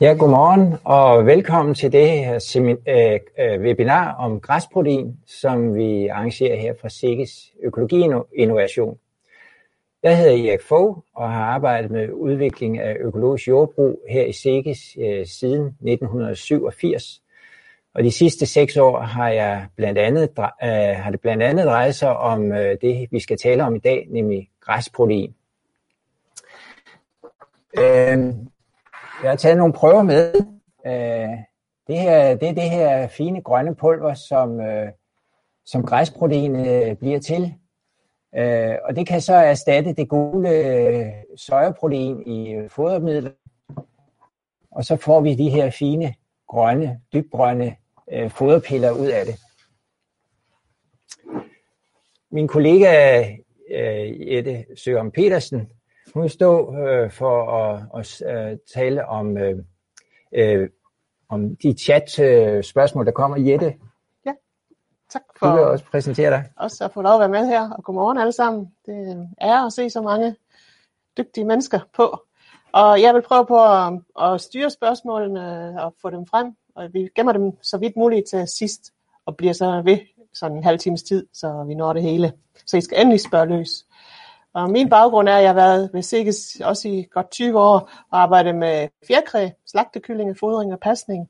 Ja, 0.00 0.14
godmorgen 0.18 0.74
og 0.84 1.26
velkommen 1.26 1.74
til 1.74 1.92
det 1.92 2.10
her 2.10 2.38
semin- 2.38 2.90
øh, 2.90 3.20
øh, 3.38 3.60
webinar 3.60 4.14
om 4.14 4.40
græsprotein, 4.40 5.16
som 5.26 5.74
vi 5.74 6.06
arrangerer 6.06 6.56
her 6.56 6.74
fra 6.80 6.88
SIGGES 6.88 7.52
Økologi 7.62 8.04
Innovation. 8.34 8.98
Jeg 10.02 10.18
hedder 10.18 10.50
Erik 10.50 10.62
Fogh 10.62 10.98
og 11.14 11.32
har 11.32 11.44
arbejdet 11.44 11.90
med 11.90 12.12
udvikling 12.12 12.78
af 12.78 12.96
økologisk 13.00 13.48
jordbrug 13.48 14.00
her 14.08 14.24
i 14.24 14.32
SIGGES 14.32 14.96
øh, 15.00 15.26
siden 15.26 15.66
1987. 15.66 17.22
Og 17.94 18.04
de 18.04 18.10
sidste 18.10 18.46
seks 18.46 18.76
år 18.76 19.00
har, 19.00 19.28
jeg 19.28 19.66
blandt 19.76 19.98
andet, 19.98 20.30
øh, 20.38 20.96
har 20.96 21.10
det 21.10 21.20
blandt 21.20 21.42
andet 21.42 21.66
drejet 21.66 21.94
sig 21.94 22.16
om 22.16 22.52
øh, 22.52 22.76
det, 22.80 23.08
vi 23.10 23.20
skal 23.20 23.38
tale 23.38 23.64
om 23.64 23.74
i 23.74 23.78
dag, 23.78 24.06
nemlig 24.10 24.48
græsprotein. 24.60 25.34
Jeg 29.22 29.30
har 29.30 29.36
taget 29.36 29.58
nogle 29.58 29.72
prøver 29.72 30.02
med. 30.02 30.34
Øh, 30.86 31.38
det, 31.86 31.98
her, 31.98 32.34
det 32.34 32.48
er 32.48 32.52
det 32.52 32.70
her 32.70 33.08
fine 33.08 33.42
grønne 33.42 33.74
pulver, 33.74 34.14
som, 34.14 34.60
øh, 34.60 34.88
som 35.64 35.82
græsproteinet 35.82 36.90
øh, 36.90 36.96
bliver 36.96 37.20
til. 37.20 37.54
Øh, 38.34 38.74
og 38.84 38.96
det 38.96 39.06
kan 39.06 39.20
så 39.20 39.34
erstatte 39.34 39.92
det 39.92 40.08
gule 40.08 40.50
øh, 40.50 41.06
sojaprotein 41.36 42.22
i 42.26 42.68
fodermidler. 42.68 43.30
Og 44.70 44.84
så 44.84 44.96
får 44.96 45.20
vi 45.20 45.34
de 45.34 45.50
her 45.50 45.70
fine, 45.70 46.14
grønne, 46.48 47.00
dybgrønne 47.12 47.76
foderpiller 48.28 48.90
ud 48.90 49.06
af 49.06 49.26
det. 49.26 49.34
Min 52.30 52.48
kollega 52.48 53.24
Jette 54.30 54.66
Søren 54.76 55.10
Petersen 55.10 55.68
hun 56.14 56.22
vil 56.22 56.30
stå 56.30 56.76
øh, 56.76 57.10
for 57.10 57.52
at, 57.52 57.82
at, 57.98 58.22
at 58.22 58.60
tale 58.74 59.06
om, 59.06 59.36
øh, 59.38 59.64
øh, 60.32 60.68
om 61.28 61.56
de 61.56 61.72
chat-spørgsmål, 61.78 63.06
der 63.06 63.12
kommer. 63.12 63.36
Jette, 63.36 63.74
ja, 64.26 64.32
tak 65.10 65.22
for 65.38 65.46
du 65.46 65.52
vil 65.52 65.64
også 65.64 65.84
præsentere 65.84 66.30
dig. 66.30 66.44
Også 66.56 66.84
at 66.84 66.92
få 66.92 67.02
lov 67.02 67.14
at 67.14 67.20
være 67.20 67.42
med 67.42 67.46
her, 67.46 67.70
og 67.70 67.84
godmorgen 67.84 68.18
alle 68.18 68.32
sammen. 68.32 68.72
Det 68.86 69.28
er 69.40 69.66
at 69.66 69.72
se 69.72 69.90
så 69.90 70.02
mange 70.02 70.36
dygtige 71.18 71.44
mennesker 71.44 71.80
på. 71.94 72.20
Og 72.72 73.02
jeg 73.02 73.14
vil 73.14 73.22
prøve 73.22 73.46
på 73.46 73.64
at, 73.64 73.92
at 74.22 74.40
styre 74.40 74.70
spørgsmålene 74.70 75.74
og 75.82 75.94
få 76.02 76.10
dem 76.10 76.26
frem, 76.26 76.52
og 76.74 76.88
vi 76.92 77.08
gemmer 77.14 77.32
dem 77.32 77.52
så 77.62 77.78
vidt 77.78 77.96
muligt 77.96 78.28
til 78.28 78.48
sidst, 78.48 78.92
og 79.26 79.36
bliver 79.36 79.52
så 79.52 79.82
ved 79.84 79.98
sådan 80.34 80.56
en 80.56 80.64
halv 80.64 80.78
times 80.78 81.02
tid, 81.02 81.26
så 81.32 81.64
vi 81.68 81.74
når 81.74 81.92
det 81.92 82.02
hele. 82.02 82.32
Så 82.66 82.76
I 82.76 82.80
skal 82.80 83.00
endelig 83.00 83.20
spørge 83.20 83.46
løs. 83.46 83.86
Og 84.54 84.70
min 84.70 84.88
baggrund 84.88 85.28
er, 85.28 85.36
at 85.36 85.42
jeg 85.42 85.48
har 85.48 85.54
været 85.54 85.90
ved 85.92 86.02
Sikkes 86.02 86.60
også 86.64 86.88
i 86.88 87.06
godt 87.10 87.30
20 87.30 87.60
år 87.60 87.90
og 88.10 88.22
arbejdet 88.22 88.54
med 88.54 88.88
fjerkræ, 89.06 89.48
slagtekylling, 89.66 90.38
fodring 90.38 90.72
og 90.72 90.80
pasning. 90.80 91.28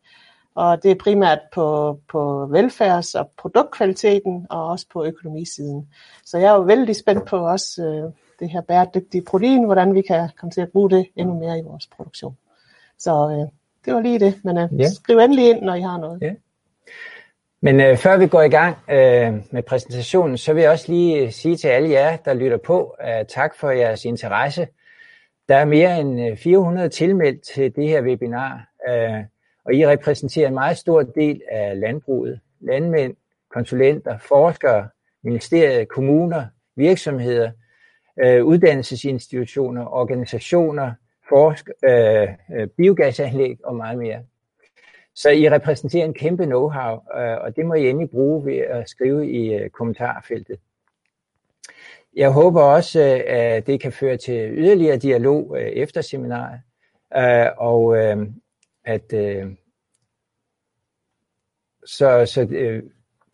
Og 0.54 0.82
det 0.82 0.90
er 0.90 0.94
primært 0.94 1.38
på, 1.52 1.98
på 2.08 2.46
velfærds- 2.46 3.14
og 3.14 3.30
produktkvaliteten 3.38 4.46
og 4.50 4.66
også 4.66 4.86
på 4.92 5.04
økonomisiden. 5.04 5.88
Så 6.24 6.38
jeg 6.38 6.46
er 6.50 6.54
jo 6.54 6.60
vældig 6.60 6.96
spændt 6.96 7.24
på 7.26 7.36
også 7.36 7.82
øh, 7.84 8.12
det 8.40 8.50
her 8.50 8.60
bæredygtige 8.60 9.24
protein, 9.24 9.64
hvordan 9.64 9.94
vi 9.94 10.02
kan 10.02 10.28
komme 10.36 10.50
til 10.50 10.60
at 10.60 10.72
bruge 10.72 10.90
det 10.90 11.06
endnu 11.16 11.38
mere 11.38 11.58
i 11.58 11.62
vores 11.62 11.86
produktion. 11.86 12.36
Så 12.98 13.28
øh, 13.30 13.48
det 13.84 13.94
var 13.94 14.00
lige 14.00 14.18
det, 14.18 14.40
men 14.44 14.58
øh, 14.58 14.68
ja. 14.78 14.90
skriv 14.90 15.18
endelig 15.18 15.50
ind, 15.50 15.62
når 15.62 15.74
I 15.74 15.80
har 15.80 15.98
noget. 15.98 16.22
Ja. 16.22 16.32
Men 17.62 17.80
øh, 17.80 17.96
før 17.96 18.16
vi 18.16 18.26
går 18.26 18.42
i 18.42 18.48
gang 18.48 18.76
øh, 18.90 19.34
med 19.52 19.62
præsentationen, 19.62 20.38
så 20.38 20.52
vil 20.52 20.62
jeg 20.62 20.70
også 20.70 20.92
lige 20.92 21.32
sige 21.32 21.56
til 21.56 21.68
alle 21.68 21.90
jer, 21.90 22.16
der 22.16 22.34
lytter 22.34 22.56
på, 22.56 22.96
øh, 23.02 23.26
tak 23.28 23.54
for 23.56 23.70
jeres 23.70 24.04
interesse. 24.04 24.68
Der 25.48 25.56
er 25.56 25.64
mere 25.64 26.00
end 26.00 26.26
øh, 26.30 26.36
400 26.36 26.88
tilmeldt 26.88 27.42
til 27.54 27.76
det 27.76 27.88
her 27.88 28.02
webinar, 28.02 28.68
øh, 28.88 29.24
og 29.64 29.74
I 29.74 29.86
repræsenterer 29.86 30.48
en 30.48 30.54
meget 30.54 30.78
stor 30.78 31.02
del 31.02 31.42
af 31.50 31.80
landbruget. 31.80 32.40
Landmænd, 32.60 33.16
konsulenter, 33.54 34.18
forskere, 34.18 34.88
ministerier, 35.24 35.84
kommuner, 35.84 36.44
virksomheder, 36.76 37.50
øh, 38.24 38.44
uddannelsesinstitutioner, 38.44 39.86
organisationer, 39.86 40.92
forsk, 41.28 41.68
øh, 41.84 42.28
øh 42.60 42.66
biogasanlæg 42.66 43.58
og 43.64 43.76
meget 43.76 43.98
mere. 43.98 44.22
Så 45.14 45.30
I 45.30 45.50
repræsenterer 45.50 46.04
en 46.04 46.14
kæmpe 46.14 46.44
know-how, 46.44 47.18
øh, 47.18 47.38
og 47.40 47.56
det 47.56 47.66
må 47.66 47.74
I 47.74 47.88
endelig 47.88 48.10
bruge 48.10 48.46
ved 48.46 48.58
at 48.58 48.88
skrive 48.88 49.30
i 49.30 49.54
øh, 49.54 49.70
kommentarfeltet. 49.70 50.60
Jeg 52.16 52.30
håber 52.30 52.62
også, 52.62 53.00
øh, 53.00 53.22
at 53.26 53.66
det 53.66 53.80
kan 53.80 53.92
føre 53.92 54.16
til 54.16 54.50
yderligere 54.52 54.96
dialog 54.96 55.60
efter 55.60 56.00
seminaret, 56.00 56.60
og 57.56 57.98
at 58.84 59.10
så, 61.84 62.26
så 62.26 62.44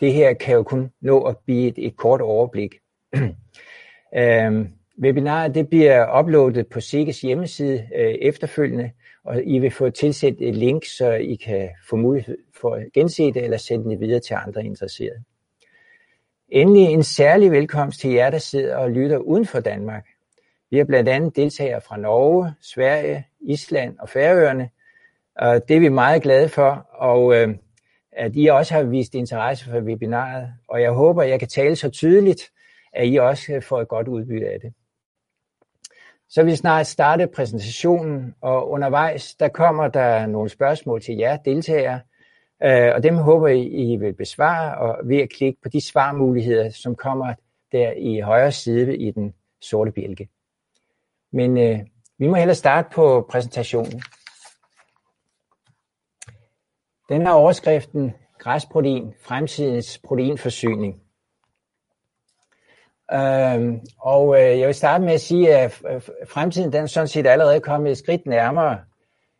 det 0.00 0.12
her 0.12 0.34
kan 0.34 0.54
jo 0.54 0.62
kun 0.62 0.90
nå 1.00 1.22
at 1.22 1.36
blive 1.38 1.68
et, 1.68 1.86
et 1.86 1.96
kort 1.96 2.20
overblik. 2.20 2.74
Webinaret 5.02 5.54
det 5.54 5.68
bliver 5.68 6.20
uploadet 6.20 6.66
på 6.66 6.80
SIGGES 6.80 7.20
hjemmeside 7.20 7.88
efterfølgende, 8.22 8.90
og 9.26 9.42
I 9.44 9.58
vil 9.58 9.70
få 9.70 9.90
tilsendt 9.90 10.42
et 10.42 10.54
link, 10.54 10.84
så 10.84 11.12
I 11.12 11.34
kan 11.34 11.68
få 11.88 11.96
mulighed 11.96 12.38
for 12.60 12.74
at 12.74 12.92
gense 12.92 13.32
det 13.32 13.44
eller 13.44 13.56
sende 13.56 13.90
det 13.90 14.00
videre 14.00 14.20
til 14.20 14.34
andre 14.34 14.64
interesserede. 14.64 15.22
Endelig 16.48 16.82
en 16.82 17.02
særlig 17.02 17.50
velkomst 17.50 18.00
til 18.00 18.10
jer, 18.10 18.30
der 18.30 18.38
sidder 18.38 18.76
og 18.76 18.90
lytter 18.90 19.18
uden 19.18 19.46
for 19.46 19.60
Danmark. 19.60 20.06
Vi 20.70 20.76
har 20.76 20.84
blandt 20.84 21.08
andet 21.08 21.36
deltagere 21.36 21.80
fra 21.80 21.96
Norge, 21.96 22.52
Sverige, 22.60 23.26
Island 23.40 23.98
og 23.98 24.08
Færøerne, 24.08 24.70
og 25.36 25.68
det 25.68 25.76
er 25.76 25.80
vi 25.80 25.88
meget 25.88 26.22
glade 26.22 26.48
for, 26.48 26.86
og 26.92 27.36
øh, 27.36 27.54
at 28.12 28.32
I 28.34 28.46
også 28.46 28.74
har 28.74 28.82
vist 28.82 29.14
interesse 29.14 29.64
for 29.64 29.80
webinaret, 29.80 30.48
og 30.68 30.82
jeg 30.82 30.92
håber, 30.92 31.22
at 31.22 31.28
jeg 31.30 31.38
kan 31.38 31.48
tale 31.48 31.76
så 31.76 31.90
tydeligt, 31.90 32.42
at 32.92 33.08
I 33.08 33.16
også 33.16 33.60
får 33.60 33.80
et 33.80 33.88
godt 33.88 34.08
udbytte 34.08 34.48
af 34.48 34.60
det. 34.60 34.72
Så 36.28 36.42
vi 36.42 36.56
snart 36.56 36.86
starte 36.86 37.26
præsentationen, 37.26 38.34
og 38.40 38.70
undervejs 38.70 39.34
der 39.34 39.48
kommer 39.48 39.88
der 39.88 40.26
nogle 40.26 40.48
spørgsmål 40.48 41.02
til 41.02 41.16
jer 41.16 41.36
deltagere, 41.36 42.00
øh, 42.62 42.94
og 42.94 43.02
dem 43.02 43.16
håber 43.16 43.48
I, 43.48 43.62
I 43.62 43.96
vil 43.96 44.12
besvare 44.12 44.78
og 44.78 45.08
ved 45.08 45.16
at 45.16 45.30
klikke 45.30 45.60
på 45.62 45.68
de 45.68 45.80
svarmuligheder, 45.80 46.70
som 46.70 46.94
kommer 46.94 47.34
der 47.72 47.92
i 47.92 48.20
højre 48.20 48.52
side 48.52 48.96
i 48.96 49.10
den 49.10 49.34
sorte 49.60 49.90
bjælke. 49.90 50.28
Men 51.32 51.58
øh, 51.58 51.78
vi 52.18 52.26
må 52.26 52.34
hellere 52.34 52.54
starte 52.54 52.88
på 52.92 53.26
præsentationen. 53.30 54.02
Den 57.08 57.22
her 57.22 57.30
overskriften, 57.30 58.12
græsprotein, 58.38 59.14
fremtidens 59.20 59.98
proteinforsyning. 59.98 61.02
Øhm, 63.12 63.80
og 63.98 64.42
øh, 64.42 64.58
jeg 64.58 64.66
vil 64.66 64.74
starte 64.74 65.04
med 65.04 65.12
at 65.12 65.20
sige, 65.20 65.56
at 65.56 65.82
øh, 65.90 66.00
fremtiden 66.28 66.72
den 66.72 66.82
er 66.82 66.86
sådan 66.86 67.08
set 67.08 67.26
allerede 67.26 67.60
kommet 67.60 67.90
et 67.90 67.98
skridt 67.98 68.26
nærmere, 68.26 68.78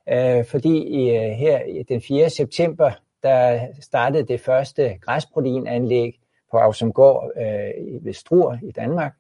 øh, 0.09 0.45
fordi 0.45 0.79
øh, 0.79 1.31
i, 1.31 1.35
her 1.35 1.85
den 1.89 2.01
4. 2.01 2.31
september, 2.31 2.91
der 3.23 3.67
startede 3.81 4.27
det 4.27 4.41
første 4.41 4.99
græsproteinanlæg 5.01 6.21
på 6.51 6.57
Avsumgård 6.57 7.31
øh, 7.37 8.05
ved 8.05 8.13
Struer 8.13 8.59
i 8.63 8.71
Danmark. 8.71 9.13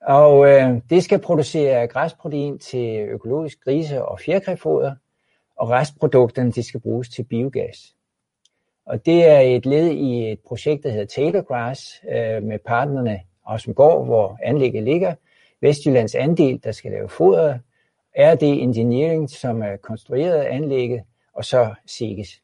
Og 0.00 0.48
øh, 0.48 0.80
det 0.90 1.04
skal 1.04 1.18
producere 1.18 1.86
græsprotein 1.86 2.58
til 2.58 3.00
økologisk 3.00 3.64
grise- 3.64 4.04
og 4.04 4.20
fjerkræfoder, 4.20 4.94
og 5.56 5.70
restprodukterne 5.70 6.52
de 6.52 6.62
skal 6.62 6.80
bruges 6.80 7.08
til 7.08 7.22
biogas. 7.24 7.94
Og 8.86 9.06
det 9.06 9.26
er 9.26 9.40
et 9.40 9.66
led 9.66 9.86
i 9.86 10.32
et 10.32 10.40
projekt, 10.46 10.82
der 10.82 10.90
hedder 10.90 11.06
Taylor 11.06 11.42
Grass, 11.42 12.02
øh, 12.08 12.42
med 12.42 12.58
partnerne 12.58 13.20
Osmegård, 13.48 14.04
hvor 14.04 14.38
anlægget 14.42 14.82
ligger, 14.82 15.14
Vestjyllands 15.60 16.14
andel, 16.14 16.60
der 16.64 16.72
skal 16.72 16.90
lave 16.90 17.08
foder, 17.08 17.58
RD 18.18 18.42
Engineering, 18.42 19.30
som 19.30 19.62
er 19.62 19.76
konstrueret 19.76 20.44
anlægget, 20.44 21.02
og 21.32 21.44
så 21.44 21.74
SIGES. 21.86 22.42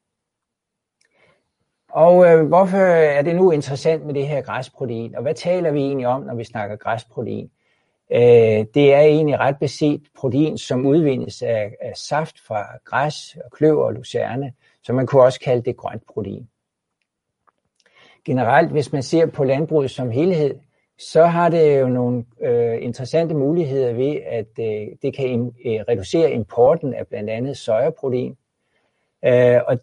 Og 1.88 2.26
øh, 2.26 2.46
hvorfor 2.46 2.76
er 2.78 3.22
det 3.22 3.36
nu 3.36 3.50
interessant 3.50 4.06
med 4.06 4.14
det 4.14 4.28
her 4.28 4.42
græsprotein, 4.42 5.16
og 5.16 5.22
hvad 5.22 5.34
taler 5.34 5.70
vi 5.70 5.80
egentlig 5.80 6.06
om, 6.06 6.22
når 6.22 6.34
vi 6.34 6.44
snakker 6.44 6.76
græsprotein? 6.76 7.50
Øh, 8.12 8.64
det 8.74 8.94
er 8.94 9.00
egentlig 9.00 9.38
ret 9.38 9.58
beset 9.58 10.02
protein, 10.18 10.58
som 10.58 10.86
udvindes 10.86 11.42
af, 11.42 11.76
af 11.80 11.96
saft 11.96 12.40
fra 12.40 12.66
græs, 12.84 13.36
og 13.44 13.50
kløver 13.50 13.84
og 13.84 13.92
lucerne, 13.92 14.52
så 14.82 14.92
man 14.92 15.06
kunne 15.06 15.22
også 15.22 15.40
kalde 15.40 15.62
det 15.62 15.76
grønt 15.76 16.06
protein. 16.06 16.48
Generelt, 18.24 18.70
hvis 18.70 18.92
man 18.92 19.02
ser 19.02 19.26
på 19.26 19.44
landbruget 19.44 19.90
som 19.90 20.10
helhed, 20.10 20.54
så 20.98 21.24
har 21.26 21.48
det 21.48 21.80
jo 21.80 21.88
nogle 21.88 22.24
øh, 22.40 22.82
interessante 22.82 23.34
muligheder 23.34 23.92
ved, 23.92 24.20
at 24.26 24.58
øh, 24.58 24.88
det 25.02 25.16
kan 25.16 25.26
in, 25.26 25.46
øh, 25.46 25.80
reducere 25.88 26.30
importen 26.30 26.94
af 26.94 27.06
blandt 27.06 27.30
andet 27.30 27.56
sojaprotein. 27.56 28.36
Øh, 29.24 29.60
og, 29.66 29.78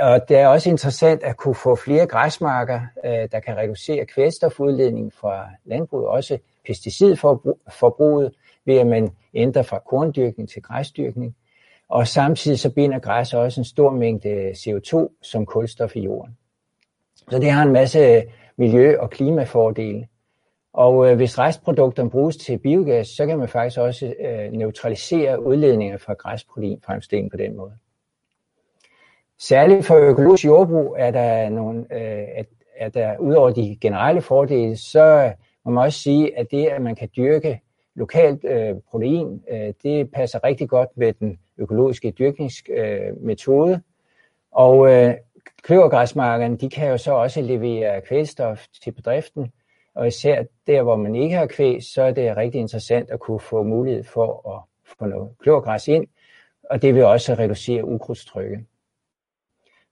og 0.00 0.28
det 0.28 0.36
er 0.36 0.46
også 0.46 0.70
interessant 0.70 1.22
at 1.22 1.36
kunne 1.36 1.54
få 1.54 1.76
flere 1.76 2.06
græsmarker, 2.06 2.80
øh, 3.04 3.28
der 3.32 3.40
kan 3.40 3.56
reducere 3.56 4.06
kvælstofudledningen 4.06 5.10
fra 5.10 5.48
landbruget, 5.64 6.08
også 6.08 6.38
pesticidforbruget, 6.66 8.34
ved 8.64 8.76
at 8.76 8.86
man 8.86 9.10
ændrer 9.34 9.62
fra 9.62 9.78
korndyrkning 9.78 10.48
til 10.48 10.62
græsdyrkning. 10.62 11.36
og 11.88 12.08
samtidig 12.08 12.58
så 12.58 12.70
binder 12.70 12.98
græs 12.98 13.34
også 13.34 13.60
en 13.60 13.64
stor 13.64 13.90
mængde 13.90 14.50
CO2 14.50 15.08
som 15.22 15.46
kulstof 15.46 15.96
i 15.96 16.00
jorden. 16.00 16.36
Så 17.30 17.38
det 17.38 17.50
har 17.50 17.62
en 17.62 17.72
masse 17.72 18.24
miljø- 18.56 18.98
og 18.98 19.10
klimafordele. 19.10 20.08
Og 20.78 21.10
øh, 21.10 21.16
hvis 21.16 21.38
restprodukterne 21.38 22.10
bruges 22.10 22.36
til 22.36 22.58
biogas, 22.58 23.08
så 23.08 23.26
kan 23.26 23.38
man 23.38 23.48
faktisk 23.48 23.78
også 23.78 24.14
øh, 24.20 24.52
neutralisere 24.52 25.42
udledninger 25.42 25.98
fra 25.98 26.12
græsproteinfremstilling 26.12 27.30
på 27.30 27.36
den 27.36 27.56
måde. 27.56 27.72
Særligt 29.38 29.86
for 29.86 29.94
økologisk 29.94 30.44
jordbrug 30.44 30.96
er 30.98 31.10
der, 31.10 31.48
nogle, 31.48 31.80
øh, 31.80 32.26
at, 32.36 32.46
at 32.76 32.94
der 32.94 33.18
udover 33.18 33.50
de 33.50 33.78
generelle 33.80 34.20
fordele, 34.20 34.76
så 34.76 35.32
må 35.64 35.72
man 35.72 35.84
også 35.84 35.98
sige, 35.98 36.38
at 36.38 36.46
det, 36.50 36.66
at 36.66 36.82
man 36.82 36.96
kan 36.96 37.08
dyrke 37.16 37.60
lokalt 37.94 38.44
øh, 38.44 38.76
protein, 38.90 39.42
øh, 39.50 39.72
det 39.82 40.10
passer 40.10 40.44
rigtig 40.44 40.68
godt 40.68 40.88
med 40.94 41.12
den 41.12 41.38
økologiske 41.58 42.10
dyrkningsmetode. 42.10 43.72
Øh, 43.72 43.78
og 44.52 44.92
øh, 44.92 45.14
kløvergræsmarkerne, 45.62 46.56
de 46.56 46.70
kan 46.70 46.88
jo 46.88 46.98
så 46.98 47.12
også 47.12 47.40
levere 47.40 48.00
kvælstof 48.00 48.66
til 48.82 48.92
bedriften, 48.92 49.52
og 49.98 50.06
især 50.06 50.42
der, 50.66 50.82
hvor 50.82 50.96
man 50.96 51.14
ikke 51.14 51.36
har 51.36 51.46
kvæg, 51.46 51.82
så 51.82 52.02
er 52.02 52.10
det 52.10 52.36
rigtig 52.36 52.60
interessant 52.60 53.10
at 53.10 53.20
kunne 53.20 53.40
få 53.40 53.62
mulighed 53.62 54.04
for 54.04 54.56
at 54.56 54.62
få 54.98 55.06
noget 55.06 55.30
klorgræs 55.38 55.88
ind, 55.88 56.06
og 56.70 56.82
det 56.82 56.94
vil 56.94 57.04
også 57.04 57.34
reducere 57.34 57.84
ukrudtstrykket. 57.84 58.64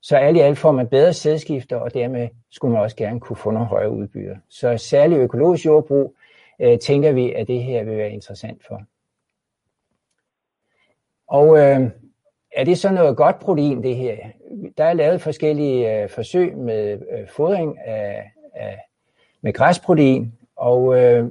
Så 0.02 0.16
alt 0.16 0.36
i 0.36 0.40
alt 0.40 0.58
får 0.58 0.72
man 0.72 0.88
bedre 0.88 1.12
sædskifter, 1.12 1.76
og 1.76 1.94
dermed 1.94 2.28
skulle 2.50 2.72
man 2.72 2.82
også 2.82 2.96
gerne 2.96 3.20
kunne 3.20 3.36
få 3.36 3.50
nogle 3.50 3.68
højere 3.68 3.90
udbytter. 3.90 4.36
Så 4.48 4.76
særligt 4.76 5.20
økologisk 5.20 5.66
jordbrug 5.66 6.16
øh, 6.60 6.78
tænker 6.78 7.12
vi, 7.12 7.32
at 7.32 7.46
det 7.48 7.62
her 7.62 7.84
vil 7.84 7.96
være 7.96 8.10
interessant 8.10 8.66
for. 8.66 8.82
Og 11.26 11.58
øh, 11.58 11.90
er 12.52 12.64
det 12.64 12.78
så 12.78 12.90
noget 12.90 13.16
godt 13.16 13.38
protein, 13.38 13.82
det 13.82 13.96
her? 13.96 14.16
Der 14.78 14.84
er 14.84 14.92
lavet 14.92 15.20
forskellige 15.20 16.02
øh, 16.02 16.08
forsøg 16.08 16.56
med 16.56 17.02
øh, 17.10 17.28
fodring 17.28 17.78
af, 17.78 18.32
af, 18.54 18.78
med 19.42 19.52
græsprotein, 19.52 20.32
og 20.56 21.00
øh, 21.00 21.30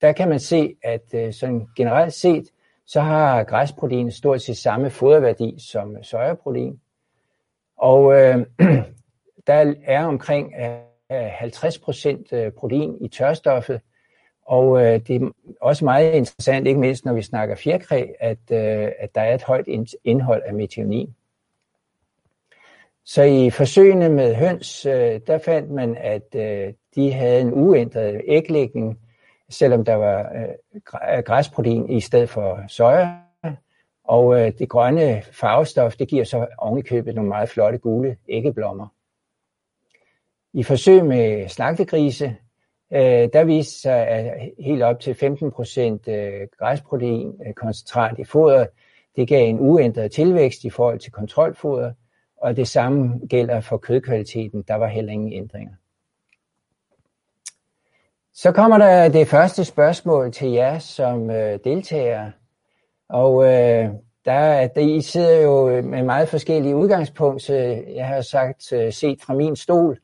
der 0.00 0.12
kan 0.12 0.28
man 0.28 0.40
se, 0.40 0.76
at 0.82 1.14
øh, 1.14 1.32
sådan 1.32 1.66
generelt 1.76 2.12
set, 2.12 2.44
så 2.86 3.00
har 3.00 3.44
græsprotein 3.44 4.10
stort 4.10 4.42
set 4.42 4.56
samme 4.56 4.90
foderværdi 4.90 5.54
som 5.58 6.02
sojaprotein. 6.02 6.80
Og 7.76 8.14
øh, 8.20 8.46
der 9.46 9.74
er 9.84 10.04
omkring 10.04 10.52
øh, 11.10 11.42
50% 11.42 12.36
øh, 12.36 12.52
protein 12.52 12.98
i 13.00 13.08
tørstoffet, 13.08 13.80
og 14.46 14.84
øh, 14.84 15.00
det 15.06 15.22
er 15.22 15.30
også 15.60 15.84
meget 15.84 16.14
interessant, 16.14 16.66
ikke 16.66 16.80
mindst 16.80 17.04
når 17.04 17.12
vi 17.12 17.22
snakker 17.22 17.56
fjerkræ, 17.56 18.06
at, 18.20 18.38
øh, 18.52 18.92
at 18.98 19.14
der 19.14 19.20
er 19.20 19.34
et 19.34 19.42
højt 19.42 19.66
indhold 20.04 20.42
af 20.46 20.54
metionin. 20.54 21.14
Så 23.06 23.22
i 23.22 23.50
forsøgene 23.50 24.08
med 24.08 24.34
høns, 24.34 24.86
øh, 24.86 25.20
der 25.26 25.38
fandt 25.38 25.70
man, 25.70 25.96
at 25.96 26.34
øh, 26.34 26.72
de 26.94 27.12
havde 27.12 27.40
en 27.40 27.52
uændret 27.54 28.20
æglægning, 28.28 28.98
selvom 29.48 29.84
der 29.84 29.94
var 29.94 30.20
øh, 30.20 31.22
græsprotein 31.24 31.90
i 31.90 32.00
stedet 32.00 32.28
for 32.28 32.60
soja. 32.68 33.18
Og 34.04 34.40
øh, 34.40 34.52
det 34.58 34.68
grønne 34.68 35.22
farvestof, 35.32 35.96
det 35.96 36.08
giver 36.08 36.24
så 36.24 36.46
ovenikøbet 36.58 37.14
nogle 37.14 37.28
meget 37.28 37.48
flotte 37.48 37.78
gule 37.78 38.16
æggeblommer. 38.28 38.88
I 40.52 40.62
forsøg 40.62 41.04
med 41.04 41.48
slagtegrise, 41.48 42.36
øh, 42.92 43.28
der 43.32 43.44
viste 43.44 43.80
sig, 43.80 44.08
at 44.08 44.52
helt 44.58 44.82
op 44.82 45.00
til 45.00 45.12
15% 45.12 46.10
øh, 46.10 46.48
græsprotein 46.58 47.32
øh, 47.46 47.54
koncentrat 47.54 48.18
i 48.18 48.24
foderet, 48.24 48.68
det 49.16 49.28
gav 49.28 49.48
en 49.48 49.60
uændret 49.60 50.12
tilvækst 50.12 50.64
i 50.64 50.70
forhold 50.70 50.98
til 50.98 51.12
kontrolfoder, 51.12 51.92
og 52.44 52.56
det 52.56 52.68
samme 52.68 53.20
gælder 53.30 53.60
for 53.60 53.76
kødkvaliteten, 53.76 54.64
der 54.68 54.74
var 54.74 54.86
heller 54.86 55.12
ingen 55.12 55.32
ændringer. 55.32 55.74
Så 58.34 58.52
kommer 58.52 58.78
der 58.78 59.08
det 59.08 59.28
første 59.28 59.64
spørgsmål 59.64 60.32
til 60.32 60.50
jer 60.50 60.78
som 60.78 61.30
øh, 61.30 61.58
deltagere. 61.64 62.32
Og 63.08 63.44
øh, 63.44 63.88
der, 64.24 64.66
der, 64.66 64.80
I 64.80 65.00
sidder 65.00 65.42
jo 65.42 65.82
med 65.82 66.02
meget 66.02 66.28
forskellige 66.28 66.76
udgangspunkter. 66.76 67.82
Jeg 67.94 68.06
har 68.06 68.20
sagt 68.20 68.72
øh, 68.72 68.92
set 68.92 69.22
fra 69.22 69.34
min 69.34 69.56
stol. 69.56 69.98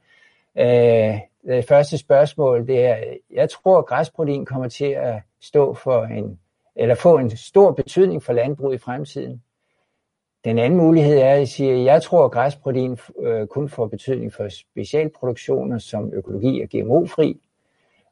Øh, 0.59 1.15
det 1.47 1.69
første 1.69 1.99
spørgsmål 1.99 2.67
det 2.67 2.85
er, 2.85 2.97
jeg 3.31 3.51
tror, 3.51 3.79
at 3.79 3.87
græsprotein 3.87 4.45
kommer 4.45 4.69
til 4.69 4.91
at 4.91 5.23
stå 5.41 5.75
for 5.75 6.05
en, 6.05 6.39
eller 6.77 6.95
få 6.95 7.19
en 7.19 7.37
stor 7.37 7.73
betydning 7.73 8.23
for 8.23 8.33
landbrug 8.33 8.75
i 8.75 8.79
fremtiden. 8.79 9.43
Den 10.45 10.59
anden 10.59 10.79
mulighed 10.79 11.19
er, 11.19 11.35
at 11.35 11.43
I 11.43 11.47
siger, 11.47 11.75
at 11.75 11.85
jeg 11.85 12.03
tror, 12.03 12.25
at 12.25 12.31
græsprotein 12.31 12.99
øh, 13.19 13.47
kun 13.47 13.69
får 13.69 13.87
betydning 13.87 14.33
for 14.33 14.49
specialproduktioner 14.49 15.79
som 15.79 16.13
økologi 16.13 16.63
og 16.63 16.69
GMO-fri. 16.69 17.41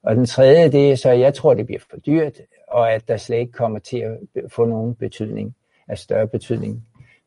Og 0.03 0.17
den 0.17 0.27
tredje, 0.27 0.73
det 0.73 0.93
er 0.93 0.97
så, 0.97 1.11
at 1.11 1.21
jeg 1.21 1.35
tror, 1.35 1.55
det 1.55 1.67
bliver 1.67 1.81
for 1.91 1.97
dyrt, 1.97 2.41
og 2.69 2.93
at 2.93 3.09
der 3.09 3.17
slet 3.17 3.39
ikke 3.39 3.53
kommer 3.53 3.79
til 3.79 3.99
at 3.99 4.19
få 4.49 4.65
nogen 4.65 4.95
betydning, 4.95 5.55
af 5.89 5.99
større 5.99 6.29
betydning. 6.29 6.87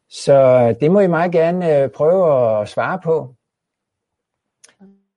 Så 0.09 0.67
det 0.79 0.91
må 0.91 0.99
I 0.99 1.07
meget 1.07 1.31
gerne 1.31 1.77
øh, 1.77 1.89
prøve 1.89 2.59
at 2.61 2.69
svare 2.69 2.99
på. 3.03 3.35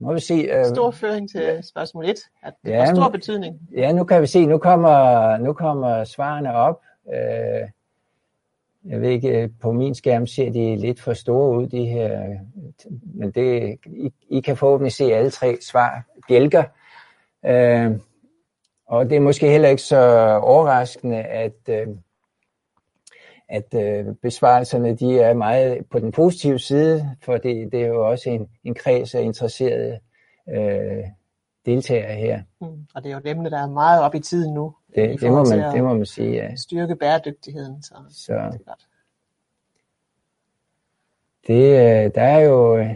Må 0.00 0.12
vi 0.12 0.20
se. 0.20 0.34
Øh, 0.34 0.64
stor 0.64 0.90
føring 0.90 1.30
til 1.30 1.58
spørgsmål 1.62 2.04
1. 2.04 2.16
At 2.42 2.54
det 2.64 2.70
ja, 2.70 2.84
har 2.84 2.94
stor 2.94 3.08
betydning. 3.08 3.60
Ja, 3.76 3.92
nu 3.92 4.04
kan 4.04 4.22
vi 4.22 4.26
se, 4.26 4.46
nu 4.46 4.58
kommer, 4.58 5.36
nu 5.36 5.52
kommer 5.52 6.04
svarene 6.04 6.54
op. 6.54 6.80
Øh, 7.14 7.68
jeg 8.88 9.00
ved 9.00 9.10
ikke, 9.10 9.42
øh, 9.42 9.48
på 9.60 9.72
min 9.72 9.94
skærm 9.94 10.26
ser 10.26 10.50
de 10.50 10.76
lidt 10.76 11.00
for 11.00 11.12
store 11.12 11.58
ud, 11.58 11.66
de 11.66 11.86
her, 11.86 12.36
men 13.14 13.30
det, 13.30 13.78
I, 13.86 14.12
I 14.28 14.40
kan 14.40 14.56
forhåbentlig 14.56 14.92
se 14.92 15.04
alle 15.04 15.30
tre 15.30 15.56
svar 15.60 16.02
bjælker. 16.28 16.64
Øh, 17.46 17.98
og 18.86 19.10
det 19.10 19.16
er 19.16 19.20
måske 19.20 19.50
heller 19.50 19.68
ikke 19.68 19.82
så 19.82 20.00
overraskende, 20.42 21.22
at, 21.22 21.68
øh, 21.68 21.86
at 23.48 23.74
øh, 23.74 24.14
besvarelserne 24.22 24.96
de 24.96 25.20
er 25.20 25.34
meget 25.34 25.86
på 25.90 25.98
den 25.98 26.12
positive 26.12 26.58
side, 26.58 27.16
for 27.22 27.36
det, 27.36 27.72
det 27.72 27.82
er 27.82 27.86
jo 27.86 28.10
også 28.10 28.30
en, 28.30 28.48
en 28.64 28.74
kreds 28.74 29.14
af 29.14 29.22
interesserede 29.22 29.98
øh, 30.48 31.04
deltagere 31.66 32.14
her. 32.14 32.42
Mm, 32.60 32.86
og 32.94 33.04
det 33.04 33.10
er 33.10 33.14
jo 33.14 33.20
dem, 33.24 33.44
der 33.44 33.62
er 33.62 33.66
meget 33.66 34.02
op 34.02 34.14
i 34.14 34.20
tiden 34.20 34.54
nu. 34.54 34.74
Det, 34.94 35.20
det, 35.20 35.30
må, 35.30 35.44
man, 35.44 35.74
det 35.74 35.84
må 35.84 35.94
man 35.94 36.06
sige, 36.06 36.30
ja. 36.30 36.56
Styrke 36.56 36.96
bæredygtigheden. 36.96 37.82
Så, 37.82 37.94
så. 38.10 38.32
Det, 38.32 38.38
er 38.38 38.58
godt. 38.66 38.86
det 41.46 41.64
øh, 41.64 42.14
der 42.14 42.22
er 42.22 42.38
jo... 42.38 42.76
Øh, 42.76 42.94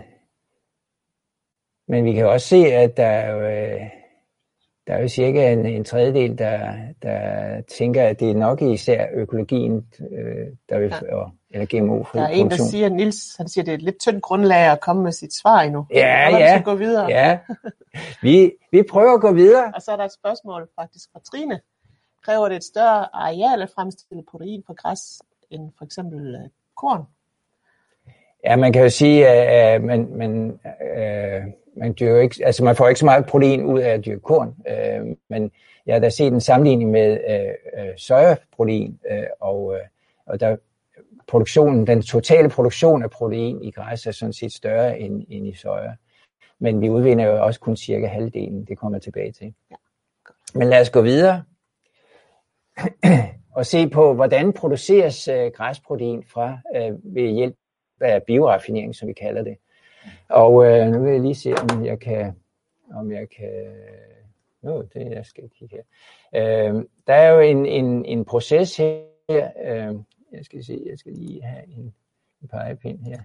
men 1.89 2.05
vi 2.05 2.13
kan 2.13 2.27
også 2.27 2.47
se, 2.47 2.57
at 2.57 2.97
der 2.97 3.07
er 3.07 3.33
jo, 3.33 3.41
øh, 3.41 3.91
der 4.89 4.95
er 4.95 5.03
jo 5.03 5.09
cirka 5.09 5.53
en, 5.53 5.67
en 5.67 5.85
tredjedel, 5.85 6.39
der, 6.39 6.75
der 7.03 7.61
tænker, 7.79 8.03
at 8.03 8.21
det 8.21 8.31
er 8.31 8.35
nok 8.35 8.63
især 8.63 9.07
økologien, 9.15 9.87
øh, 10.01 10.47
der 10.69 10.79
vil, 10.79 10.95
ja. 11.03 11.17
og, 11.17 11.31
eller 11.51 11.67
gmo 11.67 12.05
Der 12.13 12.23
er 12.23 12.29
en, 12.29 12.51
der 12.51 12.57
siger, 12.57 12.89
Nils, 12.89 13.37
han 13.37 13.49
siger, 13.49 13.65
det 13.65 13.71
er 13.71 13.77
et 13.77 13.83
lidt 13.83 14.01
tyndt 14.01 14.23
grundlag 14.23 14.73
at 14.73 14.81
komme 14.81 15.03
med 15.03 15.13
sit 15.13 15.35
svar 15.35 15.61
endnu. 15.61 15.87
Ja, 15.91 16.37
ja. 16.39 16.59
Vi 16.59 16.63
gå 16.63 16.75
videre. 16.75 17.07
Ja. 17.09 17.39
Vi, 18.23 18.53
vi 18.73 18.83
prøver 18.91 19.15
at 19.15 19.21
gå 19.21 19.33
videre. 19.33 19.73
Og 19.75 19.83
så 19.83 19.93
er 19.93 19.97
der 19.97 20.05
et 20.05 20.13
spørgsmål 20.13 20.69
faktisk 20.81 21.09
fra 21.13 21.21
Trine. 21.33 21.61
Kræver 22.25 22.49
det 22.49 22.57
et 22.57 22.65
større 22.65 23.07
areal 23.13 23.63
at 23.63 23.71
fremstille 23.75 24.23
protein 24.31 24.63
på 24.67 24.75
græs 24.75 25.23
end 25.51 25.71
for 25.79 25.85
eksempel 25.85 26.35
øh, 26.35 26.51
korn? 26.77 27.03
Ja, 28.45 28.57
man 28.57 28.73
kan 28.73 28.83
jo 28.83 28.91
sige, 28.91 29.29
at 29.29 29.83
man, 29.83 30.09
man, 30.17 30.61
øh, 30.97 31.43
man, 31.79 31.95
dyrker 32.01 32.21
ikke, 32.21 32.47
altså 32.47 32.65
man 32.65 32.77
får 32.77 32.89
ikke 32.89 32.99
så 32.99 33.05
meget 33.05 33.27
protein 33.27 33.65
ud 33.65 33.81
af 33.81 33.89
at 33.89 34.05
dyrke 34.05 34.21
korn, 34.21 34.55
øh, 34.69 35.17
men 35.29 35.51
jeg 35.87 35.95
har 35.95 36.01
da 36.01 36.11
set 36.11 36.33
en 36.33 36.41
sammenligning 36.41 36.91
med 36.91 37.19
øh, 37.29 37.85
øh, 37.85 37.97
sojaprotein, 37.97 39.01
øh, 39.11 39.27
og, 39.41 39.75
øh, 39.75 39.81
og 40.27 40.41
der 40.41 40.57
produktionen, 41.29 41.87
den 41.87 42.03
totale 42.03 42.49
produktion 42.49 43.03
af 43.03 43.11
protein 43.11 43.63
i 43.63 43.71
græs 43.71 44.07
er 44.07 44.11
sådan 44.11 44.33
set 44.33 44.53
større 44.53 44.99
end, 44.99 45.25
end 45.29 45.47
i 45.47 45.55
soja. 45.55 45.93
Men 46.59 46.81
vi 46.81 46.89
udvinder 46.89 47.25
jo 47.25 47.45
også 47.45 47.61
kun 47.61 47.77
cirka 47.77 48.07
halvdelen, 48.07 48.65
det 48.65 48.79
kommer 48.79 48.97
jeg 48.99 49.03
tilbage 49.03 49.33
til. 49.33 49.55
Ja. 49.71 49.77
Men 50.55 50.69
lad 50.69 50.81
os 50.81 50.91
gå 50.91 51.03
videre 51.03 51.43
og 53.59 53.67
se 53.67 53.89
på, 53.89 54.15
hvordan 54.15 54.53
produceres 54.53 55.29
øh, 55.29 55.51
græsprotein 55.55 56.25
fra 56.33 56.59
øh, 56.77 57.15
ved 57.15 57.31
hjælp 57.31 57.57
af 58.01 58.23
bioraffinering, 58.23 58.95
som 58.95 59.09
vi 59.09 59.13
kalder 59.13 59.43
det. 59.43 59.57
Og 60.29 60.67
øh, 60.67 60.87
nu 60.87 61.03
vil 61.03 61.13
jeg 61.13 61.21
lige 61.21 61.35
se, 61.35 61.53
om 61.55 61.85
jeg 61.85 62.01
kan, 62.01 62.37
om 62.95 63.13
jeg 63.13 63.29
kan, 63.37 63.73
nu 64.63 64.83
det 64.95 65.11
jeg 65.11 65.27
skal 65.27 65.51
kigge 65.59 65.77
her. 65.77 65.83
Øh, 66.35 66.85
der 67.07 67.15
er 67.15 67.29
jo 67.31 67.41
en, 67.41 67.67
en, 67.67 68.05
en 68.05 68.25
proces 68.25 68.77
her, 68.77 69.01
øh, 69.65 69.95
jeg 70.33 70.45
skal 70.45 70.65
se, 70.65 70.83
jeg 70.87 70.99
skal 70.99 71.13
lige 71.13 71.43
have 71.43 71.63
en, 71.69 71.95
en 72.43 72.49
pegepind 72.49 72.99
her. 73.05 73.19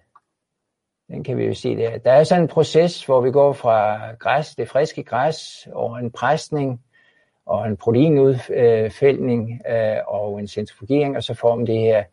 Den 1.07 1.23
kan 1.23 1.37
vi 1.37 1.45
jo 1.45 1.53
se 1.53 1.75
der. 1.75 1.97
Der 1.97 2.11
er 2.11 2.23
sådan 2.23 2.43
en 2.43 2.47
proces, 2.47 3.05
hvor 3.05 3.21
vi 3.21 3.31
går 3.31 3.53
fra 3.53 4.11
græs, 4.15 4.55
det 4.55 4.69
friske 4.69 5.03
græs, 5.03 5.67
over 5.73 5.97
en 5.97 6.11
presning, 6.11 6.83
og 7.45 7.67
en 7.67 7.77
proteinudfældning 7.77 9.61
øh, 9.69 9.97
og 10.07 10.39
en 10.39 10.47
centrifugering, 10.47 11.17
og 11.17 11.23
så 11.23 11.33
får 11.33 11.55
man 11.55 11.67
det 11.67 11.79
her 11.79 12.03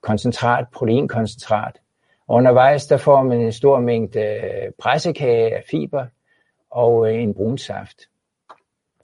koncentrat, 0.00 0.66
proteinkoncentrat. 0.72 1.80
Og 2.28 2.36
undervejs 2.36 2.86
der 2.86 2.96
får 2.96 3.22
man 3.22 3.40
en 3.40 3.52
stor 3.52 3.80
mængde 3.80 4.20
øh, 4.20 4.72
pressekage 4.78 5.56
af 5.56 5.64
fiber 5.70 6.06
og 6.70 7.08
øh, 7.08 7.22
en 7.22 7.34
brun 7.34 7.58
saft. 7.58 7.98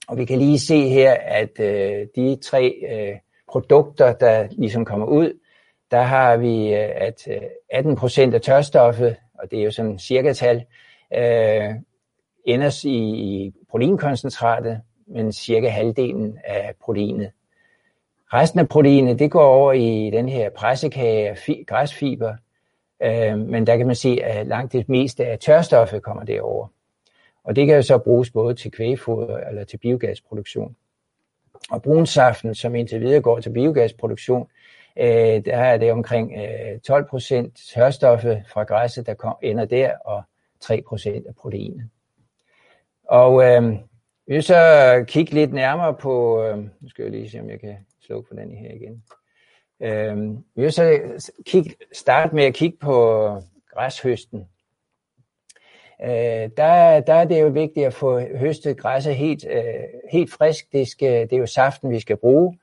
Og 0.08 0.16
vi 0.16 0.24
kan 0.24 0.38
lige 0.38 0.58
se 0.58 0.88
her, 0.88 1.12
at 1.12 1.60
øh, 1.60 2.06
de 2.16 2.36
tre 2.36 2.74
produkter, 3.48 4.12
der 4.12 4.48
ligesom 4.50 4.84
kommer 4.84 5.06
ud, 5.06 5.38
der 5.90 6.02
har 6.02 6.36
vi, 6.36 6.72
at 6.72 7.28
18 7.70 7.96
procent 7.96 8.34
af 8.34 8.40
tørstoffet, 8.40 9.16
og 9.34 9.50
det 9.50 9.58
er 9.58 9.64
jo 9.64 9.70
sådan 9.70 9.98
cirka 9.98 10.32
tal, 10.32 10.64
øh, 11.14 11.74
ender 12.44 12.86
i, 12.86 12.98
i 12.98 13.52
proteinkoncentratet, 13.70 14.80
men 15.06 15.32
cirka 15.32 15.68
halvdelen 15.68 16.38
af 16.44 16.74
proteinet. 16.80 17.30
Resten 18.32 18.60
af 18.60 18.68
proteinet, 18.68 19.18
det 19.18 19.30
går 19.30 19.44
over 19.44 19.72
i 19.72 20.10
den 20.12 20.28
her 20.28 20.50
pressekage 20.50 21.28
af 21.28 21.64
græsfiber, 21.66 22.36
øh, 23.02 23.38
men 23.38 23.66
der 23.66 23.76
kan 23.76 23.86
man 23.86 23.96
se, 23.96 24.18
at 24.22 24.46
langt 24.46 24.72
det 24.72 24.88
meste 24.88 25.26
af 25.26 25.38
tørstoffet 25.38 26.02
kommer 26.02 26.24
derover. 26.24 26.66
Og 27.44 27.56
det 27.56 27.66
kan 27.66 27.76
jo 27.76 27.82
så 27.82 27.98
bruges 27.98 28.30
både 28.30 28.54
til 28.54 28.70
kvægefoder 28.70 29.38
eller 29.38 29.64
til 29.64 29.76
biogasproduktion. 29.76 30.76
Og 31.70 31.82
brunsaften, 31.82 32.54
som 32.54 32.74
indtil 32.74 33.00
videre 33.00 33.20
går 33.20 33.40
til 33.40 33.50
biogasproduktion, 33.50 34.48
øh, 34.96 35.44
der 35.44 35.56
er 35.56 35.76
det 35.76 35.92
omkring 35.92 36.32
øh, 36.32 36.80
12 36.80 37.08
procent 37.08 37.60
tørstoffet 37.74 38.42
fra 38.48 38.62
græsset, 38.62 39.06
der 39.06 39.14
kom, 39.14 39.36
ender 39.42 39.64
der, 39.64 39.98
og 40.04 40.22
3 40.60 40.82
procent 40.88 41.26
af 41.26 41.34
proteinet. 41.34 41.88
Og 43.04 43.44
øh, 43.44 43.72
vi 44.26 44.34
vil 44.34 44.42
så 44.42 45.04
kigge 45.08 45.34
lidt 45.34 45.52
nærmere 45.52 45.94
på, 45.94 46.44
øh, 46.44 46.58
nu 46.58 46.88
skal 46.88 47.02
jeg 47.02 47.12
lige 47.12 47.30
se, 47.30 47.40
om 47.40 47.50
jeg 47.50 47.60
kan 47.60 47.76
slukke 48.00 48.28
for 48.28 48.34
den 48.34 48.50
her 48.50 48.72
igen. 48.72 49.02
Øh, 49.80 50.16
vi 50.30 50.62
vil 50.62 50.72
så 50.72 51.00
kigge, 51.46 51.74
starte 51.92 52.34
med 52.34 52.44
at 52.44 52.54
kigge 52.54 52.76
på 52.80 53.28
græshøsten. 53.74 54.46
Øh, 56.02 56.50
der, 56.56 57.00
der 57.00 57.14
er 57.14 57.24
det 57.24 57.40
jo 57.40 57.48
vigtigt 57.48 57.86
at 57.86 57.94
få 57.94 58.20
høstet 58.20 58.76
græsset 58.76 59.16
helt, 59.16 59.46
øh, 59.50 59.62
helt 60.12 60.32
frisk. 60.32 60.72
Det, 60.72 60.88
skal, 60.88 61.30
det 61.30 61.32
er 61.32 61.40
jo 61.40 61.46
saften, 61.46 61.90
vi 61.90 62.00
skal 62.00 62.16
bruge. 62.16 62.58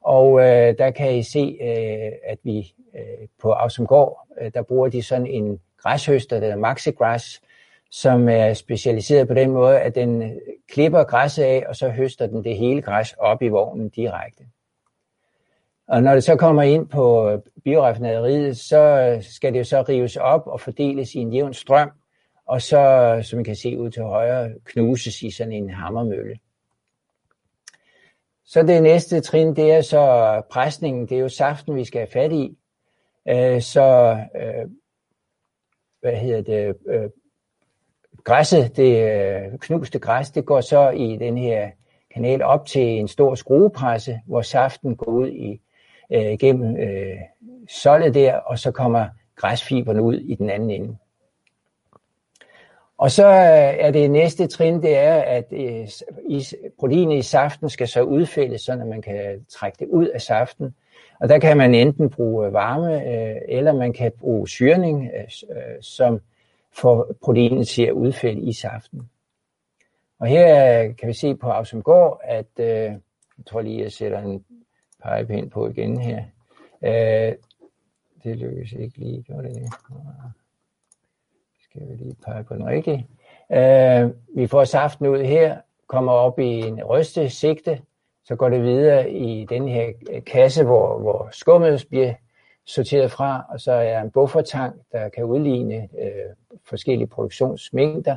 Og 0.00 0.40
øh, 0.40 0.78
der 0.78 0.90
kan 0.90 1.16
I 1.16 1.22
se, 1.22 1.58
øh, 1.60 2.12
at 2.24 2.38
vi 2.42 2.74
øh, 2.94 3.28
på 3.42 3.52
Ausumgård, 3.52 4.26
øh, 4.40 4.50
der 4.54 4.62
bruger 4.62 4.88
de 4.88 5.02
sådan 5.02 5.26
en 5.26 5.60
græshøster, 5.78 6.36
der 6.36 6.46
hedder 6.46 6.58
MaxiGrass, 6.58 7.42
som 7.90 8.28
er 8.28 8.54
specialiseret 8.54 9.28
på 9.28 9.34
den 9.34 9.50
måde, 9.50 9.80
at 9.80 9.94
den 9.94 10.40
klipper 10.68 11.04
græsset 11.04 11.42
af, 11.42 11.64
og 11.68 11.76
så 11.76 11.88
høster 11.88 12.26
den 12.26 12.44
det 12.44 12.56
hele 12.56 12.82
græs 12.82 13.12
op 13.18 13.42
i 13.42 13.48
vognen 13.48 13.88
direkte. 13.88 14.44
Og 15.88 16.02
når 16.02 16.14
det 16.14 16.24
så 16.24 16.36
kommer 16.36 16.62
ind 16.62 16.88
på 16.88 17.30
øh, 17.30 17.38
bioraffinaderiet, 17.64 18.56
så 18.56 18.80
øh, 18.80 19.22
skal 19.22 19.52
det 19.52 19.58
jo 19.58 19.64
så 19.64 19.82
rives 19.82 20.16
op 20.16 20.46
og 20.46 20.60
fordeles 20.60 21.14
i 21.14 21.18
en 21.18 21.32
jævn 21.32 21.54
strøm, 21.54 21.90
og 22.46 22.62
så, 22.62 22.80
øh, 22.80 23.24
som 23.24 23.40
I 23.40 23.42
kan 23.42 23.56
se 23.56 23.78
ud 23.78 23.90
til 23.90 24.02
højre, 24.02 24.50
knuses 24.64 25.22
i 25.22 25.30
sådan 25.30 25.52
en 25.52 25.70
hammermølle. 25.70 26.38
Så 28.44 28.62
det 28.62 28.82
næste 28.82 29.20
trin, 29.20 29.56
det 29.56 29.72
er 29.72 29.80
så 29.80 30.42
presningen, 30.50 31.08
det 31.08 31.16
er 31.16 31.20
jo 31.20 31.28
saften, 31.28 31.76
vi 31.76 31.84
skal 31.84 31.98
have 31.98 32.10
fat 32.12 32.32
i. 32.32 32.58
Så, 33.60 34.18
hvad 36.00 36.16
hedder 36.16 36.42
det, 36.42 36.76
græsset, 38.24 38.76
det 38.76 39.60
knuste 39.60 39.98
græs, 39.98 40.30
det 40.30 40.46
går 40.46 40.60
så 40.60 40.90
i 40.90 41.16
den 41.16 41.38
her 41.38 41.70
kanal 42.14 42.42
op 42.42 42.66
til 42.66 42.82
en 42.82 43.08
stor 43.08 43.34
skruepresse, 43.34 44.20
hvor 44.26 44.42
saften 44.42 44.96
går 44.96 45.12
ud 45.12 45.28
i, 45.28 45.60
Øh, 46.12 46.38
gennem 46.38 46.76
øh, 46.76 47.16
soldet 47.68 48.14
der, 48.14 48.34
og 48.34 48.58
så 48.58 48.70
kommer 48.70 49.08
græsfiberne 49.36 50.02
ud 50.02 50.14
i 50.14 50.34
den 50.34 50.50
anden 50.50 50.70
ende. 50.70 50.96
Og 52.98 53.10
så 53.10 53.26
øh, 53.26 53.74
er 53.84 53.90
det 53.90 54.10
næste 54.10 54.46
trin, 54.46 54.82
det 54.82 54.96
er, 54.96 55.14
at 55.14 55.52
øh, 55.52 55.88
proteinet 56.78 57.18
i 57.18 57.22
saften 57.22 57.70
skal 57.70 57.88
så 57.88 58.02
udfældes, 58.02 58.60
så 58.60 58.76
man 58.76 59.02
kan 59.02 59.44
trække 59.48 59.76
det 59.78 59.88
ud 59.88 60.06
af 60.06 60.20
saften. 60.20 60.74
Og 61.20 61.28
der 61.28 61.38
kan 61.38 61.56
man 61.56 61.74
enten 61.74 62.10
bruge 62.10 62.52
varme, 62.52 63.02
øh, 63.02 63.36
eller 63.48 63.72
man 63.72 63.92
kan 63.92 64.12
bruge 64.20 64.48
syrning, 64.48 65.10
øh, 65.14 65.54
som 65.80 66.20
får 66.72 67.12
proteinet 67.22 67.68
til 67.68 67.82
at 67.82 67.92
udfælde 67.92 68.42
i 68.42 68.52
saften. 68.52 69.10
Og 70.20 70.26
her 70.26 70.92
kan 70.92 71.08
vi 71.08 71.12
se 71.12 71.34
på 71.34 71.48
Ausumgård, 71.50 72.20
at 72.24 72.46
jeg 72.58 73.46
tror 73.46 73.60
lige, 73.60 73.82
jeg 73.82 73.92
sætter 73.92 74.18
en 74.22 74.44
pegepind 75.02 75.50
på 75.50 75.68
igen 75.68 76.00
her. 76.00 76.24
Øh, 76.82 77.32
det 78.24 78.36
lykkes 78.36 78.72
ikke 78.72 78.98
lige, 78.98 79.22
gjorde 79.22 79.48
det 79.48 79.72
skal 81.70 81.88
vi 81.88 81.94
lige 81.94 82.16
pege 82.24 82.44
på 82.44 82.54
den 82.54 82.66
rigtige. 82.66 83.06
Øh, 83.52 84.10
vi 84.34 84.46
får 84.46 84.64
saften 84.64 85.06
ud 85.06 85.22
her, 85.22 85.56
kommer 85.86 86.12
op 86.12 86.38
i 86.38 86.58
en 86.58 86.84
ryste 86.84 87.30
sigte, 87.30 87.80
så 88.24 88.36
går 88.36 88.48
det 88.48 88.62
videre 88.62 89.10
i 89.10 89.44
den 89.44 89.68
her 89.68 89.92
kasse, 90.26 90.64
hvor, 90.64 90.98
hvor 90.98 91.28
skummet 91.32 91.86
bliver 91.88 92.14
sorteret 92.66 93.10
fra, 93.10 93.46
og 93.48 93.60
så 93.60 93.72
er 93.72 94.00
en 94.00 94.10
buffertank, 94.10 94.74
der 94.92 95.08
kan 95.08 95.24
udligne 95.24 95.74
øh, 95.74 96.34
forskellige 96.64 97.06
produktionsmængder, 97.06 98.16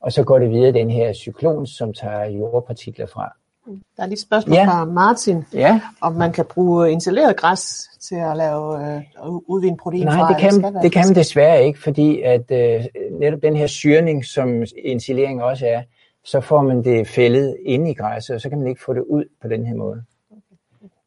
og 0.00 0.12
så 0.12 0.24
går 0.24 0.38
det 0.38 0.50
videre 0.50 0.72
den 0.72 0.90
her 0.90 1.12
cyklon, 1.12 1.66
som 1.66 1.92
tager 1.92 2.24
jordpartikler 2.24 3.06
fra. 3.06 3.36
Der 3.66 4.02
er 4.02 4.06
lige 4.06 4.12
et 4.12 4.20
spørgsmål 4.20 4.56
ja. 4.56 4.66
fra 4.66 4.84
Martin, 4.84 5.44
ja. 5.54 5.80
om 6.00 6.12
man 6.12 6.32
kan 6.32 6.44
bruge 6.44 6.92
installeret 6.92 7.36
græs 7.36 7.90
til 8.00 8.14
at 8.14 8.36
lave 8.36 8.94
øh, 8.96 9.02
udvinde 9.26 9.78
protein 9.78 10.04
Nej, 10.04 10.18
fra, 10.18 10.28
det 10.28 10.36
kan, 10.40 10.74
det, 10.74 10.82
det 10.82 10.92
kan 10.92 11.06
man 11.06 11.14
desværre 11.14 11.64
ikke, 11.64 11.82
fordi 11.82 12.22
at 12.22 12.50
øh, 12.50 12.84
netop 13.20 13.42
den 13.42 13.56
her 13.56 13.66
syrning, 13.66 14.24
som 14.24 14.64
insilering 14.84 15.42
også 15.42 15.66
er, 15.66 15.82
så 16.24 16.40
får 16.40 16.62
man 16.62 16.84
det 16.84 17.08
fældet 17.08 17.56
inde 17.64 17.90
i 17.90 17.94
græsset, 17.94 18.34
og 18.34 18.40
så 18.40 18.48
kan 18.48 18.58
man 18.58 18.68
ikke 18.68 18.82
få 18.82 18.94
det 18.94 19.02
ud 19.02 19.24
på 19.42 19.48
den 19.48 19.66
her 19.66 19.74
måde. 19.74 20.04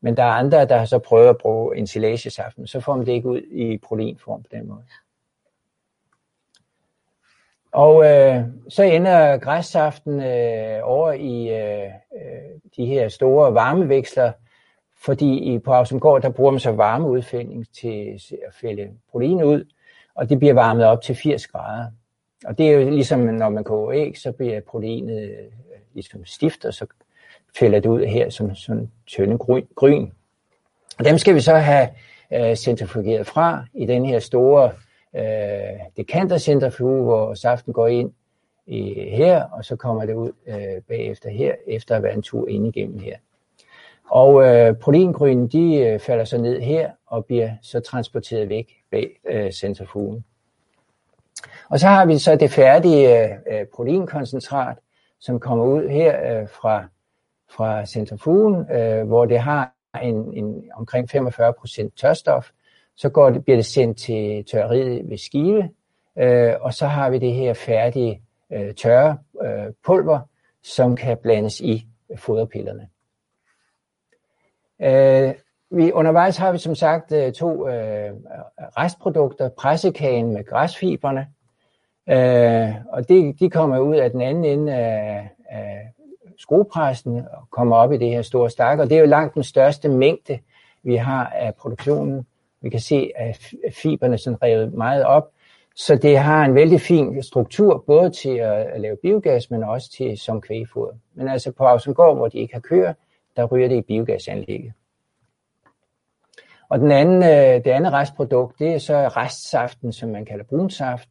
Men 0.02 0.18
der 0.18 0.24
er 0.24 0.32
andre, 0.32 0.66
der 0.66 0.78
har 0.78 0.86
så 0.86 1.00
prøvet 1.00 1.30
at 1.30 1.38
bruge 1.38 1.78
ensilagesaften, 1.78 2.68
så 2.68 2.80
får 2.80 2.96
man 2.96 3.06
det 3.06 3.12
ikke 3.12 3.30
ud 3.30 3.42
i 3.52 3.78
proteinform 3.78 4.42
på 4.42 4.50
den 4.52 4.68
måde. 4.68 4.84
Og 7.74 8.06
øh, 8.06 8.44
så 8.70 8.84
ender 8.84 9.38
græssaften 9.38 10.22
øh, 10.22 10.80
over 10.84 11.12
i 11.12 11.50
øh, 11.50 11.86
øh 11.86 12.60
de 12.78 12.86
her 12.86 13.10
store 13.10 13.54
varmeveksler, 13.54 14.32
fordi 15.06 15.38
i, 15.38 15.60
på 15.60 15.72
Ausumgård, 15.74 16.22
der 16.22 16.30
bruger 16.30 16.52
man 16.52 16.60
så 16.60 16.72
varmeudfældning 16.72 17.66
til 17.82 18.20
at 18.48 18.54
fælde 18.62 18.90
protein 19.12 19.44
ud, 19.44 19.66
og 20.16 20.30
det 20.30 20.40
bliver 20.40 20.54
varmet 20.54 20.86
op 20.86 21.02
til 21.02 21.16
80 21.16 21.48
grader. 21.48 21.86
Og 22.46 22.58
det 22.58 22.68
er 22.68 22.72
jo 22.72 22.90
ligesom, 22.90 23.20
når 23.20 23.50
man 23.50 23.64
koger 23.64 23.92
æg, 23.94 24.18
så 24.18 24.32
bliver 24.32 24.62
proteinet 24.62 25.22
øh, 25.22 25.38
ligesom 25.94 26.26
stift, 26.26 26.66
og 26.66 26.74
så 26.74 26.86
fælder 27.60 27.80
det 27.80 27.90
ud 27.90 28.06
her 28.06 28.30
som 28.30 28.56
sådan 28.56 28.92
tynde 29.08 29.38
gryn. 29.76 30.10
Og 31.00 31.06
dem 31.06 31.18
skal 31.18 31.36
vi 31.36 31.40
så 31.40 31.56
have 31.56 31.88
øh, 32.34 32.56
centrifugeret 32.56 33.28
fra 33.28 33.66
i 33.74 33.86
den 33.86 34.06
her 34.06 34.20
store 34.20 34.72
øh, 35.16 35.80
dekantercentrifuge, 35.98 37.04
hvor 37.04 37.34
saften 37.34 37.74
går 37.74 37.88
ind 37.88 38.12
i, 38.66 38.94
her, 39.10 39.44
og 39.44 39.66
så 39.66 39.76
kommer 39.76 40.06
det 40.06 40.14
ud 40.14 40.32
øh, 40.48 40.82
bagefter 40.88 41.30
her, 41.30 41.56
efter 41.68 41.96
at 41.96 42.04
være 42.04 42.14
en 42.14 42.22
tur 42.22 42.48
ind 42.48 42.68
igennem 42.68 43.00
her. 43.00 43.18
Og 44.10 44.44
øh, 44.44 44.76
proteingrynen, 44.76 45.48
de 45.48 45.76
øh, 45.76 46.00
falder 46.00 46.26
så 46.26 46.38
ned 46.38 46.62
her 46.62 46.92
og 47.08 47.26
bliver 47.26 47.52
så 47.62 47.80
transporteret 47.80 48.50
væk 48.50 48.74
bag 48.92 49.20
øh, 49.30 49.52
centrifugen. 49.52 50.26
Og 51.70 51.80
så 51.80 51.88
har 51.88 52.06
vi 52.06 52.18
så 52.18 52.36
det 52.36 52.52
færdige 52.52 53.24
øh, 53.24 53.38
øh 53.48 53.66
proteinkoncentrat, 53.76 54.78
som 55.20 55.40
kommer 55.40 55.66
ud 55.66 55.90
her 55.90 56.42
øh, 56.42 56.48
fra, 56.50 56.86
fra 57.56 57.86
centrifugen, 57.86 58.72
øh, 58.72 59.08
hvor 59.08 59.26
det 59.26 59.40
har 59.40 59.74
en, 60.04 60.34
en 60.34 60.64
omkring 60.74 61.16
45% 61.16 61.90
tørstof, 61.96 62.50
så 62.96 63.10
går 63.10 63.30
det, 63.30 63.44
bliver 63.44 63.58
det 63.58 63.66
sendt 63.66 63.98
til 63.98 64.46
tørreriet 64.46 65.10
ved 65.10 65.18
skive, 65.18 65.70
øh, 66.18 66.54
og 66.62 66.74
så 66.74 66.88
har 66.88 67.10
vi 67.10 67.20
det 67.20 67.34
her 67.34 67.54
færdige 67.54 68.22
øh, 68.54 68.74
tørre 68.74 69.18
øh, 69.44 69.74
pulver, 69.86 70.20
som 70.64 70.96
kan 70.96 71.18
blandes 71.18 71.62
i 71.62 71.88
foderpillerne. 72.18 72.88
Øh, 74.82 75.34
vi, 75.72 75.92
undervejs 75.92 76.38
har 76.38 76.52
vi 76.52 76.58
som 76.58 76.76
sagt 76.76 77.12
øh, 77.12 77.34
to 77.34 77.68
øh, 77.68 78.12
restprodukter, 78.78 79.50
pressekagen 79.50 80.34
med 80.34 80.46
græsfiberne, 80.46 81.28
øh, 82.10 82.76
og 82.90 83.10
de, 83.10 83.34
de 83.40 83.50
kommer 83.50 83.80
ud 83.80 83.96
af 83.96 84.12
den 84.12 84.22
anden 84.22 84.46
ende 84.46 84.74
af, 84.74 85.30
af 85.50 85.94
skruepressen 86.38 87.18
og 87.18 87.50
kommer 87.50 87.76
op 87.76 87.92
i 87.94 87.98
det 87.98 88.10
her 88.10 88.22
store 88.22 88.50
stak, 88.50 88.80
og 88.80 88.90
det 88.90 88.96
er 88.96 89.00
jo 89.00 89.08
langt 89.08 89.36
den 89.36 89.44
største 89.44 89.90
mængde, 89.90 90.40
vi 90.84 90.96
har 90.96 91.26
af 91.28 91.56
produktionen. 91.56 92.28
Vi 92.64 92.70
kan 92.70 92.80
se, 92.80 93.12
at 93.16 93.54
fiberne 93.72 94.14
er 94.14 94.44
revet 94.44 94.74
meget 94.74 95.06
op, 95.06 95.32
så 95.76 95.96
det 95.96 96.18
har 96.18 96.46
en 96.46 96.56
vældig 96.56 96.82
fin 96.82 97.24
struktur, 97.24 97.84
både 97.88 98.10
til 98.10 98.38
at 98.38 98.82
lave 98.82 98.98
biogas, 99.02 99.52
men 99.52 99.64
også 99.64 99.92
til 99.92 100.18
som 100.18 100.42
kvægfoder. 100.42 100.94
Men 101.14 101.28
altså 101.28 101.52
på 101.52 101.64
Ausengård, 101.64 102.16
hvor 102.16 102.28
de 102.28 102.40
ikke 102.40 102.54
har 102.54 102.62
køer, 102.62 102.94
der 103.38 103.46
ryger 103.46 103.68
det 103.68 103.76
i 103.76 103.82
biogasanlægget. 103.82 104.74
Og 106.70 106.80
den 106.80 106.92
anden, 106.92 107.24
øh, 107.24 107.66
det 107.66 107.68
andet 107.68 107.94
restprodukt, 107.94 108.60
det 108.60 108.74
er 108.74 108.78
så 108.78 109.08
restsaften, 109.08 109.94
som 109.94 110.10
man 110.10 110.26
kalder 110.26 110.46
brunsaft. 110.46 111.10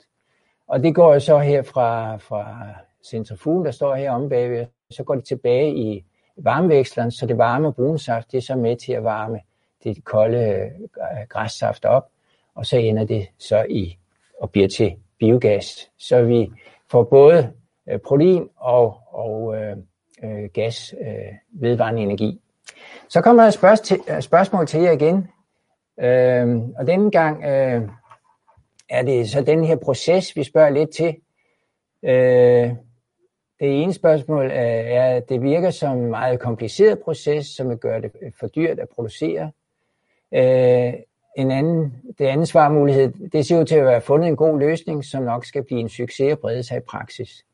Og 0.68 0.82
det 0.82 0.94
går 0.94 1.14
jo 1.14 1.21
så 1.21 1.38
her 1.38 1.62
fra, 1.62 2.16
fra 2.16 2.64
centrifugen, 3.04 3.64
der 3.64 3.71
står 3.71 3.94
her 3.94 4.11
om 4.11 4.28
bagved, 4.28 4.66
så 4.90 5.04
går 5.04 5.14
det 5.14 5.25
tilbage 5.25 5.75
i 5.75 6.04
varmeveksleren, 6.37 7.11
så 7.11 7.26
det 7.26 7.38
varme 7.38 7.73
brunsaft, 7.73 8.32
det 8.32 8.38
er 8.38 8.42
så 8.42 8.56
med 8.56 8.76
til 8.76 8.92
at 8.92 9.04
varme 9.04 9.40
det 9.85 10.05
kolde 10.05 10.47
øh, 10.47 10.71
græssaft 11.29 11.85
op, 11.85 12.09
og 12.55 12.67
så 12.67 12.77
ender 12.77 13.05
det 13.05 13.29
så 13.39 13.67
i 13.69 13.99
og 14.41 14.51
bliver 14.51 14.69
til 14.69 14.97
biogas. 15.19 15.91
Så 15.99 16.23
vi 16.23 16.51
får 16.91 17.05
både 17.05 17.53
øh, 17.89 17.99
protein 17.99 18.49
og, 18.57 18.97
og 19.07 19.57
øh, 19.57 19.77
øh, 20.25 20.51
gas, 20.55 20.95
øh, 21.01 21.35
vedvarende 21.51 22.03
energi. 22.03 22.41
Så 23.09 23.21
kommer 23.21 23.43
der 23.43 23.49
et 23.49 23.55
spørg 23.55 23.79
til, 23.79 24.01
øh, 24.09 24.23
spørgsmål 24.23 24.67
til 24.67 24.81
jer 24.81 24.93
igen. 24.93 25.29
Øh, 26.01 26.59
og 26.79 26.87
denne 26.87 27.11
gang 27.11 27.45
øh, 27.45 27.89
er 28.91 29.03
det 29.03 29.31
så 29.31 29.41
den 29.41 29.65
her 29.65 29.77
proces, 29.77 30.37
vi 30.37 30.45
spørger 30.45 30.71
lidt 30.71 30.91
til. 30.91 31.17
Øh, 32.03 32.71
det 33.61 33.83
ene 33.83 33.93
spørgsmål 33.93 34.51
er, 34.53 35.17
at 35.17 35.29
det 35.29 35.43
virker 35.43 35.71
som 35.71 35.99
en 35.99 36.11
meget 36.11 36.41
kompliceret 36.41 36.99
proces, 36.99 37.47
som 37.47 37.69
vil 37.69 37.79
gøre 37.79 38.01
det 38.01 38.12
for 38.41 38.47
dyrt 38.47 38.79
at 38.79 38.89
producere. 38.89 39.51
Øh, 40.35 40.93
en 41.37 41.51
anden, 41.51 41.95
det 42.19 42.25
andet 42.25 42.49
svarmulighed, 42.49 43.12
det 43.33 43.47
ser 43.47 43.61
ud 43.61 43.65
til 43.65 43.75
at 43.75 43.85
være 43.85 44.01
fundet 44.01 44.29
en 44.29 44.37
god 44.37 44.59
løsning, 44.59 45.05
som 45.05 45.23
nok 45.23 45.45
skal 45.45 45.65
blive 45.65 45.81
en 45.81 45.89
succes 45.89 46.33
og 46.33 46.39
brede 46.39 46.62
sig 46.62 46.77
i 46.77 46.81
praksis. 46.81 47.45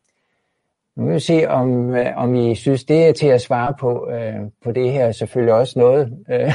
Nu 0.97 1.05
vil 1.05 1.15
vi 1.15 1.21
se, 1.21 1.47
om, 1.49 1.95
om 2.17 2.35
I 2.35 2.55
synes, 2.55 2.85
det 2.85 3.07
er 3.07 3.13
til 3.13 3.27
at 3.27 3.41
svare 3.41 3.75
på, 3.81 4.11
øh, 4.11 4.35
på 4.65 4.73
det 4.73 4.93
her. 4.93 5.13
Selvfølgelig 5.13 5.55
også 5.55 5.79
noget 5.79 6.25
øh, 6.31 6.53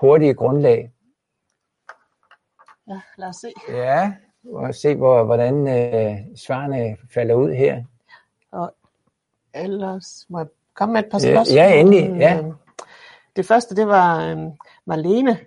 hurtigt 0.00 0.36
grundlag. 0.36 0.90
Ja, 2.88 3.00
lad 3.18 3.28
os 3.28 3.36
se. 3.36 3.48
Ja, 3.68 4.12
og 4.52 4.74
se, 4.74 4.94
hvor, 4.94 5.24
hvordan 5.24 5.68
øh, 5.68 6.16
svarene 6.36 6.96
falder 7.14 7.34
ud 7.34 7.52
her. 7.52 7.82
Og 8.52 8.74
ellers 9.54 10.26
må 10.28 10.38
jeg 10.38 10.46
komme 10.74 10.92
med 10.92 11.02
et 11.02 11.10
par 11.10 11.18
spørgsmål. 11.18 11.56
Ja, 11.56 11.80
endelig. 11.80 12.20
Ja. 12.20 12.42
Det 13.36 13.46
første, 13.46 13.76
det 13.76 13.86
var 13.86 14.30
øh, 14.30 14.38
Marlene 14.84 15.38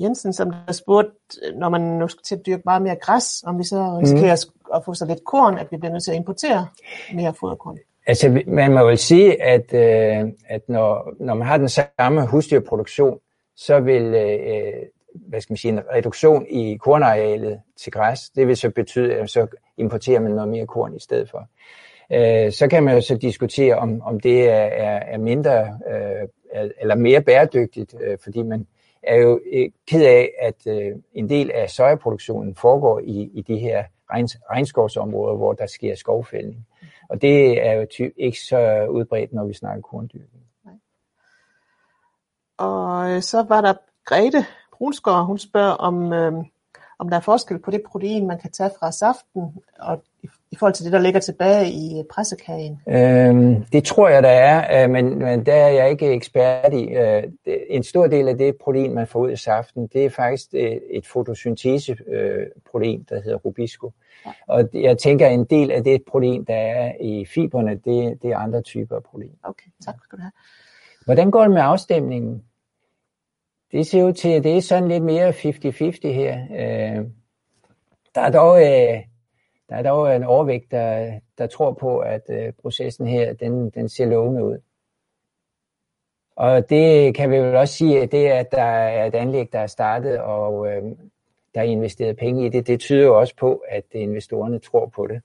Jensen, 0.00 0.32
som 0.32 0.50
der 0.66 0.72
spurgte, 0.72 1.12
når 1.54 1.68
man 1.68 1.80
nu 1.80 2.08
skal 2.08 2.22
til 2.22 2.34
at 2.34 2.46
dyrke 2.46 2.62
meget 2.64 2.82
mere 2.82 2.96
græs, 2.96 3.42
om 3.46 3.58
vi 3.58 3.64
så 3.64 3.98
risikerer 4.02 4.36
mm. 4.46 4.70
at 4.74 4.84
få 4.84 4.94
så 4.94 5.04
lidt 5.04 5.24
korn, 5.24 5.58
at 5.58 5.66
vi 5.70 5.76
bliver 5.76 5.92
nødt 5.92 6.04
til 6.04 6.10
at 6.10 6.16
importere 6.16 6.66
mere 7.14 7.34
foderkorn. 7.40 7.78
Altså, 8.06 8.42
man 8.46 8.72
må 8.72 8.84
vel 8.84 8.98
sige, 8.98 9.42
at, 9.42 9.74
øh, 9.74 10.32
at 10.48 10.68
når, 10.68 11.12
når 11.20 11.34
man 11.34 11.46
har 11.46 11.58
den 11.58 11.68
samme 11.68 12.26
husdyrproduktion, 12.26 13.18
så 13.56 13.80
vil 13.80 14.02
øh, 14.02 14.72
hvad 15.14 15.40
skal 15.40 15.52
man 15.52 15.56
sige, 15.56 15.72
en 15.72 15.80
reduktion 15.94 16.46
i 16.50 16.76
kornarealet 16.76 17.60
til 17.76 17.92
græs, 17.92 18.30
det 18.30 18.46
vil 18.46 18.56
så 18.56 18.70
betyde, 18.70 19.14
at 19.14 19.30
så 19.30 19.46
importerer 19.76 20.20
man 20.20 20.32
noget 20.32 20.48
mere 20.48 20.66
korn 20.66 20.96
i 20.96 21.00
stedet 21.00 21.30
for. 21.30 21.48
Øh, 22.12 22.52
så 22.52 22.68
kan 22.68 22.82
man 22.82 22.94
jo 22.94 23.00
så 23.00 23.14
diskutere, 23.14 23.74
om, 23.74 24.02
om 24.02 24.20
det 24.20 24.48
er, 24.48 24.54
er, 24.54 24.98
er 24.98 25.18
mindre 25.18 25.78
øh, 25.90 26.28
eller 26.80 26.94
mere 26.94 27.20
bæredygtigt, 27.20 27.94
øh, 28.00 28.18
fordi 28.22 28.42
man 28.42 28.66
er 29.02 29.16
jo 29.16 29.40
øh, 29.52 29.70
ked 29.86 30.02
af, 30.02 30.32
at 30.40 30.66
øh, 30.66 30.96
en 31.12 31.28
del 31.28 31.50
af 31.50 31.70
sojaproduktionen 31.70 32.54
foregår 32.54 32.98
i, 32.98 33.30
i 33.34 33.42
de 33.42 33.58
her 33.58 33.84
regnskovsområder, 34.50 35.36
hvor 35.36 35.52
der 35.52 35.66
sker 35.66 35.94
skovfældning. 35.94 36.66
Og 37.08 37.22
det 37.22 37.66
er 37.66 37.72
jo 37.72 37.86
typ 37.90 38.12
ikke 38.16 38.38
så 38.40 38.86
udbredt, 38.90 39.32
når 39.32 39.44
vi 39.44 39.54
snakker 39.54 39.82
korndyrkning. 39.82 40.44
Og 42.58 43.10
øh, 43.10 43.22
så 43.22 43.42
var 43.48 43.60
der 43.60 43.74
Grete 44.04 44.46
Brunsgaard, 44.72 45.26
hun 45.26 45.38
spørger 45.38 45.72
om, 45.72 46.12
øh, 46.12 46.32
om 46.98 47.08
der 47.08 47.16
er 47.16 47.20
forskel 47.20 47.58
på 47.58 47.70
det 47.70 47.82
protein, 47.82 48.26
man 48.26 48.38
kan 48.38 48.50
tage 48.50 48.70
fra 48.78 48.92
saften, 48.92 49.42
og 49.78 50.02
i, 50.50 50.52
i 50.52 50.56
forhold 50.56 50.74
til 50.74 50.84
det, 50.84 50.92
der 50.92 50.98
ligger 50.98 51.20
tilbage 51.20 51.70
i 51.70 52.02
pressekagen? 52.10 52.80
Øhm, 52.88 53.64
det 53.72 53.84
tror 53.84 54.08
jeg, 54.08 54.22
der 54.22 54.28
er, 54.28 54.84
øh, 54.84 54.90
men, 54.90 55.18
men 55.18 55.46
der 55.46 55.54
er 55.54 55.68
jeg 55.68 55.90
ikke 55.90 56.12
ekspert 56.12 56.74
i. 56.74 56.84
Øh, 56.84 57.22
en 57.70 57.82
stor 57.82 58.06
del 58.06 58.28
af 58.28 58.38
det 58.38 58.56
protein, 58.56 58.94
man 58.94 59.06
får 59.06 59.20
ud 59.20 59.30
af 59.30 59.38
saften, 59.38 59.86
det 59.86 60.04
er 60.04 60.10
faktisk 60.10 60.54
et, 60.54 60.82
et 60.90 61.06
fotosynteseprotein, 61.06 63.06
der 63.08 63.22
hedder 63.22 63.36
rubisco. 63.36 63.92
Ja. 64.26 64.32
Og 64.48 64.68
jeg 64.74 64.98
tænker, 64.98 65.26
at 65.26 65.34
en 65.34 65.44
del 65.44 65.70
af 65.70 65.84
det 65.84 66.02
protein, 66.10 66.44
der 66.44 66.56
er 66.56 66.92
i 67.00 67.24
fiberne, 67.24 67.70
det, 67.70 68.22
det 68.22 68.30
er 68.30 68.36
andre 68.36 68.62
typer 68.62 68.96
af 68.96 69.02
protein. 69.02 69.32
Okay, 69.42 69.70
tak 69.84 69.94
skal 70.04 70.18
du 70.18 70.22
have. 70.22 70.32
Hvordan 71.04 71.30
går 71.30 71.42
det 71.42 71.50
med 71.50 71.62
afstemningen? 71.62 72.44
Det 73.72 73.86
ser 73.86 74.04
ud 74.04 74.12
til, 74.12 74.28
at 74.28 74.44
det 74.44 74.56
er 74.56 74.60
sådan 74.60 74.88
lidt 74.88 75.02
mere 75.02 75.30
50-50 75.30 76.08
her. 76.08 76.38
Øh, 76.50 77.04
der 78.14 78.20
er 78.20 78.30
dog, 78.30 78.62
øh, 78.62 79.00
der 79.70 79.76
er 79.76 79.82
dog 79.82 80.16
en 80.16 80.24
overvægt, 80.24 80.70
der, 80.70 81.20
der 81.38 81.46
tror 81.46 81.72
på, 81.72 81.98
at 81.98 82.22
øh, 82.28 82.52
processen 82.62 83.06
her, 83.06 83.32
den, 83.32 83.70
den 83.70 83.88
ser 83.88 84.06
lovende 84.06 84.44
ud. 84.44 84.58
Og 86.36 86.70
det 86.70 87.14
kan 87.14 87.30
vi 87.30 87.38
vel 87.38 87.56
også 87.56 87.74
sige, 87.74 88.02
at 88.02 88.12
det, 88.12 88.26
at 88.26 88.52
der 88.52 88.62
er 88.62 89.06
et 89.06 89.14
anlæg, 89.14 89.52
der 89.52 89.58
er 89.58 89.66
startet, 89.66 90.18
og 90.18 90.66
øh, 90.66 90.82
der 91.54 91.60
er 91.60 91.64
investeret 91.64 92.16
penge 92.16 92.46
i 92.46 92.48
det, 92.48 92.66
det 92.66 92.80
tyder 92.80 93.04
jo 93.04 93.18
også 93.18 93.36
på, 93.36 93.62
at 93.68 93.84
investorerne 93.92 94.58
tror 94.58 94.86
på 94.86 95.06
det. 95.06 95.22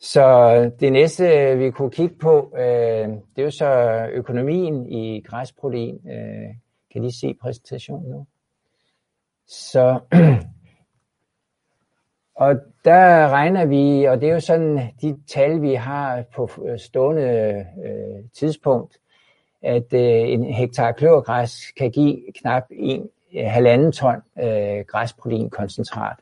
Så 0.00 0.70
det 0.80 0.92
næste, 0.92 1.56
vi 1.58 1.70
kunne 1.70 1.90
kigge 1.90 2.14
på, 2.16 2.52
øh, 2.56 3.08
det 3.08 3.38
er 3.38 3.42
jo 3.42 3.50
så 3.50 3.70
økonomien 4.12 4.86
i 4.92 5.20
græsprotein. 5.20 6.08
Øh, 6.10 6.54
kan 6.92 7.04
I 7.04 7.10
se 7.10 7.34
præsentationen 7.40 8.10
nu? 8.10 8.26
Så, 9.46 10.00
og 12.38 12.56
der 12.84 13.28
regner 13.28 13.64
vi, 13.64 14.04
og 14.04 14.20
det 14.20 14.28
er 14.28 14.32
jo 14.32 14.40
sådan 14.40 14.80
de 15.02 15.18
tal, 15.26 15.62
vi 15.62 15.74
har 15.74 16.24
på 16.34 16.50
øh, 16.68 16.78
stående 16.78 17.22
øh, 17.84 18.24
tidspunkt, 18.38 18.98
at 19.62 19.92
øh, 19.92 20.28
en 20.28 20.44
hektar 20.44 20.92
kløvergræs 20.92 21.56
kan 21.76 21.90
give 21.90 22.16
knap 22.40 22.62
en 22.70 23.08
øh, 23.34 23.46
halvanden 23.46 23.92
ton 23.92 24.16
øh, 24.42 24.84
græsproteinkoncentrat. 24.86 26.16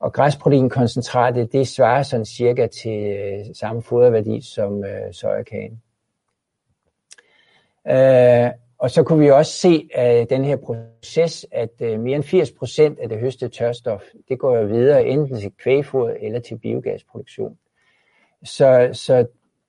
Og 0.00 0.12
græsproteinkoncentratet, 0.12 1.52
det 1.52 1.68
svarer 1.68 2.02
sådan 2.02 2.26
cirka 2.26 2.66
til 2.66 3.16
øh, 3.16 3.54
samme 3.54 3.82
foderværdi 3.82 4.40
som 4.54 4.84
øh, 4.84 5.14
søjekagen. 5.14 5.82
Øh, 7.88 8.50
og 8.80 8.90
så 8.90 9.02
kunne 9.02 9.20
vi 9.20 9.30
også 9.30 9.52
se 9.52 9.88
af 9.94 10.26
den 10.26 10.44
her 10.44 10.56
proces, 10.56 11.46
at 11.52 11.70
øh, 11.80 12.00
mere 12.00 12.16
end 12.16 12.24
80 12.24 12.50
procent 12.50 12.98
af 12.98 13.08
det 13.08 13.18
høstede 13.18 13.50
tørstof, 13.50 14.02
det 14.28 14.38
går 14.38 14.56
jo 14.56 14.66
videre 14.66 15.06
enten 15.06 15.40
til 15.40 15.52
kvægfoder 15.62 16.14
eller 16.20 16.40
til 16.40 16.58
biogasproduktion. 16.58 17.58
Så, 18.44 18.90
så 18.92 19.26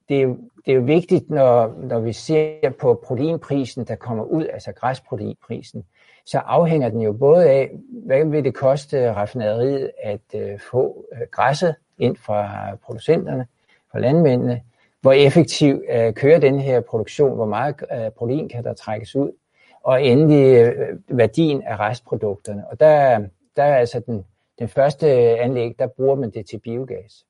det, 0.10 0.22
er 0.22 0.28
det 0.66 0.72
er 0.72 0.76
jo 0.76 0.82
vigtigt, 0.82 1.30
når, 1.30 1.76
når 1.84 2.00
vi 2.00 2.14
ser 2.14 2.70
på 2.80 3.02
proteinprisen, 3.06 3.86
der 3.86 3.96
kommer 3.96 4.24
ud, 4.24 4.46
altså 4.54 4.72
græsproteinprisen, 4.72 5.84
så 6.26 6.38
afhænger 6.38 6.90
den 6.90 7.02
jo 7.02 7.14
både 7.14 7.50
af, 7.50 7.72
hvad 8.06 8.26
vil 8.26 8.44
det 8.44 8.56
koste 8.56 9.14
raffinaderiet 9.14 9.92
at 10.04 10.22
øh, 10.36 10.60
få 10.72 11.06
øh, 11.14 11.28
græsset 11.32 11.76
ind 11.98 12.18
fra 12.18 12.50
producenterne, 12.76 13.48
fra 13.92 14.00
landmændene, 14.00 14.62
hvor 15.02 15.12
effektiv 15.12 15.84
øh, 15.90 16.14
kører 16.14 16.40
den 16.40 16.60
her 16.60 16.82
produktion, 16.82 17.36
hvor 17.36 17.46
meget 17.46 17.76
øh, 17.92 18.12
protein 18.12 18.50
kan 18.50 18.64
der 18.64 18.74
trækkes 18.74 19.16
ud, 19.16 19.32
og 19.84 20.04
endelig 20.04 20.58
øh, 20.58 20.68
øh, 20.68 21.18
værdien 21.18 21.64
af 21.64 21.80
restprodukterne. 21.80 22.68
Og 22.68 22.80
der, 22.80 23.20
der 23.56 23.64
er 23.64 23.76
altså 23.76 24.00
den, 24.00 24.26
den 24.60 24.68
første 24.68 25.08
anlæg, 25.40 25.76
der 25.80 25.88
bruger 25.88 26.16
man 26.16 26.32
det 26.32 26.46
til 26.46 26.60
biogas. 26.60 27.26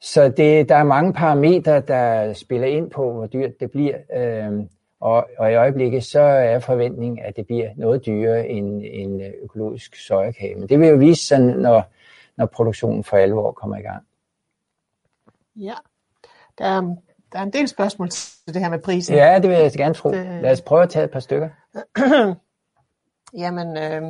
Så 0.00 0.28
det, 0.28 0.68
der 0.68 0.74
er 0.74 0.84
mange 0.84 1.12
parametre, 1.12 1.80
der 1.80 2.32
spiller 2.32 2.66
ind 2.66 2.90
på, 2.90 3.12
hvor 3.12 3.26
dyrt 3.26 3.60
det 3.60 3.70
bliver. 3.70 3.98
Øh, 4.16 4.66
og, 5.00 5.28
og 5.38 5.52
i 5.52 5.54
øjeblikket 5.54 6.04
så 6.04 6.20
er 6.20 6.58
forventningen, 6.58 7.18
at 7.18 7.36
det 7.36 7.46
bliver 7.46 7.70
noget 7.76 8.06
dyrere 8.06 8.48
end 8.48 8.82
en 8.84 9.20
økologisk 9.20 9.96
sojakage. 10.06 10.54
Men 10.54 10.68
det 10.68 10.80
vil 10.80 10.88
jo 10.88 10.96
vise 10.96 11.26
sig, 11.26 11.40
når, 11.40 11.82
når 12.36 12.46
produktionen 12.46 13.04
for 13.04 13.16
alvor 13.16 13.52
kommer 13.52 13.76
i 13.76 13.82
gang. 13.82 14.06
Ja, 15.56 15.74
der 16.58 16.64
er, 16.64 16.80
der 17.32 17.38
er 17.38 17.42
en 17.42 17.52
del 17.52 17.68
spørgsmål 17.68 18.08
til 18.10 18.54
det 18.54 18.62
her 18.62 18.68
med 18.68 18.78
prisen. 18.78 19.14
Ja, 19.14 19.38
det 19.38 19.50
vil 19.50 19.58
jeg 19.58 19.72
gerne 19.72 19.94
tro. 19.94 20.10
Det... 20.10 20.42
Lad 20.42 20.52
os 20.52 20.60
prøve 20.60 20.82
at 20.82 20.90
tage 20.90 21.04
et 21.04 21.10
par 21.10 21.20
stykker. 21.20 21.48
Jamen, 23.42 23.76
øh, 23.76 24.02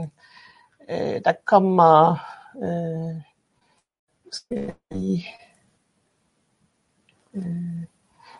øh, 0.91 1.21
der 1.25 1.33
kommer... 1.45 2.17
Øh, 2.63 3.23
skal 4.33 4.73
I, 4.91 5.25
øh, 7.35 7.83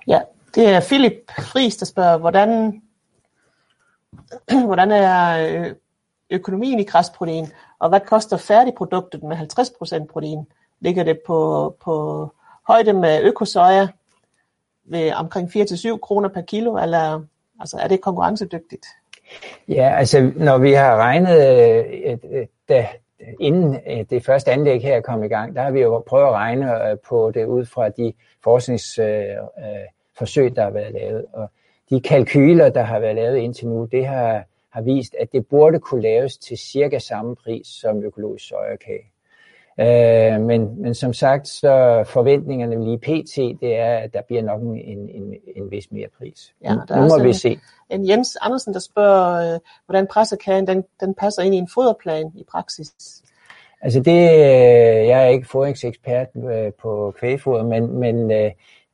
ja, 0.07 0.21
det 0.55 0.69
er 0.69 0.81
Philip 0.81 1.31
Friis, 1.39 1.77
der 1.77 1.87
spørger, 1.87 2.19
hvordan, 2.19 2.83
hvordan 4.67 4.91
er 4.91 5.49
øh, 5.49 5.75
økonomien 6.31 6.81
i 6.81 6.85
græsprotein, 6.85 7.47
og 7.79 7.89
hvad 7.89 8.01
koster 8.01 8.37
færdigproduktet 8.37 9.23
med 9.23 9.37
50% 9.37 10.07
protein? 10.07 10.47
Ligger 10.81 11.05
det 11.05 11.21
på, 11.27 11.77
på 11.85 12.35
højde 12.67 12.93
med 12.93 13.23
økosoja 13.23 13.89
ved 14.89 15.13
omkring 15.13 15.49
4-7 15.49 15.99
kroner 15.99 16.29
per 16.29 16.41
kilo, 16.41 16.77
eller 16.77 17.23
altså, 17.61 17.77
er 17.77 17.89
det 17.89 18.01
konkurrencedygtigt? 18.01 18.87
Ja, 19.69 19.95
altså 19.97 20.33
når 20.37 20.59
vi 20.59 20.73
har 20.73 20.97
regnet, 20.97 21.39
øh, 22.05 22.19
øh, 22.33 22.47
da, 22.69 22.87
inden 23.41 23.81
øh, 23.91 24.05
det 24.11 24.25
første 24.25 24.51
anlæg 24.51 24.83
her 24.83 25.01
kom 25.01 25.25
i 25.25 25.29
gang, 25.29 25.57
der 25.57 25.63
har 25.63 25.71
vi 25.71 25.81
jo 25.81 26.03
prøvet 26.07 26.27
at 26.27 26.33
regne 26.33 26.99
på 27.09 27.31
det 27.35 27.45
ud 27.45 27.65
fra 27.65 27.89
de 27.89 28.13
forskningsforsøg, 28.45 30.57
der 30.57 30.63
har 30.63 30.71
været 30.71 30.93
lavet. 30.93 31.25
Og 31.33 31.51
de 31.91 32.01
kalkyler, 32.01 32.69
der 32.69 32.83
har 32.83 32.99
været 32.99 33.15
lavet 33.15 33.37
indtil 33.37 33.69
nu, 33.69 33.85
det 33.85 34.07
har, 34.07 34.45
har 34.71 34.81
vist, 34.81 35.15
at 35.21 35.33
det 35.33 35.47
burde 35.47 35.79
kunne 35.79 36.03
laves 36.03 36.39
til 36.39 36.59
cirka 36.59 36.99
samme 36.99 37.37
pris 37.37 37.67
som 37.67 38.03
økologisk 38.03 38.49
sojakage. 38.49 39.11
Øh, 39.81 40.41
men, 40.41 40.83
men 40.83 40.95
som 40.95 41.13
sagt, 41.13 41.49
så 41.49 42.05
forventningerne 42.07 42.85
lige 42.85 42.99
pt, 42.99 43.61
det 43.61 43.77
er, 43.77 43.99
at 43.99 44.15
der 44.15 44.23
bliver 44.27 44.43
nok 44.43 44.63
en, 44.63 45.09
en, 45.09 45.35
en 45.57 45.71
vis 45.71 45.93
mere 45.93 46.09
pris. 46.19 46.55
Ja, 46.65 46.75
der 46.89 47.01
nu 47.01 47.09
må 47.09 47.23
vi 47.23 47.29
en, 47.29 47.35
se. 47.35 47.59
En 47.91 48.09
Jens 48.09 48.37
Andersen, 48.41 48.75
der 48.75 48.81
spørger, 48.81 49.55
øh, 49.55 49.61
hvordan 49.87 50.07
pressekagen 50.07 50.67
den, 50.67 50.85
den 51.01 51.15
passer 51.15 51.43
ind 51.43 51.55
i 51.55 51.59
en 51.59 51.69
foderplan 51.75 52.33
i 52.35 52.45
praksis. 52.51 53.23
Altså 53.81 54.01
det, 54.01 54.23
øh, 54.23 55.07
jeg 55.07 55.25
er 55.25 55.29
ikke 55.29 55.49
foderingsekspert 55.49 56.29
øh, 56.37 56.73
på 56.83 57.15
kvægfoder, 57.19 57.65
men, 57.65 57.99
men 57.99 58.31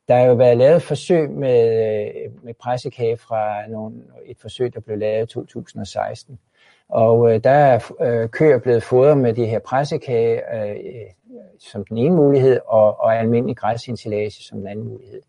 der 0.09 0.15
har 0.17 0.25
jo 0.25 0.35
været 0.35 0.57
lavet 0.57 0.83
forsøg 0.83 1.31
med, 1.31 2.13
med 2.43 2.55
pressekage 2.55 3.17
fra 3.17 3.67
nogle, 3.69 3.95
et 4.27 4.37
forsøg, 4.41 4.75
der 4.75 4.81
blev 4.81 4.99
lavet 4.99 5.31
i 5.31 5.35
2016. 5.35 6.39
Og 6.93 7.35
øh, 7.35 7.45
der 7.45 7.51
er 7.51 7.93
øh, 8.01 8.29
køer 8.29 8.59
blevet 8.59 8.83
fodret 8.83 9.19
med 9.19 9.35
de 9.35 9.47
her 9.47 9.59
pressekage 9.59 10.41
øh, 10.57 10.77
som 11.59 11.85
den 11.85 11.99
ene 11.99 12.17
mulighed, 12.17 12.61
og, 12.67 13.01
og 13.01 13.19
almindelig 13.19 13.57
græsinsilage 13.57 14.31
som 14.31 14.59
den 14.59 14.67
anden 14.67 14.89
mulighed. 14.89 15.21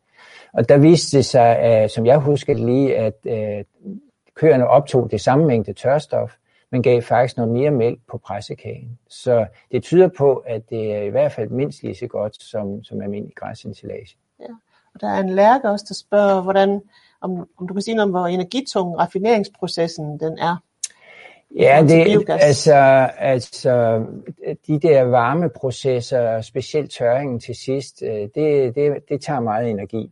Og 0.53 0.69
der 0.69 0.77
viste 0.77 1.17
det 1.17 1.25
sig, 1.25 1.59
øh, 1.63 1.89
som 1.89 2.05
jeg 2.05 2.17
husker 2.17 2.53
det 2.53 2.65
lige, 2.65 2.97
at 2.97 3.13
øh, 3.25 3.63
køerne 4.33 4.67
optog 4.67 5.11
det 5.11 5.21
samme 5.21 5.45
mængde 5.45 5.73
tørstof, 5.73 6.33
men 6.69 6.83
gav 6.83 7.01
faktisk 7.01 7.37
noget 7.37 7.51
mere 7.51 7.71
mælk 7.71 7.99
på 8.11 8.17
pressekagen. 8.17 8.99
Så 9.09 9.45
det 9.71 9.83
tyder 9.83 10.09
på, 10.17 10.35
at 10.35 10.69
det 10.69 10.95
er 10.95 11.01
i 11.01 11.09
hvert 11.09 11.31
fald 11.31 11.49
mindst 11.49 11.83
lige 11.83 11.95
så 11.95 12.07
godt 12.07 12.43
som, 12.43 12.83
som 12.83 13.01
almindelig 13.01 13.35
græsinsilage. 13.35 14.17
Ja. 14.39 14.53
Og 14.93 15.01
der 15.01 15.07
er 15.07 15.19
en 15.19 15.29
lærke 15.29 15.69
også, 15.69 15.85
der 15.87 15.93
spørger, 15.93 16.41
hvordan, 16.41 16.81
om, 17.21 17.47
om 17.57 17.67
du 17.67 17.73
kan 17.73 17.81
sige 17.81 17.95
noget 17.95 18.05
om, 18.05 18.11
hvor 18.11 18.27
energitung 18.27 18.99
raffineringsprocessen 18.99 20.19
den 20.19 20.37
er. 20.37 20.57
Ja, 21.57 21.85
det, 21.87 22.29
altså, 22.29 22.75
altså 23.17 24.05
de 24.67 24.79
der 24.79 25.03
varmeprocesser, 25.03 26.41
specielt 26.41 26.91
tørringen 26.91 27.39
til 27.39 27.55
sidst, 27.55 28.03
øh, 28.03 28.29
det, 28.35 28.75
det, 28.75 29.09
det 29.09 29.21
tager 29.21 29.39
meget 29.39 29.69
energi. 29.69 30.11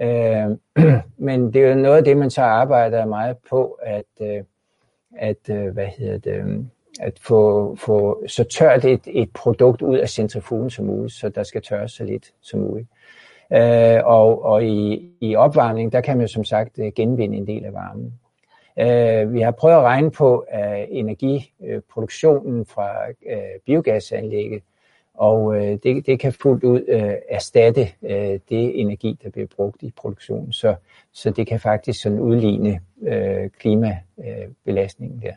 Øh, 0.00 0.56
men 1.26 1.52
det 1.52 1.62
er 1.62 1.68
jo 1.68 1.74
noget 1.74 1.96
af 1.96 2.04
det, 2.04 2.16
man 2.16 2.30
så 2.30 2.42
arbejder 2.42 3.06
meget 3.06 3.36
på, 3.50 3.78
at, 3.82 4.04
øh, 4.20 4.42
at 5.16 5.72
hvad 5.72 5.86
hedder 5.98 6.18
det, 6.18 6.66
at 7.00 7.18
få, 7.20 7.74
få 7.76 8.24
så 8.26 8.44
tørt 8.44 8.84
et, 8.84 9.00
et 9.06 9.30
produkt 9.32 9.82
ud 9.82 9.98
af 9.98 10.08
centrifugen 10.08 10.70
som 10.70 10.84
muligt, 10.84 11.14
så 11.14 11.28
der 11.28 11.42
skal 11.42 11.62
tørres 11.62 11.92
så 11.92 12.04
lidt 12.04 12.32
som 12.40 12.60
muligt. 12.60 12.88
og 14.04 14.44
og 14.44 14.64
i, 14.64 15.10
i 15.20 15.36
opvarmning, 15.36 15.92
der 15.92 16.00
kan 16.00 16.16
man 16.16 16.26
jo 16.26 16.32
som 16.32 16.44
sagt 16.44 16.78
genvinde 16.96 17.36
en 17.36 17.46
del 17.46 17.64
af 17.64 17.72
varmen. 17.72 18.12
Øh, 18.80 19.34
vi 19.34 19.40
har 19.40 19.50
prøvet 19.50 19.76
at 19.76 19.82
regne 19.82 20.10
på 20.10 20.46
øh, 20.54 20.86
energiproduktionen 20.88 22.66
fra 22.66 23.08
øh, 23.08 23.60
biogasanlægget, 23.66 24.62
og 25.14 25.56
øh, 25.56 25.78
det, 25.82 26.06
det 26.06 26.20
kan 26.20 26.32
fuldt 26.32 26.64
ud 26.64 26.84
øh, 26.88 27.14
erstatte 27.28 27.88
øh, 28.02 28.40
det 28.48 28.80
energi, 28.80 29.18
der 29.22 29.30
bliver 29.30 29.46
brugt 29.56 29.82
i 29.82 29.92
produktionen. 29.96 30.52
Så, 30.52 30.74
så 31.12 31.30
det 31.30 31.46
kan 31.46 31.60
faktisk 31.60 32.02
sådan 32.02 32.20
udligne 32.20 32.80
øh, 33.02 33.50
klimabelastningen 33.50 35.22
der. 35.22 35.32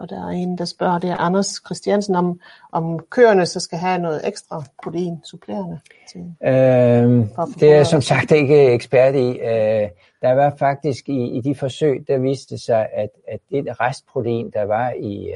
Og 0.00 0.10
der 0.10 0.26
er 0.26 0.30
en, 0.30 0.58
der 0.58 0.64
spørger, 0.64 0.98
det 0.98 1.10
er 1.10 1.16
Anders 1.16 1.60
Christiansen, 1.66 2.14
om, 2.14 2.40
om 2.72 2.98
køerne 3.10 3.46
så 3.46 3.60
skal 3.60 3.78
have 3.78 3.98
noget 3.98 4.28
ekstra 4.28 4.62
protein 4.82 5.20
supplerende. 5.24 5.80
Til, 6.12 6.20
øhm, 6.20 7.28
det 7.60 7.70
er 7.70 7.76
jeg 7.76 7.86
som 7.86 8.00
sagt 8.00 8.30
ikke 8.30 8.72
ekspert 8.72 9.14
i. 9.14 9.28
Øh, 9.28 9.88
der 10.22 10.32
var 10.32 10.54
faktisk 10.58 11.08
i, 11.08 11.36
i 11.36 11.40
de 11.40 11.54
forsøg, 11.54 12.04
der 12.08 12.18
viste 12.18 12.58
sig, 12.58 12.88
at, 12.92 13.10
at 13.28 13.40
det 13.50 13.80
restprotein, 13.80 14.50
der 14.50 14.62
var 14.62 14.90
i, 14.90 15.32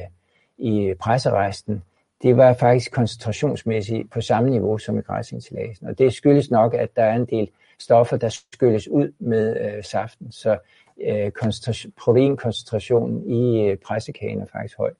i 0.57 0.93
presseresten, 0.99 1.83
det 2.21 2.37
var 2.37 2.53
faktisk 2.53 2.91
koncentrationsmæssigt 2.91 4.11
på 4.11 4.21
samme 4.21 4.49
niveau 4.49 4.77
som 4.77 4.99
i 4.99 5.01
græsinsilagen. 5.01 5.87
Og 5.87 5.97
det 5.97 6.13
skyldes 6.13 6.51
nok, 6.51 6.73
at 6.73 6.95
der 6.95 7.03
er 7.03 7.15
en 7.15 7.25
del 7.25 7.49
stoffer, 7.79 8.17
der 8.17 8.29
skylles 8.29 8.87
ud 8.87 9.13
med 9.19 9.57
øh, 9.61 9.83
saften. 9.83 10.31
Så 10.31 10.57
øh, 11.01 11.31
koncentration, 11.31 11.93
proteinkoncentrationen 11.97 13.29
i 13.29 13.61
øh, 13.61 13.77
pressekagen 13.77 14.41
er 14.41 14.45
faktisk 14.51 14.77
høj. 14.77 14.91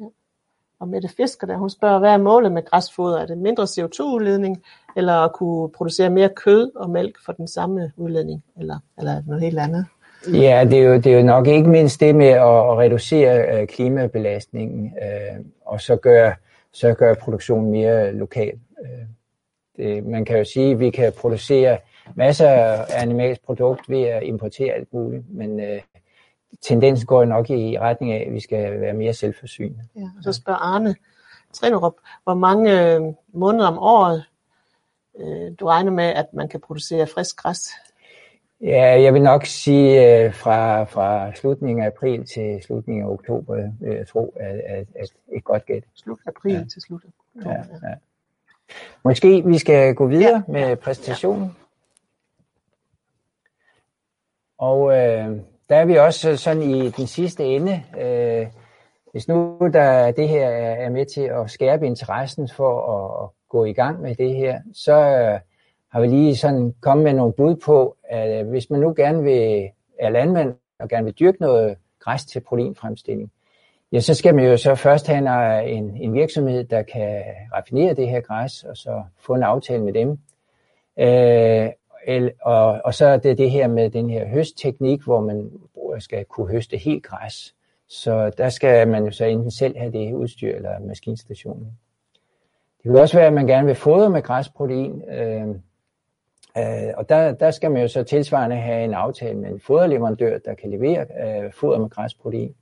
Ja. 0.00 0.04
Og 0.78 0.88
Mette 0.88 1.08
Fisker, 1.16 1.46
der 1.46 1.56
hun 1.56 1.70
spørger, 1.70 1.98
hvad 1.98 2.10
er 2.10 2.16
målet 2.16 2.52
med 2.52 2.64
græsfoder? 2.64 3.18
Er 3.18 3.26
det 3.26 3.38
mindre 3.38 3.62
CO2-udledning, 3.64 4.62
eller 4.96 5.14
at 5.14 5.32
kunne 5.32 5.68
producere 5.68 6.10
mere 6.10 6.28
kød 6.36 6.72
og 6.76 6.90
mælk 6.90 7.16
for 7.24 7.32
den 7.32 7.48
samme 7.48 7.92
udledning, 7.96 8.44
eller, 8.56 8.78
eller 8.98 9.22
noget 9.26 9.42
helt 9.42 9.58
andet? 9.58 9.86
Ja, 10.32 10.66
det 10.70 10.78
er, 10.78 10.82
jo, 10.82 10.94
det 10.94 11.06
er 11.06 11.16
jo 11.16 11.22
nok 11.22 11.46
ikke 11.46 11.68
mindst 11.68 12.00
det 12.00 12.14
med 12.14 12.28
at, 12.28 12.40
at 12.40 12.78
reducere 12.78 13.60
øh, 13.60 13.66
klimabelastningen, 13.68 14.94
øh, 15.02 15.44
og 15.66 15.80
så 15.80 15.96
gøre, 15.96 16.34
så 16.72 16.94
gøre 16.94 17.14
produktionen 17.14 17.70
mere 17.70 18.12
lokal. 18.12 18.58
Øh, 18.80 19.06
det, 19.76 20.06
man 20.06 20.24
kan 20.24 20.38
jo 20.38 20.44
sige, 20.44 20.72
at 20.72 20.80
vi 20.80 20.90
kan 20.90 21.12
producere 21.12 21.78
masser 22.14 22.48
af 22.48 23.02
animalsk 23.02 23.44
produkt 23.44 23.88
ved 23.88 24.02
at 24.02 24.22
importere 24.22 24.74
alt 24.74 24.92
muligt, 24.92 25.24
men 25.30 25.60
øh, 25.60 25.80
tendensen 26.62 27.06
går 27.06 27.24
nok 27.24 27.50
i 27.50 27.78
retning 27.78 28.12
af, 28.12 28.24
at 28.26 28.32
vi 28.32 28.40
skal 28.40 28.80
være 28.80 28.92
mere 28.92 29.12
selvforsynende. 29.12 29.82
Ja, 29.96 30.02
og 30.02 30.22
så 30.22 30.32
spørger 30.32 30.58
Arne 30.58 30.94
Trinerup, 31.52 31.94
hvor 32.24 32.34
mange 32.34 32.94
øh, 32.94 33.00
måneder 33.32 33.68
om 33.68 33.78
året 33.78 34.24
øh, 35.18 35.52
du 35.60 35.66
regner 35.66 35.90
med, 35.90 36.04
at 36.04 36.26
man 36.32 36.48
kan 36.48 36.60
producere 36.60 37.06
frisk 37.06 37.36
græs? 37.36 37.70
Ja, 38.60 39.02
jeg 39.02 39.14
vil 39.14 39.22
nok 39.22 39.46
sige 39.46 40.24
øh, 40.24 40.34
fra, 40.34 40.84
fra 40.84 41.34
slutningen 41.34 41.84
af 41.84 41.86
april 41.86 42.26
til 42.26 42.62
slutningen 42.62 43.04
af 43.04 43.08
oktober, 43.08 43.54
vil 43.80 43.96
jeg 43.96 44.08
tro, 44.08 44.34
at, 44.40 44.60
at, 44.66 44.86
at 44.94 45.08
et 45.32 45.44
godt 45.44 45.66
gæt. 45.66 45.84
Slut 45.94 46.18
april 46.26 46.54
ja. 46.54 46.64
til 46.72 46.82
slut 46.82 47.00
oktober. 47.04 47.50
Ja, 47.50 47.88
ja. 47.88 47.94
Måske 49.04 49.42
vi 49.46 49.58
skal 49.58 49.94
gå 49.94 50.06
videre 50.06 50.44
ja, 50.48 50.52
med 50.52 50.76
præsentationen. 50.76 51.44
Ja. 51.44 51.63
Og 54.58 54.92
øh, 54.92 55.36
der 55.68 55.76
er 55.76 55.84
vi 55.84 55.96
også 55.96 56.36
sådan 56.36 56.62
i 56.62 56.90
den 56.90 57.06
sidste 57.06 57.44
ende. 57.44 57.82
Øh, 58.00 58.46
hvis 59.12 59.28
nu 59.28 59.58
der 59.72 60.10
det 60.10 60.28
her 60.28 60.50
øh, 60.50 60.84
er 60.84 60.90
med 60.90 61.06
til 61.06 61.20
at 61.20 61.50
skærpe 61.50 61.86
interessen 61.86 62.48
for 62.48 62.80
at, 62.96 63.24
at 63.24 63.30
gå 63.48 63.64
i 63.64 63.72
gang 63.72 64.00
med 64.00 64.14
det 64.14 64.34
her, 64.34 64.60
så 64.72 64.92
øh, 64.92 65.40
har 65.92 66.00
vi 66.00 66.06
lige 66.06 66.36
sådan 66.36 66.74
kommet 66.80 67.04
med 67.04 67.12
nogle 67.12 67.32
bud 67.32 67.56
på, 67.56 67.96
at 68.04 68.40
øh, 68.40 68.48
hvis 68.48 68.70
man 68.70 68.80
nu 68.80 68.94
gerne 68.96 69.22
vil 69.22 69.68
er 69.98 70.08
landmand 70.08 70.54
og 70.78 70.88
gerne 70.88 71.04
vil 71.04 71.14
dyrke 71.14 71.40
noget 71.40 71.76
græs 72.00 72.24
til 72.24 72.40
proteinfremstilling, 72.40 73.32
ja, 73.92 74.00
så 74.00 74.14
skal 74.14 74.34
man 74.34 74.44
jo 74.44 74.56
så 74.56 74.74
først 74.74 75.06
have 75.06 75.18
en, 75.68 75.90
øh, 75.90 76.00
en 76.00 76.14
virksomhed, 76.14 76.64
der 76.64 76.82
kan 76.82 77.22
raffinere 77.54 77.94
det 77.94 78.08
her 78.08 78.20
græs, 78.20 78.64
og 78.64 78.76
så 78.76 79.02
få 79.18 79.34
en 79.34 79.42
aftale 79.42 79.84
med 79.84 79.92
dem. 79.92 80.10
Øh, 80.98 81.70
og, 82.42 82.80
og 82.84 82.94
så 82.94 83.06
er 83.06 83.16
det 83.16 83.38
det 83.38 83.50
her 83.50 83.68
med 83.68 83.90
den 83.90 84.10
her 84.10 84.28
høstteknik, 84.28 85.02
hvor 85.02 85.20
man 85.20 85.50
skal 85.98 86.24
kunne 86.24 86.52
høste 86.52 86.76
helt 86.76 87.04
græs. 87.04 87.54
Så 87.88 88.30
der 88.38 88.48
skal 88.48 88.88
man 88.88 89.04
jo 89.04 89.10
så 89.10 89.24
enten 89.24 89.50
selv 89.50 89.78
have 89.78 89.92
det 89.92 90.12
udstyr 90.12 90.56
eller 90.56 90.78
maskinstationen. 90.80 91.78
Det 92.76 92.92
kan 92.92 93.00
også 93.00 93.16
være, 93.16 93.26
at 93.26 93.32
man 93.32 93.46
gerne 93.46 93.66
vil 93.66 93.74
fodre 93.74 94.10
med 94.10 94.22
græsprotein, 94.22 95.02
øh, 95.08 95.48
øh, 96.58 96.92
og 96.96 97.08
der, 97.08 97.32
der 97.32 97.50
skal 97.50 97.70
man 97.70 97.82
jo 97.82 97.88
så 97.88 98.02
tilsvarende 98.02 98.56
have 98.56 98.84
en 98.84 98.94
aftale 98.94 99.38
med 99.38 99.50
en 99.50 99.60
foderleverandør, 99.60 100.38
der 100.38 100.54
kan 100.54 100.70
levere 100.70 101.06
øh, 101.24 101.52
foder 101.52 101.78
med 101.78 101.90
græsprotein. 101.90 102.54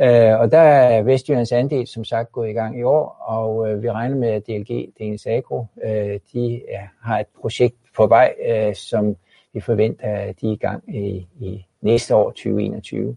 Øh, 0.00 0.40
og 0.40 0.52
der 0.52 0.58
er 0.58 1.02
Vestjyllands 1.02 1.52
andel 1.52 1.86
som 1.86 2.04
sagt 2.04 2.32
gået 2.32 2.50
i 2.50 2.52
gang 2.52 2.78
i 2.78 2.82
år, 2.82 3.08
og 3.20 3.70
øh, 3.70 3.82
vi 3.82 3.90
regner 3.90 4.16
med, 4.16 4.28
at 4.28 4.46
DLG, 4.46 4.88
DNS 4.98 5.26
Agro, 5.26 5.66
øh, 5.84 6.20
de 6.32 6.62
er, 6.68 6.86
har 7.02 7.20
et 7.20 7.26
projekt 7.40 7.76
på 7.96 8.06
vej, 8.06 8.34
øh, 8.46 8.74
som 8.74 9.16
vi 9.52 9.60
forventer, 9.60 10.16
at 10.16 10.40
de 10.40 10.48
er 10.48 10.52
i 10.52 10.56
gang 10.56 10.96
i, 10.96 11.26
i 11.40 11.66
næste 11.80 12.14
år, 12.14 12.30
2021. 12.30 13.16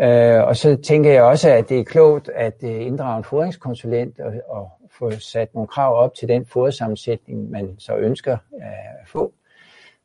Øh, 0.00 0.44
og 0.44 0.56
så 0.56 0.76
tænker 0.76 1.10
jeg 1.10 1.22
også, 1.22 1.50
at 1.50 1.68
det 1.68 1.80
er 1.80 1.84
klogt 1.84 2.28
at 2.28 2.54
øh, 2.64 2.86
inddrage 2.86 3.18
en 3.18 3.24
fodringskonsulent 3.24 4.20
og, 4.20 4.32
og 4.48 4.70
få 4.90 5.10
sat 5.10 5.54
nogle 5.54 5.68
krav 5.68 5.96
op 5.96 6.14
til 6.14 6.28
den 6.28 6.46
fodersammensætning, 6.46 7.50
man 7.50 7.74
så 7.78 7.96
ønsker 7.96 8.32
øh, 8.32 9.02
at 9.02 9.08
få. 9.08 9.32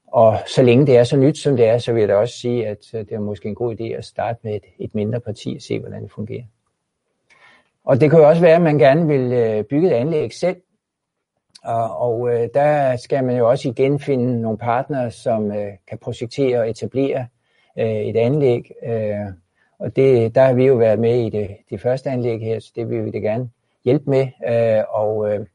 Og 0.08 0.38
så 0.48 0.64
længe 0.64 0.86
det 0.86 0.98
er 0.98 1.04
så 1.04 1.18
nyt, 1.18 1.38
som 1.38 1.58
det 1.58 1.66
er, 1.66 1.78
så 1.78 1.94
vil 1.94 2.00
jeg 2.00 2.10
da 2.10 2.16
også 2.16 2.38
sige, 2.38 2.68
at 2.68 2.94
øh, 2.94 3.00
det 3.00 3.12
er 3.12 3.20
måske 3.20 3.50
en 3.50 3.56
god 3.56 3.76
idé 3.76 3.84
at 3.84 4.06
starte 4.06 4.40
med 4.44 4.56
et, 4.56 4.64
et 4.80 4.96
mindre 4.96 5.20
parti 5.20 5.54
og 5.56 5.62
se, 5.62 5.80
hvordan 5.80 6.04
det 6.04 6.12
fungerer. 6.12 6.44
Og 7.86 8.02
det 8.02 8.10
kan 8.10 8.20
jo 8.20 8.28
også 8.28 8.42
være, 8.42 8.56
at 8.56 8.62
man 8.62 8.78
gerne 8.78 9.08
vil 9.08 9.32
øh, 9.32 9.64
bygge 9.64 9.88
et 9.88 9.94
anlæg 9.94 10.34
selv. 10.34 10.58
Og, 11.64 11.98
og 11.98 12.30
øh, 12.34 12.50
der 12.54 12.96
skal 12.96 13.24
man 13.24 13.38
jo 13.38 13.50
også 13.50 13.70
igen 13.70 14.00
finde 14.00 14.42
nogle 14.42 14.58
partnere, 14.58 15.12
som 15.12 15.52
øh, 15.52 15.72
kan 15.88 15.98
projektere 15.98 16.60
og 16.60 16.70
etablere 16.70 17.28
øh, 17.80 17.86
et 17.86 18.16
anlæg. 18.16 18.72
Øh, 18.86 19.16
og 19.80 19.96
det, 19.96 20.36
der 20.36 20.44
har 20.44 20.54
vi 20.54 20.66
jo 20.66 20.76
været 20.76 21.00
med 21.00 21.26
i 21.26 21.30
det, 21.30 21.58
det 21.70 21.82
første 21.82 22.10
anlæg 22.10 22.40
her, 22.40 22.60
så 22.60 22.72
det 22.76 22.90
vil 22.90 23.06
vi 23.06 23.12
da 23.12 23.18
gerne 23.18 23.50
hjælpe 23.86 24.10
med. 24.10 24.28
Og 24.90 25.48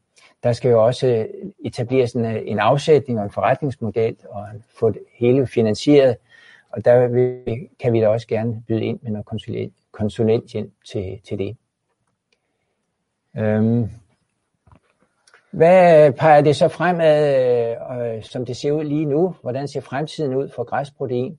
der 0.42 0.52
skal 0.52 0.70
jo 0.70 0.84
også 0.84 1.26
etableres 1.64 2.12
en, 2.12 2.24
en 2.24 2.58
afsætning 2.58 3.18
og 3.18 3.24
en 3.24 3.30
forretningsmodel 3.30 4.16
og 4.28 4.46
få 4.78 4.90
det 4.90 5.02
hele 5.14 5.46
finansieret. 5.46 6.16
Og 6.70 6.84
der 6.84 7.06
vil, 7.06 7.68
kan 7.80 7.92
vi 7.92 8.00
da 8.00 8.08
også 8.08 8.26
gerne 8.26 8.62
byde 8.68 8.84
ind 8.84 8.98
med 9.02 9.10
noget 9.10 9.26
konsulent, 9.26 9.74
konsulenthjælp 9.92 10.72
til, 10.84 11.20
til 11.24 11.38
det. 11.38 11.56
Øhm. 13.36 13.90
Hvad 15.50 16.12
peger 16.12 16.40
det 16.40 16.56
så 16.56 16.68
fremad, 16.68 17.34
øh, 17.37 18.16
øh, 18.16 18.22
som 18.22 18.44
det 18.44 18.56
ser 18.56 18.72
ud 18.72 18.84
lige 18.84 19.04
nu? 19.04 19.34
Hvordan 19.42 19.68
ser 19.68 19.80
fremtiden 19.80 20.34
ud 20.34 20.48
for 20.48 20.64
græsprotein? 20.64 21.38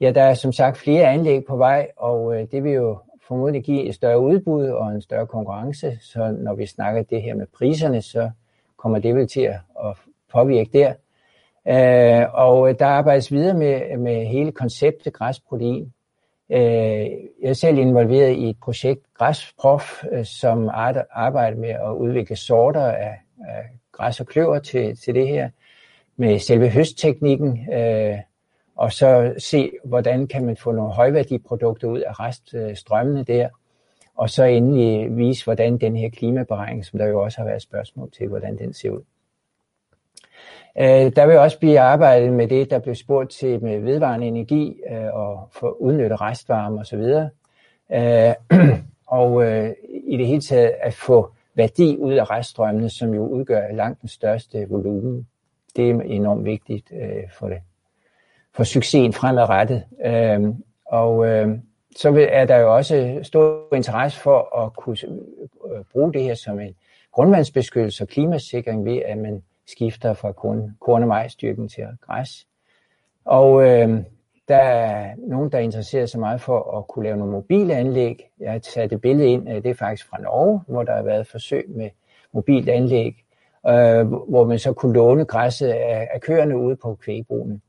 Ja, 0.00 0.12
der 0.12 0.22
er 0.22 0.34
som 0.34 0.52
sagt 0.52 0.76
flere 0.76 1.06
anlæg 1.08 1.44
på 1.44 1.56
vej, 1.56 1.88
og 1.96 2.34
øh, 2.34 2.46
det 2.50 2.64
vil 2.64 2.72
jo 2.72 2.98
formodentlig 3.28 3.64
give 3.64 3.84
et 3.84 3.94
større 3.94 4.20
udbud 4.20 4.68
og 4.68 4.88
en 4.88 5.02
større 5.02 5.26
konkurrence. 5.26 5.98
Så 6.00 6.36
når 6.38 6.54
vi 6.54 6.66
snakker 6.66 7.02
det 7.02 7.22
her 7.22 7.34
med 7.34 7.46
priserne, 7.58 8.02
så 8.02 8.30
kommer 8.76 8.98
det 8.98 9.14
vel 9.14 9.28
til 9.28 9.40
at 9.84 9.96
påvirke 10.32 10.70
der. 10.72 10.92
Øh, 11.68 12.26
og 12.34 12.68
øh, 12.68 12.78
der 12.78 12.86
arbejdes 12.86 13.32
videre 13.32 13.54
med, 13.54 13.96
med 13.96 14.26
hele 14.26 14.52
konceptet 14.52 15.12
græsprotein. 15.12 15.92
Øh, 16.50 16.60
jeg 17.42 17.48
er 17.48 17.52
selv 17.52 17.78
involveret 17.78 18.32
i 18.32 18.50
et 18.50 18.56
projekt 18.62 19.00
Græsprof, 19.14 20.04
øh, 20.12 20.24
som 20.24 20.70
arbejder 21.10 21.56
med 21.56 21.68
at 21.68 21.92
udvikle 21.92 22.36
sorter 22.36 22.86
af, 22.86 23.20
af 23.48 23.62
græs 23.92 24.20
og 24.20 24.26
kløver 24.26 24.58
til, 24.58 24.96
til 24.96 25.14
det 25.14 25.28
her, 25.28 25.50
med 26.16 26.38
selve 26.38 26.68
høstteknikken, 26.68 27.72
øh, 27.72 28.18
og 28.76 28.92
så 28.92 29.34
se, 29.38 29.70
hvordan 29.84 30.26
kan 30.26 30.46
man 30.46 30.56
få 30.56 30.72
nogle 30.72 30.92
højværdiprodukter 30.92 31.88
ud 31.88 32.00
af 32.00 32.20
reststrømmene 32.20 33.20
øh, 33.20 33.26
der, 33.26 33.48
og 34.16 34.30
så 34.30 34.44
endelig 34.44 35.16
vise, 35.16 35.44
hvordan 35.44 35.78
den 35.78 35.96
her 35.96 36.10
klimaberegning, 36.10 36.84
som 36.84 36.98
der 36.98 37.06
jo 37.06 37.22
også 37.22 37.38
har 37.38 37.44
været 37.44 37.62
spørgsmål 37.62 38.10
til, 38.10 38.28
hvordan 38.28 38.58
den 38.58 38.74
ser 38.74 38.90
ud. 38.90 39.02
Øh, 40.78 41.12
der 41.16 41.26
vil 41.26 41.38
også 41.38 41.58
blive 41.58 41.80
arbejdet 41.80 42.32
med 42.32 42.48
det, 42.48 42.70
der 42.70 42.78
blev 42.78 42.94
spurgt 42.94 43.30
til 43.30 43.62
med 43.62 43.80
vedvarende 43.80 44.26
energi 44.26 44.80
øh, 44.90 45.14
og 45.14 45.48
for 45.52 45.68
at 45.68 45.74
udnytte 45.78 46.16
restvarme 46.16 46.80
osv. 46.80 47.02
Øh, 47.92 48.34
og 49.20 49.44
øh, 49.44 49.70
i 50.04 50.16
det 50.16 50.26
hele 50.26 50.40
taget 50.40 50.72
at 50.80 50.94
få 50.94 51.30
værdi 51.56 51.96
ud 51.98 52.12
af 52.12 52.30
reststrømmene, 52.30 52.90
som 52.90 53.14
jo 53.14 53.26
udgør 53.26 53.72
langt 53.72 54.00
den 54.00 54.08
største 54.08 54.66
volumen. 54.68 55.26
Det 55.76 55.90
er 55.90 56.00
enormt 56.00 56.44
vigtigt 56.44 56.92
øh, 56.92 57.30
for 57.38 57.48
det 57.48 57.58
for 58.56 58.64
succesen 58.64 59.12
fremadrettet. 59.12 59.84
Øhm, 60.04 60.64
og 60.86 61.26
øhm, 61.26 61.62
så 61.96 62.28
er 62.30 62.44
der 62.44 62.56
jo 62.56 62.76
også 62.76 63.18
stor 63.22 63.74
interesse 63.74 64.20
for 64.20 64.64
at 64.64 64.72
kunne 64.76 64.96
øh, 65.74 65.84
bruge 65.92 66.12
det 66.12 66.22
her 66.22 66.34
som 66.34 66.60
en 66.60 66.74
grundvandsbeskyttelse 67.12 68.04
og 68.04 68.08
klimasikring 68.08 68.84
ved, 68.84 69.02
at 69.06 69.18
man 69.18 69.42
skifter 69.66 70.14
fra 70.14 70.32
korn, 70.32 70.76
korn- 70.80 71.02
og 71.02 71.08
majsdyrken 71.08 71.68
til 71.68 71.84
græs. 72.00 72.46
Og 73.24 73.68
øh, 73.68 74.02
der 74.48 74.56
er 74.56 75.14
nogen, 75.18 75.52
der 75.52 75.58
interesserer 75.58 75.64
interesseret 75.64 76.10
sig 76.10 76.20
meget 76.20 76.40
for 76.40 76.78
at 76.78 76.88
kunne 76.88 77.04
lave 77.04 77.16
nogle 77.16 77.32
mobile 77.32 77.74
anlæg. 77.74 78.30
Jeg 78.40 78.52
har 78.52 78.58
taget 78.58 78.92
et 78.92 79.00
billede 79.00 79.28
ind, 79.28 79.48
øh, 79.48 79.54
det 79.54 79.66
er 79.66 79.74
faktisk 79.74 80.08
fra 80.08 80.20
Norge, 80.20 80.60
hvor 80.68 80.82
der 80.82 80.94
har 80.94 81.02
været 81.02 81.26
forsøg 81.26 81.64
med 81.68 81.90
mobilt 82.32 82.68
anlæg, 82.68 83.24
øh, 83.68 84.06
hvor 84.06 84.44
man 84.44 84.58
så 84.58 84.72
kunne 84.72 84.92
låne 84.92 85.24
græsset 85.24 85.68
af, 85.68 86.08
af 86.14 86.20
køerne 86.20 86.58
ude 86.58 86.76
på 86.76 86.94
kvægbrugene. 86.94 87.60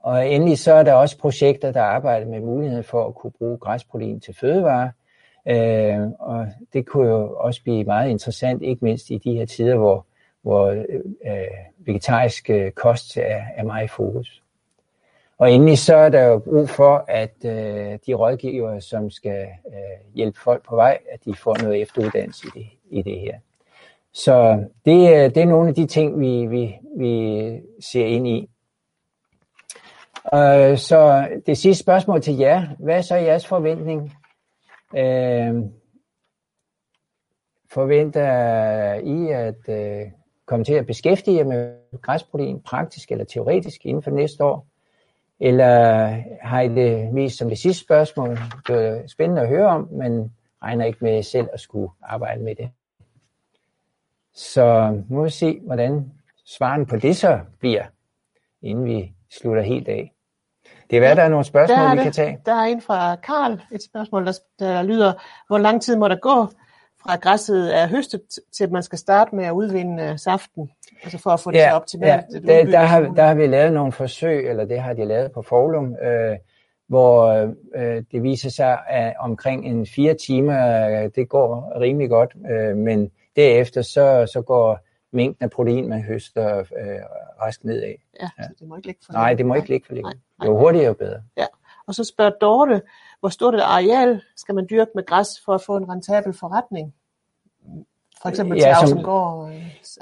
Og 0.00 0.28
endelig 0.28 0.58
så 0.58 0.72
er 0.72 0.82
der 0.82 0.92
også 0.92 1.18
projekter, 1.18 1.72
der 1.72 1.82
arbejder 1.82 2.26
med 2.26 2.40
muligheden 2.40 2.84
for 2.84 3.06
at 3.06 3.14
kunne 3.14 3.32
bruge 3.38 3.58
græsprotein 3.58 4.20
til 4.20 4.34
fødevare. 4.34 4.92
Øh, 5.48 6.08
og 6.18 6.46
det 6.72 6.86
kunne 6.86 7.08
jo 7.08 7.36
også 7.36 7.62
blive 7.62 7.84
meget 7.84 8.10
interessant, 8.10 8.62
ikke 8.62 8.84
mindst 8.84 9.10
i 9.10 9.18
de 9.18 9.34
her 9.34 9.46
tider, 9.46 9.76
hvor 9.76 10.06
hvor 10.42 10.66
øh, 10.66 10.84
øh 11.26 11.46
vegetarisk 11.78 12.50
øh, 12.50 12.70
kost 12.70 13.16
er, 13.16 13.42
er 13.56 13.64
meget 13.64 13.84
i 13.84 13.88
fokus. 13.88 14.41
Og 15.42 15.52
endelig 15.52 15.78
så 15.78 15.94
er 15.94 16.08
der 16.08 16.22
jo 16.24 16.38
brug 16.38 16.68
for, 16.68 17.04
at 17.08 17.34
øh, 17.44 17.98
de 18.06 18.14
rådgivere, 18.14 18.80
som 18.80 19.10
skal 19.10 19.46
øh, 19.66 20.14
hjælpe 20.14 20.40
folk 20.40 20.64
på 20.68 20.76
vej, 20.76 20.98
at 21.12 21.24
de 21.24 21.34
får 21.34 21.62
noget 21.62 21.82
efteruddannelse 21.82 22.46
i 22.46 22.58
det, 22.58 22.66
i 22.90 23.02
det 23.02 23.20
her. 23.20 23.38
Så 24.12 24.64
det, 24.84 25.10
øh, 25.14 25.34
det 25.34 25.36
er 25.36 25.46
nogle 25.46 25.68
af 25.68 25.74
de 25.74 25.86
ting, 25.86 26.20
vi, 26.20 26.46
vi, 26.46 26.78
vi 26.96 27.60
ser 27.80 28.06
ind 28.06 28.28
i. 28.28 28.50
Øh, 30.34 30.78
så 30.78 31.28
det 31.46 31.58
sidste 31.58 31.82
spørgsmål 31.82 32.20
til 32.20 32.36
jer. 32.36 32.66
Hvad 32.78 32.96
er 32.96 33.02
så 33.02 33.16
jeres 33.16 33.46
forventning? 33.46 34.12
Øh, 34.96 35.54
forventer 37.70 38.94
I, 38.94 39.30
at 39.30 39.68
øh, 39.68 40.10
komme 40.46 40.64
til 40.64 40.74
at 40.74 40.86
beskæftige 40.86 41.36
jer 41.36 41.44
med 41.44 41.74
græsprotein 42.02 42.60
praktisk 42.60 43.12
eller 43.12 43.24
teoretisk 43.24 43.86
inden 43.86 44.02
for 44.02 44.10
næste 44.10 44.44
år? 44.44 44.71
Eller 45.44 46.16
har 46.42 46.60
I 46.60 46.68
det 46.68 47.12
mest 47.12 47.38
som 47.38 47.48
det 47.48 47.58
sidste 47.58 47.84
spørgsmål? 47.84 48.38
Det 48.66 48.86
er 48.86 49.06
spændende 49.06 49.42
at 49.42 49.48
høre 49.48 49.66
om, 49.66 49.88
men 49.92 50.32
regner 50.62 50.84
ikke 50.84 50.98
med 51.00 51.22
selv 51.22 51.48
at 51.52 51.60
skulle 51.60 51.90
arbejde 52.02 52.42
med 52.42 52.54
det. 52.54 52.70
Så 54.34 54.90
nu 55.08 55.16
må 55.16 55.24
vi 55.24 55.30
se, 55.30 55.60
hvordan 55.66 56.12
svaren 56.46 56.86
på 56.86 56.96
det 56.96 57.16
så 57.16 57.40
bliver, 57.60 57.84
inden 58.62 58.84
vi 58.84 59.12
slutter 59.30 59.62
helt 59.62 59.88
af. 59.88 60.12
Det 60.90 60.96
er 60.96 61.00
hvad, 61.00 61.16
der 61.16 61.22
er 61.22 61.28
nogle 61.28 61.44
spørgsmål, 61.44 61.78
der 61.78 61.82
er 61.82 61.94
vi 61.94 62.02
kan 62.02 62.12
tage. 62.12 62.38
Der 62.46 62.52
er 62.52 62.64
en 62.64 62.80
fra 62.80 63.16
Karl, 63.16 63.60
et 63.72 63.82
spørgsmål, 63.82 64.26
der, 64.26 64.32
der 64.58 64.82
lyder, 64.82 65.12
hvor 65.46 65.58
lang 65.58 65.82
tid 65.82 65.96
må 65.96 66.08
der 66.08 66.16
gå, 66.16 66.46
fra 67.02 67.16
græsset 67.16 67.80
er 67.80 67.88
høstet, 67.88 68.22
til 68.52 68.64
at 68.64 68.70
man 68.70 68.82
skal 68.82 68.98
starte 68.98 69.36
med 69.36 69.44
at 69.44 69.52
udvinde 69.52 70.18
saften, 70.18 70.70
altså 71.02 71.18
for 71.18 71.30
at 71.30 71.40
få 71.40 71.50
det 71.50 71.58
ja, 71.58 71.70
så 71.70 71.76
optimalt? 71.76 72.24
Ja, 72.34 72.38
der, 72.38 72.64
der, 72.64 72.78
har, 72.78 73.00
der 73.00 73.22
har 73.22 73.34
vi 73.34 73.46
lavet 73.46 73.72
nogle 73.72 73.92
forsøg, 73.92 74.50
eller 74.50 74.64
det 74.64 74.80
har 74.80 74.92
de 74.92 75.04
lavet 75.04 75.32
på 75.32 75.42
Forlum, 75.42 75.96
øh, 76.02 76.36
hvor 76.88 77.26
øh, 77.74 78.02
det 78.12 78.22
viser 78.22 78.50
sig, 78.50 78.78
at 78.88 79.14
omkring 79.18 79.66
en 79.66 79.86
fire 79.86 80.14
timer, 80.14 80.88
øh, 80.88 81.10
det 81.14 81.28
går 81.28 81.80
rimelig 81.80 82.08
godt, 82.10 82.36
øh, 82.50 82.76
men 82.76 83.10
derefter 83.36 83.82
så, 83.82 84.30
så 84.32 84.42
går 84.42 84.78
mængden 85.12 85.44
af 85.44 85.50
protein, 85.50 85.88
man 85.88 86.02
høster, 86.02 86.58
øh, 86.58 86.64
rask 87.40 87.64
nedad. 87.64 87.94
Ja, 88.20 88.28
ja, 88.38 88.42
så 88.42 88.54
det 88.58 88.68
må 88.68 88.76
ikke 88.76 88.88
ligge 88.88 89.00
for 89.06 89.12
længe. 89.12 89.22
Nej, 89.22 89.34
det 89.34 89.46
må 89.46 89.54
ikke 89.54 89.68
ligge 89.68 89.86
for 89.86 89.94
længe. 89.94 90.12
Jo 90.44 90.58
hurtigere, 90.58 90.86
jo 90.86 90.92
bedre. 90.92 91.22
Ja. 91.36 91.46
Og 91.86 91.94
så 91.94 92.04
spørger 92.04 92.30
Dorte, 92.40 92.82
hvor 93.20 93.28
stort 93.28 93.54
et 93.54 93.60
areal 93.60 94.20
skal 94.36 94.54
man 94.54 94.66
dyrke 94.70 94.90
med 94.94 95.06
græs 95.06 95.28
for 95.44 95.54
at 95.54 95.62
få 95.62 95.76
en 95.76 95.88
rentabel 95.88 96.32
forretning? 96.32 96.94
For 98.22 98.28
eksempel 98.28 98.58
ja, 98.58 98.74
til 98.80 98.88
som, 98.88 99.02
går. 99.02 99.50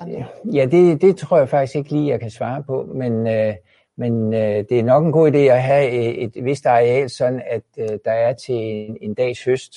Ja, 0.07 0.25
ja 0.53 0.67
det, 0.67 1.03
det 1.03 1.17
tror 1.17 1.39
jeg 1.39 1.49
faktisk 1.49 1.77
ikke 1.77 1.91
lige, 1.91 2.09
jeg 2.09 2.21
kan 2.21 2.31
svare 2.31 2.63
på, 2.63 2.89
men, 2.95 3.27
øh, 3.27 3.55
men 3.97 4.35
øh, 4.35 4.65
det 4.69 4.73
er 4.73 4.83
nok 4.83 5.05
en 5.05 5.13
god 5.13 5.33
idé 5.33 5.39
at 5.39 5.63
have 5.63 5.91
et, 5.91 6.37
et 6.37 6.45
vist 6.45 6.67
areal, 6.67 7.11
sådan 7.11 7.43
at 7.47 7.63
øh, 7.79 7.99
der 8.05 8.13
er 8.13 8.33
til 8.33 8.55
en, 8.55 8.97
en 9.01 9.15
dags 9.15 9.45
høst 9.45 9.77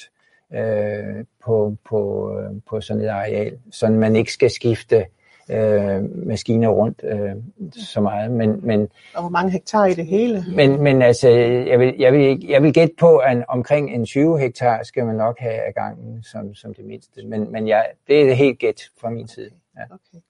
øh, 0.53 1.25
på, 1.45 1.75
på, 1.89 2.31
på 2.69 2.81
sådan 2.81 3.01
et 3.01 3.07
areal, 3.07 3.57
så 3.71 3.87
man 3.87 4.15
ikke 4.15 4.33
skal 4.33 4.49
skifte 4.51 5.05
øh, 5.49 6.27
maskiner 6.27 6.69
rundt 6.69 7.01
øh, 7.03 7.31
så 7.73 8.01
meget. 8.01 8.31
Men, 8.31 8.59
men, 8.63 8.89
og 9.15 9.21
hvor 9.21 9.29
mange 9.29 9.51
hektar 9.51 9.85
i 9.85 9.93
det 9.93 10.05
hele? 10.05 10.45
Men, 10.55 10.81
men 10.83 11.01
altså, 11.01 11.29
jeg 11.29 11.79
vil, 11.79 11.95
jeg, 11.99 12.13
vil, 12.13 12.45
jeg 12.47 12.63
vil 12.63 12.73
gætte 12.73 12.93
på, 12.99 13.17
at 13.17 13.45
omkring 13.47 13.95
en 13.95 14.05
20 14.05 14.39
hektar 14.39 14.83
skal 14.83 15.05
man 15.05 15.15
nok 15.15 15.39
have 15.39 15.53
af 15.67 15.73
gangen 15.73 16.23
som, 16.23 16.55
som 16.55 16.73
det 16.73 16.85
mindste. 16.85 17.25
Men, 17.25 17.51
men 17.51 17.67
jeg, 17.67 17.85
det 18.07 18.31
er 18.31 18.33
helt 18.33 18.59
gæt 18.59 18.81
fra 19.01 19.09
min 19.09 19.27
side. 19.27 19.49
Ja. 19.77 19.83
Okay. 19.83 20.23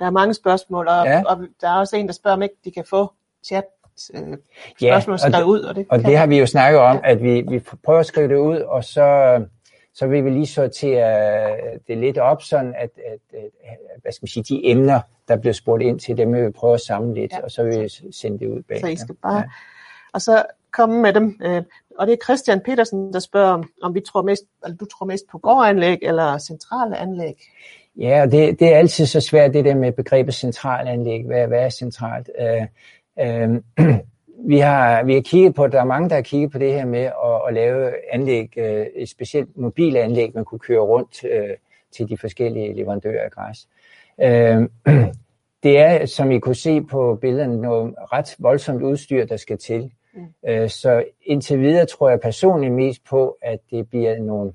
Der 0.00 0.06
er 0.06 0.10
mange 0.10 0.34
spørgsmål, 0.34 0.88
og, 0.88 1.06
ja. 1.06 1.22
og 1.26 1.38
der 1.60 1.68
er 1.68 1.78
også 1.78 1.96
en, 1.96 2.06
der 2.06 2.12
spørger, 2.12 2.36
om 2.36 2.42
ikke 2.42 2.54
de 2.64 2.70
kan 2.70 2.84
få 2.90 3.12
chat 3.44 3.64
øh, 4.14 4.36
spørgsmål 4.78 5.18
ja, 5.22 5.30
skrevet 5.30 5.44
ud. 5.44 5.60
Og 5.60 5.74
det, 5.74 5.86
og 5.88 5.98
det 5.98 6.16
har 6.16 6.26
vi 6.26 6.38
jo 6.38 6.46
snakket 6.46 6.80
om, 6.80 6.96
ja. 6.96 7.10
at 7.10 7.22
vi, 7.22 7.40
vi 7.48 7.58
prøver 7.84 8.00
at 8.00 8.06
skrive 8.06 8.28
det 8.28 8.36
ud, 8.36 8.56
og 8.56 8.84
så 8.84 9.40
så 9.94 10.06
vil 10.06 10.24
vi 10.24 10.30
lige 10.30 10.46
sortere 10.46 11.56
det 11.88 11.98
lidt 11.98 12.18
op, 12.18 12.42
sådan 12.42 12.74
at, 12.78 12.90
at, 13.06 13.38
at 13.64 13.76
hvad 14.02 14.12
skal 14.12 14.24
man 14.24 14.28
sige, 14.28 14.56
de 14.56 14.70
emner, 14.70 15.00
der 15.28 15.36
bliver 15.36 15.52
spurgt 15.52 15.82
ind 15.82 16.00
til, 16.00 16.16
dem 16.16 16.32
vil 16.32 16.46
vi 16.46 16.50
prøve 16.50 16.74
at 16.74 16.80
samle 16.80 17.14
lidt, 17.14 17.32
ja. 17.32 17.40
og 17.40 17.50
så 17.50 17.62
vil 17.62 17.82
vi 17.82 18.12
sende 18.12 18.38
det 18.38 18.46
ud 18.46 18.62
bag. 18.62 18.80
Så 18.80 18.86
I 18.86 18.96
skal 18.96 19.14
bare, 19.14 19.36
ja. 19.36 19.42
og 20.12 20.20
så 20.20 20.44
komme 20.72 21.02
med 21.02 21.12
dem. 21.12 21.40
Øh, 21.42 21.62
og 21.98 22.06
det 22.06 22.12
er 22.12 22.24
Christian 22.24 22.60
Petersen, 22.60 23.12
der 23.12 23.18
spørger, 23.18 23.62
om 23.82 23.94
vi 23.94 24.00
tror 24.00 24.22
mest, 24.22 24.42
eller 24.64 24.76
du 24.76 24.84
tror 24.84 25.06
mest 25.06 25.24
på 25.32 25.38
gårdanlæg 25.38 25.98
eller 26.02 26.38
centrale 26.38 26.96
anlæg? 26.96 27.34
Ja, 27.96 28.22
og 28.22 28.32
det, 28.32 28.60
det 28.60 28.68
er 28.68 28.78
altid 28.78 29.06
så 29.06 29.20
svært, 29.20 29.54
det 29.54 29.64
der 29.64 29.74
med 29.74 29.92
begrebet 29.92 30.34
centralanlæg. 30.34 31.26
Hvad, 31.26 31.46
hvad 31.46 31.64
er 31.64 31.70
centralt? 31.70 32.30
Øh, 32.40 32.66
øh, 33.20 33.60
vi 34.44 34.58
har, 34.58 35.02
vi 35.02 35.14
har 35.14 35.20
kigget 35.20 35.54
på, 35.54 35.66
der 35.66 35.80
er 35.80 35.84
mange, 35.84 36.08
der 36.08 36.14
har 36.14 36.22
kigget 36.22 36.52
på 36.52 36.58
det 36.58 36.72
her 36.72 36.84
med 36.84 37.00
at, 37.00 37.48
at 37.48 37.54
lave 37.54 37.92
anlæg, 38.12 38.58
øh, 38.58 38.86
et 38.94 39.08
specielt 39.08 39.56
mobile 39.56 40.00
anlæg, 40.00 40.30
man 40.34 40.44
kunne 40.44 40.58
køre 40.58 40.80
rundt 40.80 41.24
øh, 41.24 41.56
til 41.92 42.08
de 42.08 42.18
forskellige 42.18 42.74
leverandører 42.74 43.24
af 43.24 43.30
græs. 43.30 43.68
Øh, 44.22 44.68
det 45.62 45.78
er, 45.78 46.06
som 46.06 46.30
I 46.30 46.38
kunne 46.38 46.54
se 46.54 46.82
på 46.82 47.18
billederne, 47.20 47.60
noget 47.60 47.94
ret 48.12 48.36
voldsomt 48.38 48.82
udstyr, 48.82 49.26
der 49.26 49.36
skal 49.36 49.58
til. 49.58 49.90
Mm. 50.14 50.68
Så 50.68 51.04
indtil 51.22 51.60
videre 51.60 51.86
tror 51.86 52.10
jeg 52.10 52.20
personligt 52.20 52.72
mest 52.72 53.04
på, 53.10 53.36
at 53.42 53.58
det 53.70 53.90
bliver 53.90 54.18
nogle, 54.18 54.52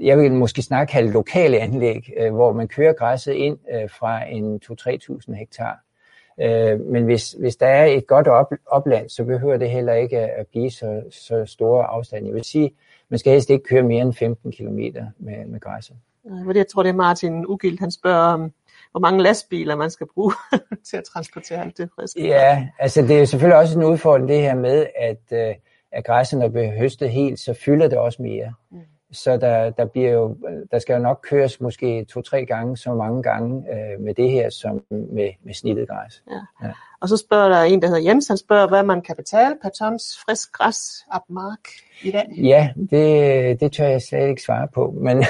jeg 0.00 0.18
vil 0.18 0.32
måske 0.32 0.62
snakke 0.62 0.92
halv 0.92 1.10
lokale 1.12 1.58
anlæg, 1.58 2.12
hvor 2.32 2.52
man 2.52 2.68
kører 2.68 2.92
græsset 2.92 3.32
ind 3.32 3.58
fra 3.88 4.24
en 4.24 4.60
2-3.000 4.64 5.34
hektar. 5.34 5.78
Men 6.78 7.04
hvis, 7.04 7.32
hvis 7.32 7.56
der 7.56 7.66
er 7.66 7.84
et 7.84 8.06
godt 8.06 8.28
op, 8.28 8.52
opland, 8.66 9.08
så 9.08 9.24
behøver 9.24 9.56
det 9.56 9.70
heller 9.70 9.94
ikke 9.94 10.18
at 10.18 10.46
blive 10.46 10.70
så, 10.70 11.02
så 11.10 11.44
store 11.46 11.84
afstande. 11.84 12.28
Jeg 12.28 12.34
vil 12.34 12.44
sige, 12.44 12.70
man 13.08 13.18
skal 13.18 13.32
helst 13.32 13.50
ikke 13.50 13.64
køre 13.64 13.82
mere 13.82 14.02
end 14.02 14.14
15 14.14 14.52
km 14.52 14.78
med, 15.18 15.46
med 15.46 15.60
græsset. 15.60 15.96
Jeg 16.54 16.66
tror, 16.66 16.82
det 16.82 16.90
er 16.90 16.94
Martin 16.94 17.46
Ugild, 17.46 17.78
han 17.78 17.90
spørger 17.90 18.32
om, 18.32 18.52
hvor 18.90 19.00
mange 19.00 19.22
lastbiler 19.22 19.76
man 19.76 19.90
skal 19.90 20.06
bruge 20.14 20.32
til 20.90 20.96
at 20.96 21.04
transportere 21.04 21.60
alt 21.60 21.78
det 21.78 21.90
friske. 21.94 22.26
Ja, 22.26 22.68
altså 22.78 23.02
det 23.02 23.20
er 23.20 23.24
selvfølgelig 23.24 23.58
også 23.58 23.78
en 23.78 23.84
udfordring 23.84 24.28
det 24.28 24.40
her 24.40 24.54
med, 24.54 24.86
at, 24.96 25.48
øh, 25.48 25.54
at 25.92 26.04
græsset 26.04 26.38
når 26.38 26.48
bliver 26.48 26.78
høstet 26.78 27.10
helt, 27.10 27.40
så 27.40 27.54
fylder 27.54 27.88
det 27.88 27.98
også 27.98 28.22
mere. 28.22 28.52
Mm. 28.70 28.78
Så 29.12 29.36
der, 29.36 29.70
der, 29.70 29.84
bliver 29.84 30.10
jo, 30.10 30.36
der 30.70 30.78
skal 30.78 30.94
jo 30.94 30.98
nok 30.98 31.20
køres 31.22 31.60
måske 31.60 32.04
to-tre 32.04 32.44
gange 32.44 32.76
så 32.76 32.94
mange 32.94 33.22
gange 33.22 33.64
øh, 33.72 34.00
med 34.00 34.14
det 34.14 34.30
her, 34.30 34.50
som 34.50 34.84
med, 34.90 35.30
med 35.44 35.54
snittet 35.54 35.88
græs. 35.88 36.22
Ja. 36.30 36.66
Ja. 36.66 36.72
Og 37.00 37.08
så 37.08 37.16
spørger 37.16 37.48
der 37.48 37.62
en, 37.62 37.82
der 37.82 37.88
hedder 37.88 38.02
Jens, 38.02 38.28
han 38.28 38.36
spørger, 38.36 38.68
hvad 38.68 38.82
man 38.82 39.02
kan 39.02 39.16
betale 39.16 39.56
per 39.62 39.68
tons 39.68 40.18
frisk 40.26 40.52
græs 40.52 41.06
op 41.12 41.22
mark 41.28 41.58
i 42.02 42.10
dag. 42.10 42.26
Ja, 42.36 42.70
det, 42.90 43.60
det 43.60 43.72
tør 43.72 43.86
jeg 43.86 44.02
slet 44.02 44.28
ikke 44.28 44.42
svare 44.42 44.68
på, 44.68 44.94
men, 44.96 45.24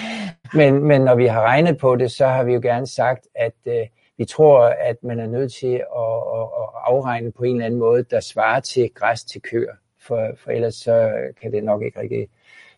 men, 0.58 0.84
men 0.84 1.00
når 1.00 1.14
vi 1.14 1.26
har 1.26 1.40
regnet 1.40 1.78
på 1.78 1.96
det, 1.96 2.10
så 2.10 2.26
har 2.26 2.44
vi 2.44 2.52
jo 2.52 2.60
gerne 2.62 2.86
sagt, 2.86 3.28
at 3.34 3.54
øh, 3.66 3.86
vi 4.18 4.24
tror, 4.24 4.60
at 4.60 4.96
man 5.02 5.20
er 5.20 5.26
nødt 5.26 5.52
til 5.52 5.74
at, 5.74 6.12
at, 6.36 6.48
at 6.60 6.68
afregne 6.84 7.32
på 7.32 7.42
en 7.42 7.54
eller 7.54 7.66
anden 7.66 7.80
måde, 7.80 8.02
der 8.02 8.20
svarer 8.20 8.60
til 8.60 8.90
græs 8.94 9.24
til 9.24 9.40
køer, 9.40 9.72
for, 10.00 10.30
for 10.36 10.50
ellers 10.50 10.74
så 10.74 11.12
kan 11.42 11.52
det 11.52 11.64
nok 11.64 11.82
ikke 11.82 12.00
rigtig 12.00 12.28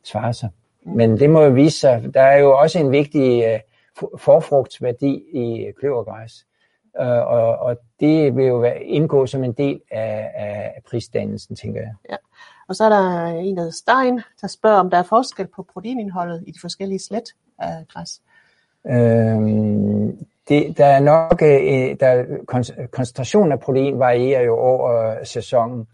svare 0.05 0.35
sig. 0.35 0.49
Men 0.83 1.19
det 1.19 1.31
må 1.31 1.43
jo 1.43 1.51
vise 1.51 1.79
sig. 1.79 2.15
Der 2.15 2.21
er 2.21 2.39
jo 2.39 2.59
også 2.59 2.79
en 2.79 2.91
vigtig 2.91 3.45
øh, 3.45 3.61
forfrugtsværdi 4.19 5.23
i 5.33 5.73
kløvergræs. 5.79 6.47
Øh, 7.01 7.07
og, 7.07 7.59
og 7.59 7.77
det 8.01 8.37
vil 8.37 8.47
jo 8.47 8.57
være, 8.57 8.83
indgå 8.83 9.27
som 9.27 9.45
en 9.45 9.53
del 9.53 9.81
af, 9.91 10.31
af 10.35 10.83
prisdannelsen, 10.91 11.57
tænker 11.57 11.81
jeg. 11.81 11.95
Ja. 12.11 12.17
Og 12.69 12.77
så 12.77 12.85
er 12.85 12.89
der 12.89 13.27
en, 13.27 13.57
der 13.57 13.63
hedder 13.63 13.73
Stein, 13.73 14.21
der 14.41 14.47
spørger, 14.49 14.81
om 14.81 14.91
der 14.91 14.99
er 14.99 15.03
forskel 15.03 15.47
på 15.47 15.67
proteinindholdet 15.73 16.45
i 16.47 16.51
de 16.51 16.61
forskellige 16.61 16.99
slet 16.99 17.35
af 17.59 17.85
græs. 17.89 18.21
Øhm, 18.87 20.27
det, 20.49 20.79
der 20.79 20.87
er 20.87 21.01
nok, 21.01 21.43
øh, 21.43 21.97
der, 22.01 22.25
koncentrationen 22.93 23.53
af 23.53 23.61
protein 23.61 23.99
varierer 23.99 24.43
jo 24.43 24.57
over 24.57 25.25
sæsonen, 25.25 25.87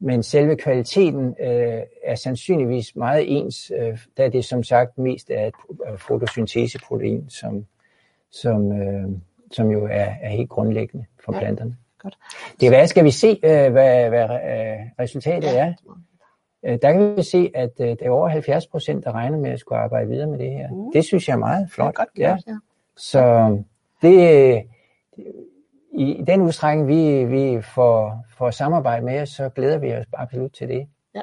men 0.00 0.22
selve 0.22 0.56
kvaliteten 0.56 1.34
øh, 1.40 1.82
er 2.04 2.14
sandsynligvis 2.14 2.96
meget 2.96 3.24
ens, 3.36 3.72
øh, 3.78 3.98
da 4.16 4.28
det 4.28 4.44
som 4.44 4.62
sagt 4.62 4.98
mest 4.98 5.30
er 5.30 5.46
et 5.46 5.54
øh, 5.90 5.98
fotosynteseprotein, 5.98 7.30
som, 7.30 7.66
som, 8.30 8.72
øh, 8.72 9.08
som 9.52 9.70
jo 9.70 9.84
er, 9.84 10.08
er 10.22 10.28
helt 10.28 10.48
grundlæggende 10.48 11.04
for 11.24 11.32
ja, 11.34 11.38
planterne. 11.38 11.76
Godt. 11.98 12.18
Det 12.60 12.66
er 12.66 12.70
hvad 12.70 12.86
skal 12.86 13.04
vi 13.04 13.10
se, 13.10 13.28
øh, 13.42 13.72
hvad, 13.72 14.08
hvad 14.08 14.22
øh, 14.22 14.78
resultatet 15.00 15.48
ja. 15.48 15.66
er. 15.66 15.72
Øh, 16.66 16.78
der 16.82 16.92
kan 16.92 17.16
vi 17.16 17.22
se, 17.22 17.50
at 17.54 17.72
øh, 17.80 17.88
det 17.88 18.02
er 18.02 18.10
over 18.10 18.28
70 18.28 18.66
procent, 18.66 19.04
der 19.04 19.12
regner 19.12 19.38
med 19.38 19.50
at 19.50 19.60
skulle 19.60 19.78
arbejde 19.78 20.08
videre 20.08 20.26
med 20.26 20.38
det 20.38 20.50
her. 20.50 20.70
Mm. 20.70 20.92
Det 20.92 21.04
synes 21.04 21.28
jeg 21.28 21.34
er 21.34 21.38
meget 21.38 21.70
flot. 21.70 21.94
Ja, 21.98 22.02
godt, 22.02 22.08
ja. 22.18 22.36
ja. 22.46 22.56
Så 22.96 23.56
det, 24.02 24.62
i 25.96 26.24
den 26.26 26.40
udstrækning, 26.40 26.88
vi, 26.88 27.24
vi 27.24 27.62
får, 27.62 28.24
får 28.38 28.50
samarbejde 28.50 29.04
med 29.04 29.26
så 29.26 29.48
glæder 29.48 29.78
vi 29.78 29.92
os 29.94 30.06
absolut 30.12 30.52
til 30.52 30.68
det. 30.68 30.88
Ja. 31.14 31.20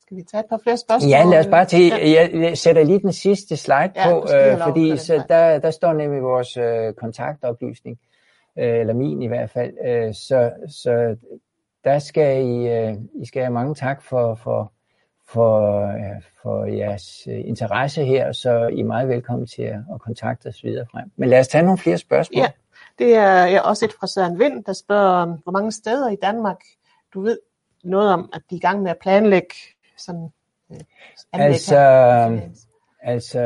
Skal 0.00 0.16
vi 0.16 0.22
tage 0.22 0.40
et 0.40 0.46
par 0.50 0.60
flere 0.62 0.76
spørgsmål? 0.76 1.10
Ja, 1.10 1.24
lad 1.24 1.38
os 1.38 1.46
bare 1.46 1.64
til. 1.64 1.86
Ja. 1.86 2.28
Jeg 2.32 2.58
sætter 2.58 2.84
lige 2.84 3.00
den 3.00 3.12
sidste 3.12 3.56
slide 3.56 3.92
ja, 3.96 4.10
på, 4.10 4.26
øh, 4.34 4.58
fordi 4.58 4.96
så 4.96 5.22
der, 5.28 5.58
der 5.58 5.70
står 5.70 5.92
nemlig 5.92 6.22
vores 6.22 6.56
øh, 6.56 6.92
kontaktoplysning, 6.92 7.98
øh, 8.58 8.80
eller 8.80 8.94
min 8.94 9.22
i 9.22 9.26
hvert 9.26 9.50
fald. 9.50 9.72
Øh, 9.86 10.14
så, 10.14 10.52
så 10.68 11.16
der 11.84 11.98
skal 11.98 12.44
I, 12.44 12.68
øh, 12.68 12.94
I 13.14 13.26
skal 13.26 13.42
have 13.42 13.52
mange 13.52 13.74
tak 13.74 14.02
for, 14.02 14.34
for, 14.34 14.72
for, 15.28 15.82
øh, 15.86 16.22
for 16.42 16.64
jeres 16.64 17.28
øh, 17.30 17.40
interesse 17.44 18.04
her, 18.04 18.32
så 18.32 18.66
I 18.66 18.80
er 18.80 18.84
meget 18.84 19.08
velkommen 19.08 19.46
til 19.46 19.62
at, 19.62 19.78
at 19.94 20.00
kontakte 20.00 20.46
os 20.46 20.64
videre 20.64 20.86
frem. 20.92 21.10
Men 21.16 21.28
lad 21.28 21.40
os 21.40 21.48
tage 21.48 21.64
nogle 21.64 21.78
flere 21.78 21.98
spørgsmål. 21.98 22.40
Ja. 22.40 22.50
Det 22.98 23.14
er 23.14 23.60
også 23.60 23.84
et 23.84 23.92
fra 23.92 24.06
Søren 24.06 24.38
Vind, 24.38 24.64
der 24.64 24.72
spørger, 24.72 25.36
hvor 25.42 25.52
mange 25.52 25.72
steder 25.72 26.10
i 26.10 26.16
Danmark, 26.16 26.60
du 27.14 27.20
ved 27.20 27.38
noget 27.84 28.12
om, 28.12 28.30
at 28.32 28.42
de 28.50 28.54
er 28.54 28.58
i 28.58 28.60
gang 28.60 28.82
med 28.82 28.90
at 28.90 28.98
planlægge 28.98 29.54
sådan 29.96 30.28
øh, 30.72 30.78
anlæg 31.32 31.48
altså, 31.48 31.78
altså, 33.02 33.40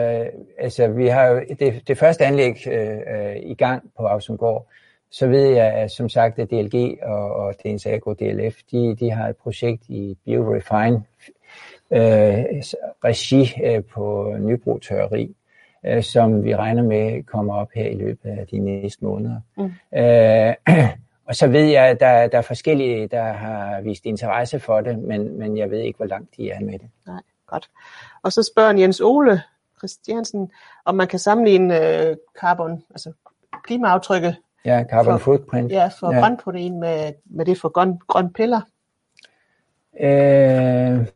altså, 0.59 0.89
vi 0.89 1.09
har 1.09 1.27
jo 1.27 1.43
det, 1.59 1.89
det 1.89 1.99
første 1.99 2.25
anlæg 2.25 2.67
øh, 2.67 2.99
øh, 3.15 3.37
i 3.37 3.55
gang 3.55 3.91
på 3.97 4.07
Avsumgård, 4.07 4.67
så 5.11 5.27
ved 5.27 5.49
jeg, 5.49 5.73
at 5.73 5.91
som 5.91 6.09
sagt, 6.09 6.39
at 6.39 6.51
DLG 6.51 6.99
og, 7.03 7.35
og 7.35 7.55
DNS 7.65 7.87
Agro 7.87 8.13
DLF, 8.13 8.57
de, 8.71 8.97
de 8.97 9.11
har 9.11 9.29
et 9.29 9.37
projekt 9.37 9.83
i 9.89 10.19
BioRefine 10.25 11.05
øh, 11.91 12.45
regi 13.05 13.53
øh, 13.65 13.85
på 13.85 14.35
Nybro 14.39 14.79
Tørreri, 14.79 15.37
øh, 15.87 16.03
som 16.03 16.45
vi 16.45 16.57
regner 16.57 16.83
med 16.83 17.23
kommer 17.23 17.55
op 17.55 17.69
her 17.75 17.89
i 17.89 17.95
løbet 17.95 18.31
af 18.31 18.47
de 18.47 18.59
næste 18.59 19.05
måneder. 19.05 19.41
Mm. 19.57 19.73
Øh, 19.99 20.55
og 21.29 21.37
så 21.37 21.47
ved 21.47 21.65
jeg, 21.65 21.85
at 21.85 22.01
der, 22.01 22.27
der 22.27 22.39
er 22.39 22.43
forskellige, 22.43 23.07
der 23.07 23.33
har 23.33 23.81
vist 23.81 24.05
interesse 24.05 24.61
for 24.61 24.81
det, 24.81 24.99
men, 24.99 25.39
men 25.39 25.57
jeg 25.57 25.71
ved 25.71 25.79
ikke, 25.79 25.97
hvor 25.97 26.07
langt 26.07 26.37
de 26.37 26.51
er 26.51 26.61
med 26.61 26.73
det. 26.73 26.89
Nej, 27.07 27.21
godt. 27.47 27.71
Og 28.23 28.33
så 28.33 28.43
spørger 28.43 28.79
Jens 28.79 29.01
Ole 29.01 29.43
Christiansen, 29.79 30.51
om 30.85 30.95
man 30.95 31.09
kan 31.09 31.19
sammenligne 31.19 32.07
øh, 32.09 32.17
carbon, 32.41 32.83
altså 32.91 33.13
klimaaftrykket 33.65 34.37
Ja, 34.65 34.85
carbon 34.91 35.13
for, 35.13 35.19
footprint. 35.19 35.73
Ja, 35.73 35.89
for 36.01 36.15
ja. 36.15 36.21
grønprotein 36.21 36.81
med, 36.81 37.13
med 37.25 37.45
det 37.45 37.61
for 37.61 37.69
grøn, 37.69 37.99
grøn 38.09 38.33
piller. 38.33 38.61
Øh, 40.01 41.07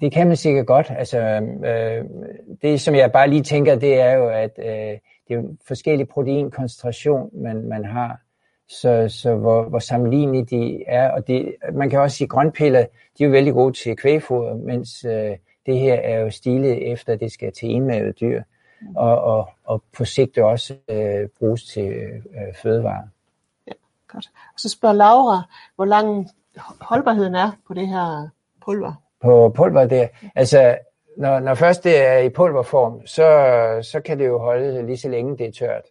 det 0.00 0.12
kan 0.12 0.26
man 0.26 0.36
sikkert 0.36 0.66
godt. 0.66 0.90
Altså, 0.90 1.18
øh, 1.64 2.04
det, 2.62 2.80
som 2.80 2.94
jeg 2.94 3.12
bare 3.12 3.30
lige 3.30 3.42
tænker, 3.42 3.74
det 3.74 4.00
er 4.00 4.12
jo, 4.12 4.28
at 4.28 4.58
øh, 4.58 4.98
det 5.28 5.30
er 5.30 5.34
jo 5.34 5.56
forskellige 5.66 6.06
proteinkoncentration, 6.06 7.30
man, 7.32 7.68
man 7.68 7.84
har. 7.84 8.20
Så, 8.68 9.08
så 9.08 9.34
hvor, 9.34 9.62
hvor 9.62 9.78
sammenlignelige 9.78 10.44
de 10.44 10.84
er. 10.86 11.10
Og 11.10 11.26
det, 11.26 11.54
man 11.72 11.90
kan 11.90 12.00
også 12.00 12.16
sige, 12.16 12.26
at 12.26 12.30
grønpiller, 12.30 12.86
de 13.18 13.24
er 13.24 13.28
jo 13.28 13.30
vældig 13.30 13.52
gode 13.52 13.72
til 13.72 13.96
kvægfoder, 13.96 14.54
mens 14.54 15.04
øh, 15.04 15.36
det 15.66 15.78
her 15.78 15.94
er 15.94 16.20
jo 16.20 16.30
stilet 16.30 16.92
efter, 16.92 17.12
at 17.12 17.20
det 17.20 17.32
skal 17.32 17.52
til 17.52 17.70
enmavet 17.70 18.20
dyr. 18.20 18.42
Og, 18.96 19.20
og, 19.22 19.48
og 19.64 19.82
på 19.96 20.04
sigt 20.04 20.38
også 20.38 20.74
øh, 20.88 21.28
bruges 21.38 21.64
til 21.64 21.88
øh, 21.88 22.54
fødevarer. 22.62 23.08
Ja, 23.66 23.72
godt. 24.08 24.30
Og 24.54 24.60
så 24.60 24.68
spørger 24.68 24.94
Laura, 24.94 25.42
hvor 25.76 25.84
lang 25.84 26.28
holdbarheden 26.80 27.34
er 27.34 27.50
på 27.66 27.74
det 27.74 27.88
her 27.88 28.28
pulver? 28.64 29.07
På 29.22 29.48
pulver 29.56 29.86
der. 29.86 30.06
Altså, 30.34 30.78
når, 31.16 31.40
når 31.40 31.54
først 31.54 31.84
det 31.84 32.06
er 32.06 32.18
i 32.18 32.28
pulverform, 32.28 33.06
så, 33.06 33.78
så 33.82 34.00
kan 34.00 34.18
det 34.18 34.26
jo 34.26 34.38
holde 34.38 34.86
lige 34.86 34.98
så 34.98 35.08
længe 35.08 35.38
det 35.38 35.46
er 35.46 35.52
tørt. 35.52 35.84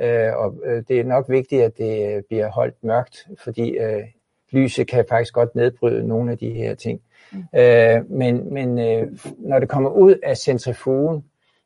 Øh, 0.00 0.36
og 0.36 0.54
øh, 0.64 0.82
det 0.88 1.00
er 1.00 1.04
nok 1.04 1.24
vigtigt, 1.28 1.62
at 1.62 1.78
det 1.78 2.24
bliver 2.28 2.50
holdt 2.50 2.84
mørkt, 2.84 3.26
fordi 3.38 3.70
øh, 3.70 4.02
lyset 4.50 4.88
kan 4.88 5.04
faktisk 5.08 5.34
godt 5.34 5.54
nedbryde 5.54 6.08
nogle 6.08 6.32
af 6.32 6.38
de 6.38 6.50
her 6.50 6.74
ting. 6.74 7.00
Mm. 7.32 7.58
Øh, 7.58 8.10
men 8.10 8.54
men 8.54 8.78
øh, 8.78 9.08
når 9.38 9.58
det 9.58 9.68
kommer 9.68 9.90
ud 9.90 10.14
af 10.22 10.36
centrifugen, 10.36 11.24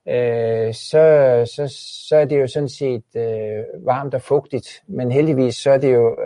øh, 0.09 0.75
så, 0.75 1.43
så, 1.57 1.75
så 2.09 2.17
er 2.17 2.25
det 2.25 2.41
jo 2.41 2.47
sådan 2.47 2.69
set 2.69 3.05
øh, 3.17 3.65
varmt 3.87 4.15
og 4.15 4.23
fugtigt, 4.23 4.83
men 4.87 5.13
heldigvis 5.13 5.57
så 5.57 5.71
er 5.71 5.79
det 5.79 5.95
jo 5.95 6.17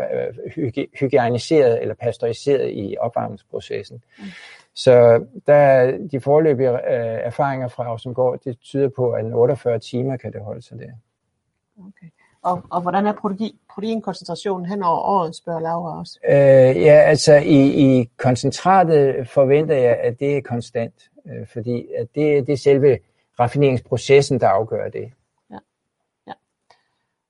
øh, 0.57 0.87
hygiejniseret 1.01 1.83
eller 1.83 1.95
pasteuriseret 1.95 2.71
i 2.73 2.97
opvarmningsprocessen. 3.01 4.03
Mm. 4.19 4.25
Så 4.79 5.25
der, 5.47 5.91
de 6.13 6.21
forløbige 6.21 6.71
øh, 6.71 7.19
erfaringer 7.23 7.69
fra 7.69 7.85
Ausumgård, 7.85 8.41
det 8.45 8.61
tyder 8.61 8.89
på, 8.89 9.11
at 9.13 9.25
48 9.35 9.79
timer 9.79 10.17
kan 10.17 10.33
det 10.33 10.41
holde 10.41 10.63
sig 10.63 10.79
der. 10.79 10.93
Okay. 11.79 12.07
Og, 12.43 12.63
og 12.71 12.81
hvordan 12.81 13.07
er 13.07 13.13
protein, 13.13 13.59
proteinkoncentrationen 13.71 14.67
hen 14.67 14.83
over 14.83 14.99
året, 14.99 15.37
spørger 15.37 15.61
Laura 15.61 15.99
også? 15.99 16.19
Øh, 16.29 16.83
ja, 16.83 17.03
altså 17.13 17.35
i, 17.35 18.01
i 18.01 18.11
koncentratet 18.17 19.29
forventer 19.29 19.75
jeg, 19.75 19.97
at 19.97 20.21
det 20.21 20.37
er 20.37 20.41
konstant, 20.41 21.11
øh, 21.27 21.47
fordi 21.53 21.87
at 21.99 22.07
det, 22.15 22.47
det 22.47 22.53
er 22.53 22.57
selve 22.57 22.99
raffineringsprocessen, 23.41 24.41
der 24.41 24.49
afgør 24.49 24.89
det. 24.89 25.13
Ja. 25.51 25.59
ja. 26.27 26.33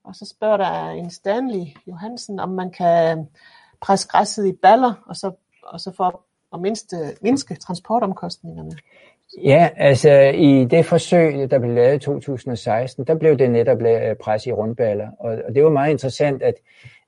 Og 0.05 0.14
så 0.14 0.34
spørger 0.36 0.57
der 0.57 0.88
en 0.90 1.11
Stanley 1.11 1.66
Johansen, 1.86 2.40
om 2.40 2.49
man 2.49 2.70
kan 2.70 3.28
presse 3.80 4.09
græsset 4.09 4.46
i 4.46 4.53
baller, 4.53 4.94
og 5.07 5.16
så, 5.16 5.32
og 5.62 5.80
så 5.80 5.92
få 5.92 6.22
og 6.51 6.61
mindste, 6.61 6.96
mindske 7.20 7.55
transportomkostningerne? 7.55 8.72
Ja, 9.44 9.68
altså 9.76 10.11
i 10.34 10.64
det 10.64 10.84
forsøg, 10.84 11.51
der 11.51 11.59
blev 11.59 11.74
lavet 11.74 11.96
i 11.96 11.99
2016, 11.99 13.05
der 13.07 13.14
blev 13.14 13.38
det 13.38 13.51
netop 13.51 13.78
pres 14.20 14.46
i 14.46 14.53
rundballer, 14.53 15.11
og, 15.18 15.38
og 15.49 15.55
det 15.55 15.64
var 15.64 15.70
meget 15.70 15.90
interessant, 15.90 16.42
at, 16.42 16.55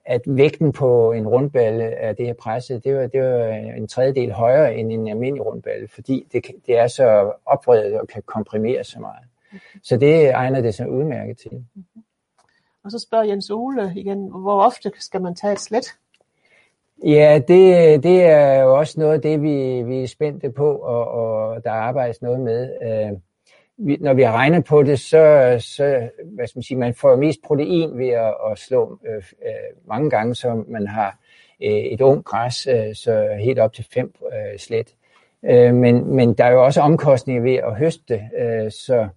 at 0.04 0.20
vægten 0.26 0.72
på 0.72 1.12
en 1.12 1.28
rundballe 1.28 1.84
af 1.84 2.16
det 2.16 2.26
her 2.26 2.34
presset, 2.34 2.84
det 2.84 2.96
var, 2.96 3.06
det 3.06 3.22
var 3.22 3.46
en 3.76 3.88
tredjedel 3.88 4.32
højere 4.32 4.74
end 4.74 4.92
en 4.92 5.08
almindelig 5.08 5.46
rundballe, 5.46 5.88
fordi 5.88 6.26
det, 6.32 6.44
det 6.66 6.78
er 6.78 6.86
så 6.86 7.32
opredet 7.46 8.00
og 8.00 8.08
kan 8.08 8.22
komprimere 8.26 8.84
så 8.84 9.00
meget. 9.00 9.24
Så 9.82 9.96
det 9.96 10.30
egner 10.30 10.60
det 10.60 10.74
sig 10.74 10.90
udmærket 10.90 11.38
til. 11.38 11.50
Mm-hmm. 11.52 12.02
Og 12.84 12.90
så 12.90 12.98
spørger 12.98 13.24
Jens 13.24 13.50
Ole 13.50 13.92
igen, 13.96 14.30
hvor 14.30 14.62
ofte 14.62 14.92
skal 14.98 15.22
man 15.22 15.34
tage 15.34 15.52
et 15.52 15.60
slet? 15.60 15.86
Ja, 17.04 17.40
det, 17.48 18.02
det 18.02 18.22
er 18.22 18.62
jo 18.62 18.78
også 18.78 19.00
noget 19.00 19.14
af 19.14 19.22
det, 19.22 19.42
vi, 19.42 19.82
vi 19.82 20.02
er 20.02 20.06
spændte 20.06 20.50
på, 20.50 20.76
og, 20.76 21.08
og 21.08 21.64
der 21.64 21.70
arbejdes 21.70 22.22
noget 22.22 22.40
med. 22.40 22.70
Øh, 22.82 23.18
vi, 23.76 23.96
når 24.00 24.14
vi 24.14 24.22
har 24.22 24.32
regnet 24.32 24.64
på 24.64 24.82
det, 24.82 25.00
så, 25.00 25.56
så 25.58 26.08
hvad 26.24 26.46
skal 26.46 26.58
man, 26.58 26.62
sige, 26.62 26.78
man 26.78 26.94
får 26.94 27.16
mest 27.16 27.40
protein 27.44 27.98
ved 27.98 28.08
at, 28.08 28.34
at 28.50 28.58
slå 28.58 28.98
øh, 29.06 29.16
øh 29.16 29.88
mange 29.88 30.10
gange, 30.10 30.34
så 30.34 30.64
man 30.68 30.86
har 30.86 31.18
øh, 31.62 31.70
et 31.70 32.00
ung 32.00 32.24
græs, 32.24 32.66
øh, 32.66 32.94
så 32.94 33.28
helt 33.40 33.58
op 33.58 33.72
til 33.72 33.86
fem 33.94 34.14
øh, 34.32 34.58
slet. 34.58 34.94
Øh, 35.44 35.74
men, 35.74 36.14
men 36.16 36.34
der 36.34 36.44
er 36.44 36.52
jo 36.52 36.64
også 36.64 36.80
omkostninger 36.80 37.42
ved 37.42 37.54
at 37.54 37.76
høste, 37.76 38.20
øh, 38.38 38.70
så 38.70 39.08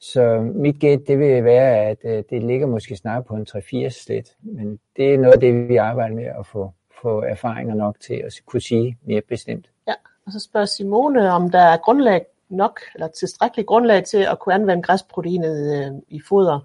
så 0.00 0.50
mit 0.54 0.80
gæt, 0.80 1.00
det 1.08 1.18
vil 1.18 1.44
være, 1.44 1.78
at 1.78 1.98
øh, 2.04 2.22
det 2.30 2.42
ligger 2.42 2.66
måske 2.66 2.96
snart 2.96 3.24
på 3.24 3.34
en 3.34 3.46
3-4 3.50 3.88
slet. 3.88 4.36
Men 4.42 4.78
det 4.96 5.14
er 5.14 5.18
noget 5.18 5.34
af 5.34 5.40
det, 5.40 5.68
vi 5.68 5.76
arbejder 5.76 6.14
med 6.14 6.24
at 6.24 6.46
få, 6.46 6.70
få 7.04 7.22
erfaringer 7.22 7.74
nok 7.74 7.96
til 8.00 8.14
at 8.14 8.32
kunne 8.46 8.60
sige 8.60 8.98
mere 9.02 9.22
bestemt. 9.28 9.66
Ja, 9.88 9.94
og 10.26 10.32
så 10.32 10.40
spørger 10.40 10.66
Simone, 10.66 11.30
om 11.30 11.50
der 11.50 11.64
er 11.72 11.76
grundlag 11.76 12.24
nok, 12.48 12.80
eller 12.94 13.08
tilstrækkeligt 13.08 13.68
grundlag 13.68 14.04
til 14.04 14.22
at 14.32 14.38
kunne 14.38 14.54
anvende 14.54 14.82
græsproteinet 14.82 15.56
øh, 15.76 15.92
i 16.08 16.20
foder, 16.28 16.60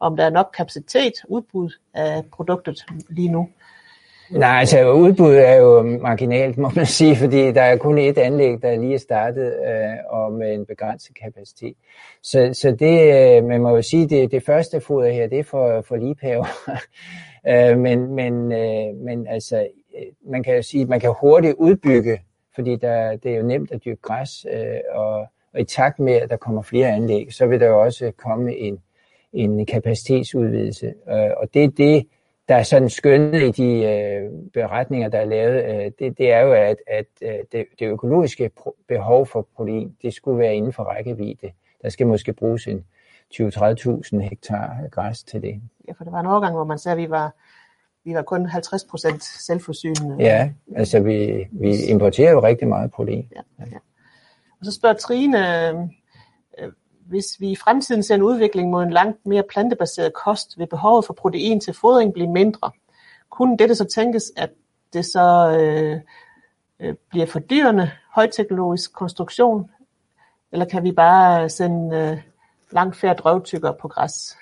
om 0.00 0.16
der 0.16 0.24
er 0.24 0.30
nok 0.30 0.54
kapacitet, 0.56 1.12
udbud 1.28 1.70
af 1.94 2.24
produktet 2.32 2.84
lige 3.08 3.28
nu. 3.28 3.48
Nej, 4.30 4.58
altså 4.60 4.92
udbuddet 4.92 5.48
er 5.48 5.54
jo 5.54 5.82
marginalt, 5.82 6.58
må 6.58 6.70
man 6.76 6.86
sige, 6.86 7.16
fordi 7.16 7.52
der 7.52 7.62
er 7.62 7.76
kun 7.76 7.98
et 7.98 8.18
anlæg, 8.18 8.62
der 8.62 8.76
lige 8.76 8.94
er 8.94 8.98
startet 8.98 9.46
øh, 9.46 9.96
og 10.10 10.32
med 10.32 10.54
en 10.54 10.66
begrænset 10.66 11.16
kapacitet. 11.22 11.74
Så, 12.22 12.50
så 12.52 12.76
det, 12.78 13.14
øh, 13.14 13.44
man 13.44 13.60
må 13.60 13.70
jo 13.70 13.82
sige, 13.82 14.08
det, 14.08 14.30
det 14.30 14.44
første 14.44 14.80
foder 14.80 15.10
her, 15.10 15.26
det 15.26 15.38
er 15.38 15.44
for, 15.44 15.80
for 15.88 15.96
ligepaver. 15.96 16.46
øh, 17.50 17.78
men, 17.78 18.14
men, 18.14 18.52
øh, 18.52 18.96
men 19.04 19.26
altså, 19.26 19.68
Øh, 19.98 20.30
man 20.30 20.42
kan 20.42 20.62
sige, 20.62 20.86
man 20.86 21.00
kan 21.00 21.14
hurtigt 21.20 21.54
udbygge, 21.58 22.20
fordi 22.54 22.76
der, 22.76 23.16
det 23.16 23.32
er 23.32 23.36
jo 23.36 23.46
nemt 23.46 23.72
at 23.72 23.84
dyrke 23.84 24.02
græs, 24.02 24.46
øh, 24.52 24.80
og, 24.90 25.26
og 25.54 25.60
i 25.60 25.64
takt 25.64 25.98
med, 25.98 26.12
at 26.12 26.30
der 26.30 26.36
kommer 26.36 26.62
flere 26.62 26.88
anlæg, 26.88 27.32
så 27.32 27.46
vil 27.46 27.60
der 27.60 27.66
jo 27.66 27.82
også 27.82 28.12
komme 28.16 28.56
en, 28.56 28.78
en 29.32 29.66
kapacitetsudvidelse. 29.66 30.86
Øh, 30.86 31.30
og 31.36 31.54
det 31.54 31.64
er 31.64 31.68
det, 31.68 32.06
der 32.48 32.54
er 32.54 32.62
sådan 32.62 32.90
skønnet 32.90 33.42
i 33.42 33.50
de 33.62 33.84
øh, 33.84 34.30
beretninger, 34.52 35.08
der 35.08 35.18
er 35.18 35.24
lavet, 35.24 35.64
øh, 35.64 35.90
det, 35.98 36.18
det 36.18 36.32
er 36.32 36.40
jo, 36.40 36.52
at, 36.52 36.76
at 36.86 37.06
øh, 37.22 37.34
det, 37.52 37.66
det 37.78 37.86
økologiske 37.86 38.50
behov 38.88 39.26
for 39.26 39.48
protein, 39.56 39.96
det 40.02 40.14
skulle 40.14 40.38
være 40.38 40.54
inden 40.54 40.72
for 40.72 40.82
rækkevidde. 40.82 41.50
Der 41.82 41.88
skal 41.88 42.06
måske 42.06 42.32
bruges 42.32 42.66
en 42.66 42.84
20-30.000 43.34 44.18
hektar 44.18 44.88
græs 44.90 45.22
til 45.22 45.42
det. 45.42 45.60
Ja, 45.88 45.92
for 45.92 46.04
der 46.04 46.10
var 46.10 46.20
en 46.20 46.26
overgang, 46.26 46.54
hvor 46.54 46.64
man 46.64 46.78
sagde, 46.78 46.92
at 46.92 47.02
vi 47.02 47.10
var, 47.10 47.34
vi 48.04 48.14
var 48.14 48.22
kun 48.22 48.46
50 48.46 48.84
procent 48.84 49.24
selvforsynende. 49.24 50.16
Ja, 50.18 50.50
altså 50.76 51.00
vi, 51.00 51.48
vi 51.52 51.84
importerer 51.84 52.30
jo 52.30 52.42
rigtig 52.42 52.68
meget 52.68 52.90
protein. 52.90 53.28
Ja, 53.36 53.64
ja. 53.72 53.76
Og 54.60 54.66
så 54.66 54.72
spørger 54.72 54.96
Trine, 54.96 55.68
øh, 55.68 55.74
hvis 57.06 57.26
vi 57.40 57.50
i 57.50 57.56
fremtiden 57.56 58.02
ser 58.02 58.14
en 58.14 58.22
udvikling 58.22 58.70
mod 58.70 58.82
en 58.82 58.90
langt 58.90 59.26
mere 59.26 59.42
plantebaseret 59.50 60.12
kost, 60.24 60.58
vil 60.58 60.66
behovet 60.66 61.04
for 61.04 61.14
protein 61.14 61.60
til 61.60 61.74
fodring 61.74 62.12
blive 62.12 62.30
mindre. 62.30 62.70
Kunne 63.30 63.56
dette 63.58 63.74
så 63.74 63.84
tænkes, 63.84 64.32
at 64.36 64.50
det 64.92 65.04
så 65.04 65.56
øh, 65.60 66.00
øh, 66.80 66.94
bliver 67.10 67.26
fordyrende 67.26 67.90
højteknologisk 68.14 68.92
konstruktion, 68.92 69.70
eller 70.52 70.64
kan 70.64 70.84
vi 70.84 70.92
bare 70.92 71.48
sende 71.48 71.96
øh, 71.96 72.18
langt 72.70 72.96
færre 72.96 73.14
drøvtykker 73.14 73.72
på 73.72 73.88
græs? 73.88 74.36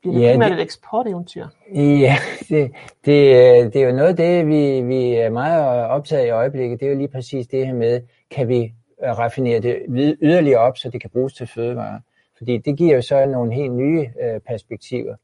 Bliver 0.00 0.14
det 0.14 0.22
ja, 0.22 0.32
primært 0.32 0.52
et 0.52 0.60
eksporteventyr? 0.60 1.46
Ja, 1.74 2.16
det, 2.48 2.72
det, 3.04 3.72
det 3.72 3.82
er 3.82 3.86
jo 3.86 3.92
noget 3.92 4.08
af 4.08 4.16
det, 4.16 4.46
vi, 4.46 4.80
vi 4.80 5.14
er 5.14 5.30
meget 5.30 5.86
optaget 5.86 6.26
i 6.26 6.30
øjeblikket. 6.30 6.80
Det 6.80 6.86
er 6.86 6.90
jo 6.90 6.98
lige 6.98 7.08
præcis 7.08 7.46
det 7.46 7.66
her 7.66 7.74
med, 7.74 8.00
kan 8.30 8.48
vi 8.48 8.74
raffinere 9.02 9.60
det 9.60 9.82
yderligere 10.22 10.60
op, 10.60 10.78
så 10.78 10.90
det 10.90 11.00
kan 11.00 11.10
bruges 11.10 11.34
til 11.34 11.46
fødevarer. 11.46 12.00
Fordi 12.38 12.58
det 12.58 12.78
giver 12.78 12.94
jo 12.94 13.02
så 13.02 13.26
nogle 13.26 13.54
helt 13.54 13.72
nye 13.72 14.10
øh, 14.22 14.40
perspektiver. 14.40 15.16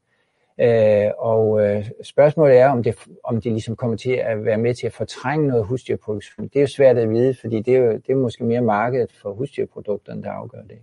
Øh, 0.59 1.11
og 1.17 1.61
øh, 1.65 1.89
spørgsmålet 2.03 2.57
er, 2.57 2.69
om 2.69 2.83
det, 2.83 2.95
om 3.23 3.41
det 3.41 3.51
ligesom 3.51 3.75
kommer 3.75 3.97
til 3.97 4.11
at 4.11 4.45
være 4.45 4.57
med 4.57 4.73
til 4.73 4.87
at 4.87 4.93
fortrænge 4.93 5.47
noget 5.47 5.65
husdyrproduktion. 5.65 6.47
Det 6.47 6.55
er 6.55 6.61
jo 6.61 6.67
svært 6.67 6.97
at 6.97 7.09
vide, 7.09 7.35
fordi 7.41 7.61
det 7.61 7.75
er 7.75 7.79
jo 7.79 7.91
det 7.91 8.09
er 8.09 8.15
måske 8.15 8.43
mere 8.43 8.61
markedet 8.61 9.11
for 9.11 9.33
husdyrprodukterne, 9.33 10.23
der 10.23 10.31
afgør 10.31 10.61
det. 10.61 10.79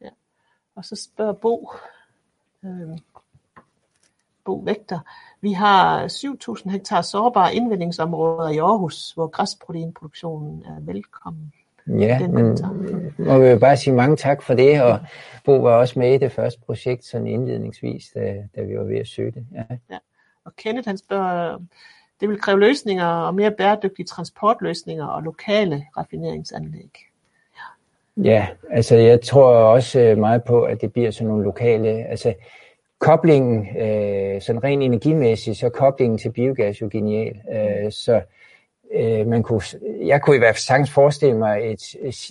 Ja. 0.00 0.08
Og 0.76 0.84
så 0.84 0.96
spørger 0.96 1.32
Bo, 1.32 1.70
øh, 1.74 2.01
Bo 4.44 4.62
Vægter, 4.64 4.98
vi 5.40 5.52
har 5.52 6.06
7.000 6.06 6.70
hektar 6.70 7.02
sårbare 7.02 7.54
indvindingsområder 7.54 8.48
i 8.48 8.58
Aarhus, 8.58 9.12
hvor 9.12 9.26
græsproteinproduktionen 9.26 10.64
er 10.64 10.80
velkommen. 10.80 11.52
Ja, 11.86 12.28
men 12.28 12.58
må 13.18 13.38
vi 13.38 13.46
jo 13.46 13.58
bare 13.58 13.76
sige 13.76 13.94
mange 13.94 14.16
tak 14.16 14.42
for 14.42 14.54
det, 14.54 14.82
og 14.82 14.98
Bo 15.44 15.56
var 15.56 15.76
også 15.76 15.98
med 15.98 16.14
i 16.14 16.18
det 16.18 16.32
første 16.32 16.60
projekt, 16.60 17.04
sådan 17.04 17.26
indledningsvis, 17.26 18.10
da, 18.14 18.48
da 18.56 18.62
vi 18.62 18.78
var 18.78 18.84
ved 18.84 18.98
at 18.98 19.08
søge 19.08 19.30
det. 19.30 19.46
Ja. 19.54 19.64
ja. 19.90 19.98
Og 20.44 20.56
Kenneth 20.56 20.88
han 20.88 20.98
spørger, 20.98 21.58
det 22.20 22.28
vil 22.28 22.40
kræve 22.40 22.60
løsninger 22.60 23.06
og 23.06 23.34
mere 23.34 23.50
bæredygtige 23.50 24.06
transportløsninger 24.06 25.06
og 25.06 25.22
lokale 25.22 25.86
raffineringsanlæg. 25.96 27.11
Ja. 28.16 28.46
altså 28.70 28.96
jeg 28.96 29.20
tror 29.20 29.54
også 29.54 30.14
meget 30.18 30.44
på, 30.44 30.62
at 30.62 30.80
det 30.80 30.92
bliver 30.92 31.10
sådan 31.10 31.28
nogle 31.28 31.44
lokale, 31.44 31.88
altså 31.88 32.34
koblingen, 32.98 33.76
øh, 33.76 34.42
sådan 34.42 34.64
rent 34.64 34.82
energimæssigt, 34.82 35.58
så 35.58 35.68
koblingen 35.68 36.18
til 36.18 36.32
biogas 36.32 36.80
jo 36.80 36.88
genial. 36.92 37.40
Øh, 37.52 37.92
så 37.92 38.22
øh, 38.94 39.26
man 39.26 39.42
kunne, 39.42 39.60
jeg 40.06 40.22
kunne 40.22 40.36
i 40.36 40.38
hvert 40.38 40.54
fald 40.54 40.60
sagtens 40.60 40.90
forestille 40.90 41.38
mig 41.38 41.72
et, 41.72 41.82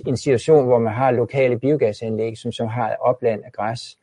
en 0.07 0.17
situation, 0.17 0.65
hvor 0.65 0.79
man 0.79 0.93
har 0.93 1.11
lokale 1.11 1.59
biogasanlæg, 1.59 2.37
som, 2.37 2.51
som 2.51 2.67
har 2.67 2.95
opland 2.99 3.43
af 3.45 3.51
græs, 3.51 3.97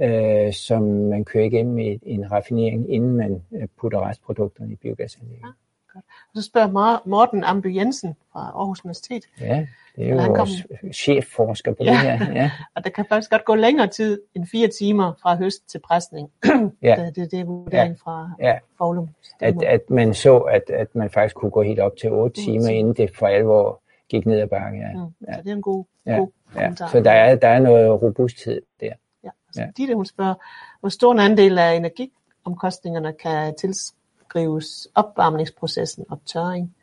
øh, 0.00 0.52
som 0.52 0.82
man 0.82 1.24
kører 1.24 1.44
igennem 1.44 1.74
med 1.74 1.98
en 2.02 2.32
raffinering, 2.32 2.92
inden 2.92 3.16
man 3.16 3.42
øh, 3.52 3.68
putter 3.80 4.08
restprodukterne 4.08 4.72
i 4.72 4.76
biogasanlæg. 4.76 5.38
Ja, 5.40 5.46
godt. 5.92 6.04
Og 6.04 6.34
så 6.34 6.42
spørger 6.42 7.02
Morten 7.08 7.44
Amby 7.44 7.76
Jensen 7.76 8.16
fra 8.32 8.40
Aarhus 8.40 8.84
Universitet. 8.84 9.24
Ja, 9.40 9.66
det 9.98 10.06
er 10.06 10.10
jo 10.10 10.16
vores 10.16 10.66
kom... 10.80 10.92
chefforsker 10.92 11.72
på 11.72 11.84
ja. 11.84 11.90
det 11.90 11.98
her. 11.98 12.32
Ja. 12.32 12.50
og 12.76 12.84
der 12.84 12.90
kan 12.90 13.04
faktisk 13.08 13.30
godt 13.30 13.44
gå 13.44 13.54
længere 13.54 13.86
tid 13.86 14.20
end 14.34 14.46
fire 14.46 14.68
timer 14.68 15.12
fra 15.22 15.36
høst 15.36 15.68
til 15.68 15.78
presning. 15.78 16.30
ja. 16.82 16.96
Det, 17.04 17.16
det, 17.16 17.30
det 17.30 17.40
er 17.40 17.44
vurdering 17.44 17.92
ja. 17.92 18.10
fra 18.10 18.30
ja. 18.40 18.58
Forlum. 18.78 19.08
At, 19.40 19.62
at 19.62 19.90
man 19.90 20.14
så, 20.14 20.38
at, 20.38 20.70
at 20.70 20.94
man 20.94 21.10
faktisk 21.10 21.34
kunne 21.34 21.50
gå 21.50 21.62
helt 21.62 21.80
op 21.80 21.96
til 22.00 22.12
otte 22.12 22.42
timer, 22.42 22.68
inden 22.68 22.94
det 22.94 23.16
for 23.16 23.26
alvor 23.26 23.82
gik 24.08 24.26
ned 24.26 24.40
ad 24.40 24.48
bakken. 24.48 24.80
Ja. 24.80 24.92
Mm, 24.92 25.14
ja. 25.28 25.34
Så 25.34 25.40
det 25.42 25.50
er 25.50 25.56
en 25.56 25.62
god, 25.62 25.84
ja. 26.06 26.16
god 26.16 26.28
ja. 26.56 26.74
Så 26.74 27.00
der 27.04 27.10
er, 27.10 27.36
der 27.36 27.48
er 27.48 27.58
noget 27.58 28.02
robusthed 28.02 28.60
der. 28.80 28.92
Ja. 29.24 29.30
Så 29.52 29.60
ja. 29.60 29.66
Ditte, 29.76 29.94
hun 29.94 30.06
spørger, 30.06 30.34
hvor 30.80 30.88
stor 30.88 31.12
en 31.12 31.18
andel 31.18 31.58
af 31.58 31.74
energiomkostningerne 31.74 33.12
kan 33.12 33.54
tilskrives 33.54 34.88
opvarmningsprocessen 34.94 36.04
og 36.10 36.20
tørring? 36.26 36.74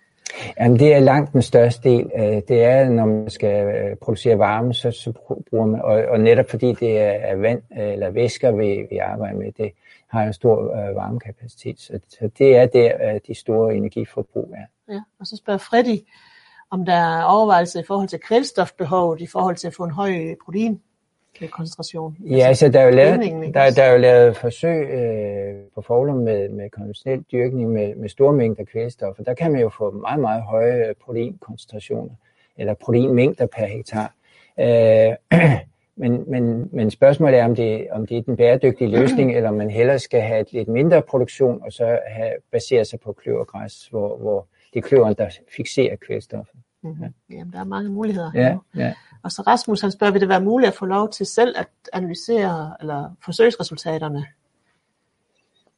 Jamen, 0.59 0.80
det 0.80 0.93
er 0.93 0.99
langt 0.99 1.34
den 1.34 1.41
største 1.41 1.89
del. 1.89 2.11
Øh, 2.15 2.41
det 2.47 2.63
er, 2.63 2.89
når 2.89 3.05
man 3.05 3.30
skal 3.30 3.65
øh, 3.65 3.95
producere 3.95 4.39
varme, 4.39 4.73
så, 4.73 4.91
så 4.91 5.11
bruger 5.49 5.65
man, 5.65 5.82
og, 5.82 6.03
og 6.09 6.19
netop 6.19 6.49
fordi 6.49 6.73
det 6.73 6.99
er 6.99 7.36
vand 7.36 7.61
øh, 7.80 7.91
eller 7.93 8.09
væsker, 8.09 8.51
vi, 8.51 8.88
vi 8.89 8.97
arbejder 8.97 9.38
med, 9.38 9.51
det 9.51 9.71
har 10.07 10.23
en 10.23 10.34
stor 10.34 10.55
varmekapacitet. 10.93 11.80
Så, 11.80 11.99
så 12.09 12.30
det 12.38 12.55
er 12.55 12.65
der, 12.65 13.19
de 13.28 13.34
store 13.34 13.76
energiforbrug 13.76 14.53
er. 14.55 14.93
Ja, 14.93 15.01
og 15.19 15.28
så 15.28 15.38
spørger 15.38 15.57
Freddy, 15.57 15.99
om 16.69 16.86
der 16.86 16.93
er 16.93 17.23
overvejelser 17.23 17.80
i 17.80 17.84
forhold 17.84 18.07
til 18.07 18.19
kvælstofbehovet, 18.19 19.21
i 19.21 19.28
forhold 19.28 19.55
til 19.55 19.67
at 19.67 19.73
få 19.73 19.84
en 19.84 19.91
høj 19.91 20.36
protein 20.45 20.82
koncentration? 21.51 22.17
Ja, 22.19 22.47
altså, 22.47 22.69
der, 22.69 22.79
er 22.79 22.86
jo 22.86 22.91
lavet, 22.95 23.53
der, 23.53 23.71
der 23.71 23.83
er 23.83 23.91
jo 23.91 23.97
lavet 23.97 24.38
forsøg 24.38 24.89
øh, 24.89 25.55
på 25.75 25.81
Forlum 25.81 26.17
med, 26.17 26.49
med 26.49 26.69
konventionel 26.69 27.25
dyrkning 27.31 27.71
med, 27.71 27.95
med 27.95 28.09
store 28.09 28.33
mængder 28.33 28.63
kvælstof, 28.63 29.19
og 29.19 29.25
der 29.25 29.33
kan 29.33 29.51
man 29.51 29.61
jo 29.61 29.69
få 29.69 29.91
meget, 29.91 30.19
meget 30.19 30.43
høje 30.43 30.93
proteinkoncentrationer, 31.05 32.13
eller 32.57 32.73
proteinmængder 32.73 33.45
per 33.45 33.65
hektar. 33.65 34.13
Øh, 34.59 35.39
men, 36.01 36.23
men, 36.27 36.69
men 36.71 36.91
spørgsmålet 36.91 37.39
er, 37.39 37.45
om 37.45 37.55
det, 37.55 37.88
om 37.91 38.07
det 38.07 38.17
er 38.17 38.21
den 38.21 38.38
bæredygtige 38.38 38.89
løsning, 38.89 39.36
eller 39.36 39.49
om 39.49 39.55
man 39.55 39.69
hellere 39.69 39.99
skal 39.99 40.21
have 40.21 40.39
et 40.39 40.53
lidt 40.53 40.67
mindre 40.67 41.01
produktion, 41.01 41.61
og 41.63 41.71
så 41.71 41.99
have, 42.07 42.31
basere 42.51 42.86
sig 42.86 42.99
på 42.99 43.13
kløvergræs, 43.13 43.88
hvor, 43.91 44.17
hvor 44.17 44.47
det 44.73 44.79
er 44.79 44.88
kløveren, 44.88 45.15
der 45.17 45.29
fixerer 45.55 45.95
kvælstoffet. 45.95 46.55
Mm-hmm. 46.83 47.03
Ja. 47.03 47.36
Jamen, 47.36 47.53
der 47.53 47.59
er 47.59 47.63
mange 47.63 47.89
muligheder. 47.89 48.31
Ja, 48.36 48.57
ja. 48.75 48.93
Og 49.26 49.32
så 49.32 49.41
Rasmus, 49.41 49.82
han 49.82 49.91
spørger, 49.91 50.11
vil 50.11 50.21
det 50.21 50.30
være 50.30 50.41
muligt 50.41 50.67
at 50.67 50.73
få 50.73 50.86
lov 50.86 51.09
til 51.09 51.26
selv 51.26 51.55
at 51.57 51.67
analysere 51.93 52.73
eller 52.82 53.09
forsøgsresultaterne? 53.26 54.26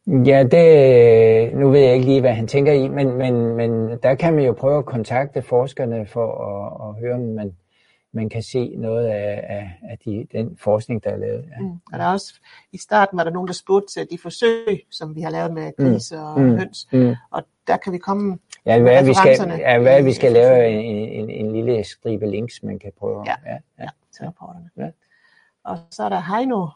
Ja, 0.07 0.43
det, 0.43 1.55
nu 1.55 1.69
ved 1.71 1.79
jeg 1.79 1.93
ikke 1.93 2.05
lige, 2.05 2.21
hvad 2.21 2.33
han 2.33 2.47
tænker 2.47 2.73
i, 2.73 2.87
men, 2.87 3.17
men, 3.17 3.55
men 3.55 3.99
der 4.03 4.15
kan 4.15 4.33
man 4.33 4.45
jo 4.45 4.53
prøve 4.53 4.77
at 4.77 4.85
kontakte 4.85 5.41
forskerne 5.41 6.05
for 6.05 6.27
at, 6.49 6.89
at 6.89 7.01
høre, 7.01 7.13
om 7.13 7.19
man, 7.21 7.55
man 8.17 8.29
kan 8.29 8.43
se 8.43 8.75
noget 8.77 9.07
af, 9.07 9.45
af, 9.49 9.79
af 9.89 9.97
de, 10.05 10.27
den 10.31 10.57
forskning, 10.57 11.03
der 11.03 11.09
er 11.09 11.17
lavet. 11.17 11.45
Ja. 11.57 11.59
Mm. 11.61 11.71
Og 11.93 11.99
der 11.99 12.05
er 12.05 12.11
også, 12.11 12.33
i 12.71 12.77
starten 12.77 13.17
var 13.17 13.23
der 13.23 13.31
nogen, 13.31 13.47
der 13.47 13.53
spurgte 13.53 13.93
til 13.93 14.07
de 14.11 14.17
forsøg, 14.17 14.85
som 14.91 15.15
vi 15.15 15.21
har 15.21 15.29
lavet 15.29 15.53
med 15.53 15.71
mm. 15.79 15.99
og 16.25 16.41
Mm. 16.41 16.57
høns, 16.57 16.87
Mm. 16.93 17.15
og 17.31 17.43
der 17.67 17.77
kan 17.77 17.93
vi 17.93 17.97
komme 17.97 18.37
Ja, 18.65 18.79
hvad 18.79 19.03
vi 19.05 19.13
skal, 19.13 19.59
ja, 19.59 19.79
hvad 19.79 20.03
vi 20.03 20.13
skal 20.13 20.31
lave 20.31 20.67
en, 20.67 20.95
en, 21.09 21.29
en 21.29 21.51
lille 21.51 21.83
stribe 21.83 22.27
links, 22.29 22.63
man 22.63 22.79
kan 22.79 22.91
prøve. 22.99 23.23
Ja. 23.27 23.35
ja, 23.45 23.57
ja. 23.83 23.89
til 24.15 24.25
rapporterne. 24.25 24.69
Ja. 24.77 24.89
Og 25.63 25.77
så 25.91 26.03
er 26.03 26.09
der 26.09 26.37
Heino 26.37 26.67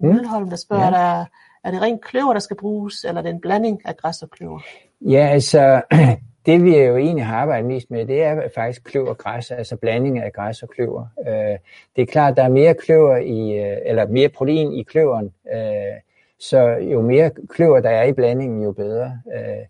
Mm. 0.00 0.08
Mølholm, 0.08 0.50
der 0.50 0.56
spørger, 0.56 0.84
Ja. 0.84 0.90
der, 0.90 1.24
er 1.64 1.70
det 1.70 1.82
rent 1.82 2.04
kløver, 2.04 2.32
der 2.32 2.40
skal 2.40 2.56
bruges, 2.56 3.04
eller 3.04 3.18
er 3.20 3.22
det 3.22 3.30
en 3.30 3.40
blanding 3.40 3.80
af 3.86 3.96
græs 3.96 4.22
og 4.22 4.30
kløver? 4.30 4.60
Ja, 5.00 5.26
altså, 5.32 5.82
det 6.46 6.64
vi 6.64 6.78
jo 6.78 6.96
egentlig 6.96 7.24
har 7.24 7.36
arbejdet 7.36 7.66
mest 7.66 7.90
med, 7.90 8.06
det 8.06 8.22
er 8.22 8.48
faktisk 8.54 8.84
kløver 8.84 9.08
og 9.08 9.18
græs, 9.18 9.50
altså 9.50 9.76
blanding 9.76 10.18
af 10.18 10.32
græs 10.32 10.62
og 10.62 10.68
kløver. 10.68 11.06
Øh, 11.28 11.58
Det 11.96 12.02
er 12.02 12.06
klart, 12.06 12.36
der 12.36 12.42
er 12.42 12.48
mere 12.48 12.74
kløver 12.74 13.16
i, 13.16 13.58
øh, 13.58 13.76
eller 13.84 14.06
mere 14.06 14.28
protein 14.28 14.72
i 14.72 14.82
kløveren, 14.82 15.32
øh, 15.52 16.00
så 16.38 16.68
jo 16.68 17.00
mere 17.00 17.30
kløver 17.48 17.80
der 17.80 17.90
er 17.90 18.04
i 18.04 18.12
blandingen, 18.12 18.62
jo 18.62 18.72
bedre. 18.72 19.20
Øh, 19.34 19.66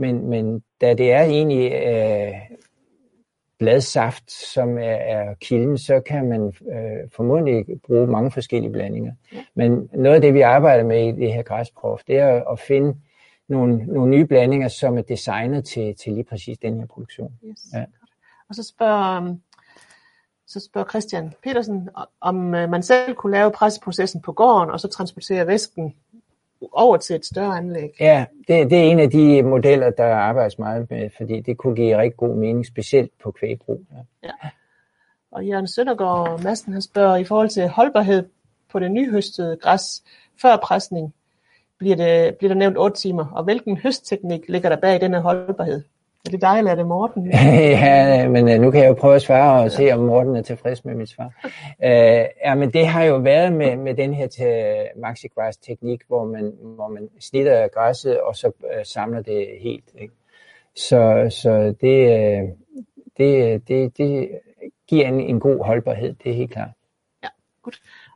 Men, 0.00 0.30
men 0.30 0.62
da 0.80 0.94
det 0.94 1.12
er 1.12 1.22
egentlig 1.22 1.72
øh, 1.72 2.34
bladsaft, 3.58 4.30
som 4.32 4.78
er, 4.78 4.82
er 4.82 5.34
kilden, 5.34 5.78
så 5.78 6.00
kan 6.00 6.28
man 6.28 6.52
øh, 6.72 7.10
formodentlig 7.12 7.66
bruge 7.86 8.06
mange 8.06 8.30
forskellige 8.30 8.72
blandinger. 8.72 9.12
Men 9.54 9.90
noget 9.92 10.14
af 10.14 10.20
det, 10.20 10.34
vi 10.34 10.40
arbejder 10.40 10.84
med 10.84 11.08
i 11.08 11.12
det 11.12 11.32
her 11.32 11.42
græsprof, 11.42 12.00
det 12.06 12.18
er 12.18 12.44
at 12.52 12.58
finde 12.58 12.94
nogle, 13.48 13.86
nogle 13.86 14.10
nye 14.10 14.24
blandinger, 14.24 14.68
som 14.68 14.98
er 14.98 15.02
designet 15.02 15.64
til, 15.64 15.94
til 15.94 16.12
lige 16.12 16.24
præcis 16.24 16.58
den 16.58 16.78
her 16.78 16.86
produktion. 16.86 17.32
Yes. 17.44 17.58
Ja. 17.74 17.84
Og 18.48 18.54
så 18.54 18.62
spørger, 18.62 19.18
um, 19.18 19.40
så 20.46 20.60
spørger 20.60 20.88
Christian 20.88 21.32
Petersen, 21.42 21.88
om 22.20 22.54
øh, 22.54 22.70
man 22.70 22.82
selv 22.82 23.14
kunne 23.14 23.32
lave 23.32 23.50
presseprocessen 23.50 24.20
på 24.20 24.32
gården, 24.32 24.70
og 24.70 24.80
så 24.80 24.88
transportere 24.88 25.46
væsken 25.46 25.94
over 26.72 26.96
til 26.96 27.16
et 27.16 27.26
større 27.26 27.56
anlæg. 27.56 27.90
Ja, 28.00 28.26
det, 28.48 28.70
det 28.70 28.78
er 28.78 28.82
en 28.82 28.98
af 28.98 29.10
de 29.10 29.42
modeller, 29.42 29.90
der 29.90 30.14
arbejdes 30.14 30.58
meget 30.58 30.90
med, 30.90 31.10
fordi 31.16 31.40
det 31.40 31.56
kunne 31.56 31.76
give 31.76 31.98
rigtig 31.98 32.16
god 32.16 32.36
mening, 32.36 32.66
specielt 32.66 33.12
på 33.22 33.30
kvægbrug. 33.30 33.84
Ja. 34.22 34.30
Og 35.30 35.46
Jørgen 35.46 35.68
Søndergaard 35.68 36.42
Madsen, 36.42 36.72
han 36.72 36.82
spørger, 36.82 37.16
i 37.16 37.24
forhold 37.24 37.48
til 37.48 37.68
holdbarhed 37.68 38.28
på 38.72 38.78
det 38.78 38.90
nyhøstede 38.90 39.56
græs 39.56 40.04
før 40.42 40.56
presning, 40.56 41.14
bliver, 41.78 41.96
det, 41.96 42.36
bliver 42.36 42.54
der 42.54 42.58
nævnt 42.58 42.78
8 42.78 42.96
timer, 42.96 43.26
og 43.26 43.44
hvilken 43.44 43.76
høstteknik 43.76 44.48
ligger 44.48 44.68
der 44.68 44.76
bag 44.76 45.00
denne 45.00 45.20
holdbarhed? 45.20 45.82
Er 46.26 46.30
det 46.30 46.40
dig, 46.40 46.58
eller 46.58 46.70
er 46.70 46.74
det 46.74 46.86
Morten? 46.86 47.30
ja, 47.84 48.28
men 48.28 48.48
øh, 48.48 48.60
nu 48.60 48.70
kan 48.70 48.80
jeg 48.80 48.88
jo 48.88 48.94
prøve 48.94 49.14
at 49.14 49.22
svare 49.22 49.62
og 49.62 49.70
se, 49.70 49.92
om 49.92 50.00
Morten 50.00 50.36
er 50.36 50.42
tilfreds 50.42 50.84
med 50.84 50.94
mit 50.94 51.08
svar. 51.08 51.32
Øh, 51.84 52.24
ja, 52.44 52.54
men 52.54 52.72
det 52.72 52.86
har 52.86 53.04
jo 53.04 53.16
været 53.16 53.52
med, 53.52 53.76
med 53.76 53.94
den 53.94 54.14
her 54.14 54.26
til 54.26 54.76
maxigræs 54.96 55.56
teknik, 55.56 56.00
hvor 56.08 56.24
man, 56.24 56.52
hvor 56.62 56.88
man 56.88 57.08
snitter 57.20 57.68
græsset, 57.68 58.20
og 58.20 58.36
så 58.36 58.46
øh, 58.46 58.84
samler 58.84 59.22
det 59.22 59.46
helt. 59.60 59.84
Ikke? 59.98 60.14
Så, 60.76 61.26
så 61.42 61.74
det, 61.80 61.98
øh, 62.18 62.48
det, 63.16 63.68
det, 63.68 63.98
det 63.98 64.30
giver 64.88 65.08
en, 65.08 65.20
en 65.20 65.40
god 65.40 65.64
holdbarhed, 65.64 66.14
det 66.24 66.30
er 66.30 66.36
helt 66.36 66.52
klart. 66.52 66.70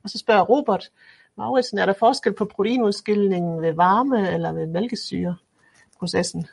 Og 0.04 0.10
så 0.10 0.18
spørger 0.18 0.42
Robert 0.42 0.90
Mauritsen, 1.38 1.78
er 1.78 1.86
der 1.86 1.92
forskel 1.92 2.32
på 2.32 2.44
proteinudskillingen 2.44 3.62
ved 3.62 3.72
varme 3.72 4.32
eller 4.34 4.52
ved 4.52 4.66
mælkesyreprocessen? 4.66 6.46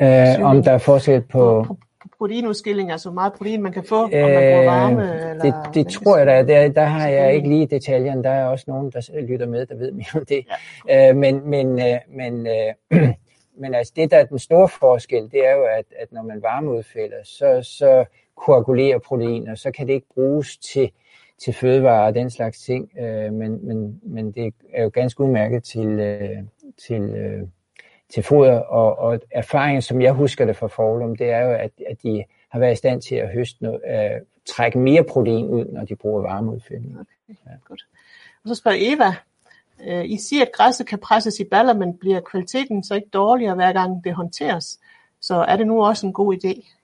Øh, 0.00 0.42
om 0.42 0.62
der 0.62 0.72
er 0.72 0.78
forskel 0.78 1.20
på... 1.20 1.64
På, 1.66 1.74
på 2.02 2.08
proteinudskilling, 2.18 2.90
altså 2.90 3.08
hvor 3.08 3.14
meget 3.14 3.32
protein 3.32 3.62
man 3.62 3.72
kan 3.72 3.84
få, 3.84 4.02
om 4.04 4.10
man 4.10 4.20
bruger 4.20 4.64
varme 4.64 5.02
eller 5.30 5.46
Øh, 5.46 5.52
det, 5.52 5.74
det 5.74 5.92
tror 5.92 6.16
jeg 6.16 6.26
da. 6.26 6.42
Der, 6.42 6.68
der 6.68 6.84
har 6.84 7.08
jeg 7.08 7.34
ikke 7.34 7.48
lige 7.48 7.66
detaljerne. 7.66 8.24
Der 8.24 8.30
er 8.30 8.46
også 8.46 8.64
nogen, 8.68 8.90
der 8.90 9.20
lytter 9.28 9.46
med, 9.46 9.66
der 9.66 9.74
ved 9.74 9.92
mere 9.92 10.06
om 10.14 10.26
det. 10.26 10.46
Ja. 10.88 11.10
Øh, 11.10 11.16
men, 11.16 11.50
men, 11.50 11.80
øh, 11.80 11.98
men, 12.08 12.46
øh, 12.46 13.08
men 13.60 13.74
altså 13.74 13.92
det, 13.96 14.10
der 14.10 14.16
er 14.16 14.24
den 14.24 14.38
store 14.38 14.68
forskel, 14.68 15.30
det 15.32 15.46
er 15.46 15.52
jo, 15.52 15.64
at, 15.64 15.84
at 15.98 16.12
når 16.12 16.22
man 16.22 16.42
varmeudfælder, 16.42 17.24
så, 17.24 17.60
så 17.62 18.04
koagulerer 18.36 18.98
proteiner, 18.98 19.54
så 19.54 19.70
kan 19.70 19.86
det 19.86 19.92
ikke 19.92 20.14
bruges 20.14 20.56
til, 20.58 20.90
til 21.38 21.52
fødevarer 21.52 22.06
og 22.06 22.14
den 22.14 22.30
slags 22.30 22.60
ting. 22.60 22.90
Øh, 22.98 23.32
men, 23.32 23.66
men, 23.66 24.00
men 24.02 24.32
det 24.32 24.54
er 24.72 24.82
jo 24.82 24.90
ganske 24.94 25.20
udmærket 25.20 25.64
til, 25.64 25.88
øh, 25.88 26.38
til, 26.86 27.02
øh, 27.02 27.42
til 28.14 28.22
foder. 28.22 28.58
Og, 28.58 28.98
og 28.98 29.20
erfaringen, 29.30 29.82
som 29.82 30.02
jeg 30.02 30.12
husker 30.12 30.44
det 30.44 30.56
fra 30.56 30.66
Forlum, 30.66 31.16
det 31.16 31.30
er 31.30 31.40
jo, 31.40 31.50
at, 31.50 31.70
at 31.86 32.02
de 32.02 32.24
har 32.48 32.58
været 32.58 32.72
i 32.72 32.76
stand 32.76 33.02
til 33.02 33.14
at 33.14 33.28
høste 33.28 33.62
noget, 33.62 33.80
øh, 33.88 34.20
trække 34.46 34.78
mere 34.78 35.04
protein 35.04 35.46
ud, 35.48 35.64
når 35.64 35.84
de 35.84 35.96
bruger 35.96 36.22
varmeudfældning. 36.22 36.96
Godt. 37.64 37.86
Og 38.44 38.48
så 38.48 38.54
spørger 38.54 38.78
Eva, 38.80 39.14
øh, 39.86 40.10
I 40.10 40.16
siger, 40.16 40.42
at 40.42 40.52
græsset 40.52 40.86
kan 40.86 40.98
presses 40.98 41.40
i 41.40 41.44
baller, 41.44 41.74
men 41.74 41.98
bliver 41.98 42.20
kvaliteten 42.20 42.84
så 42.84 42.94
ikke 42.94 43.08
dårligere, 43.08 43.54
hver 43.54 43.72
gang 43.72 44.04
det 44.04 44.14
håndteres? 44.14 44.78
Så 45.20 45.34
er 45.34 45.56
det 45.56 45.66
nu 45.66 45.84
også 45.84 46.06
en 46.06 46.12
god 46.12 46.34
idé? 46.34 46.77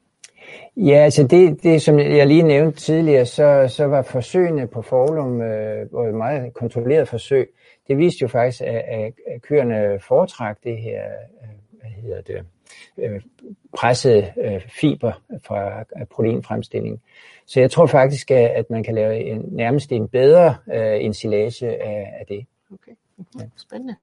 Ja, 0.77 0.95
altså 0.97 1.27
det, 1.27 1.63
det 1.63 1.83
som 1.83 1.99
jeg 1.99 2.27
lige 2.27 2.43
nævnte 2.43 2.79
tidligere, 2.79 3.27
så, 3.27 3.67
så 3.69 3.85
var 3.85 4.03
forsøgene 4.03 4.67
på 4.67 4.83
Forlum 4.83 5.41
øh, 5.43 6.09
et 6.09 6.15
meget 6.15 6.55
kontrolleret 6.55 7.09
forsøg. 7.09 7.51
Det 7.89 7.99
viste 7.99 8.23
jo 8.23 8.29
faktisk, 8.29 8.61
at, 8.61 8.85
at, 8.89 9.13
køerne 9.43 10.01
foretrak 10.01 10.59
det 10.65 10.79
her, 10.79 11.03
øh, 11.43 11.49
hvad 11.81 11.91
hedder 11.91 12.21
det, 12.21 12.45
øh, 12.99 13.21
pressede 13.77 14.33
øh, 14.37 14.61
fiber 14.81 15.13
fra 15.47 15.85
proteinfremstilling. 16.11 17.03
Så 17.47 17.61
jeg 17.61 17.71
tror 17.71 17.87
faktisk, 17.87 18.31
at, 18.31 18.51
at 18.51 18.71
man 18.71 18.83
kan 18.83 18.95
lave 18.95 19.25
en, 19.25 19.45
nærmest 19.49 19.93
en 19.93 20.09
bedre 20.09 20.57
øh, 20.75 21.05
ensilage 21.05 21.83
af, 21.83 22.15
af 22.21 22.27
det. 22.29 22.47
Okay. 22.73 22.93
Mhm. 23.17 23.51
Spændende. 23.57 23.97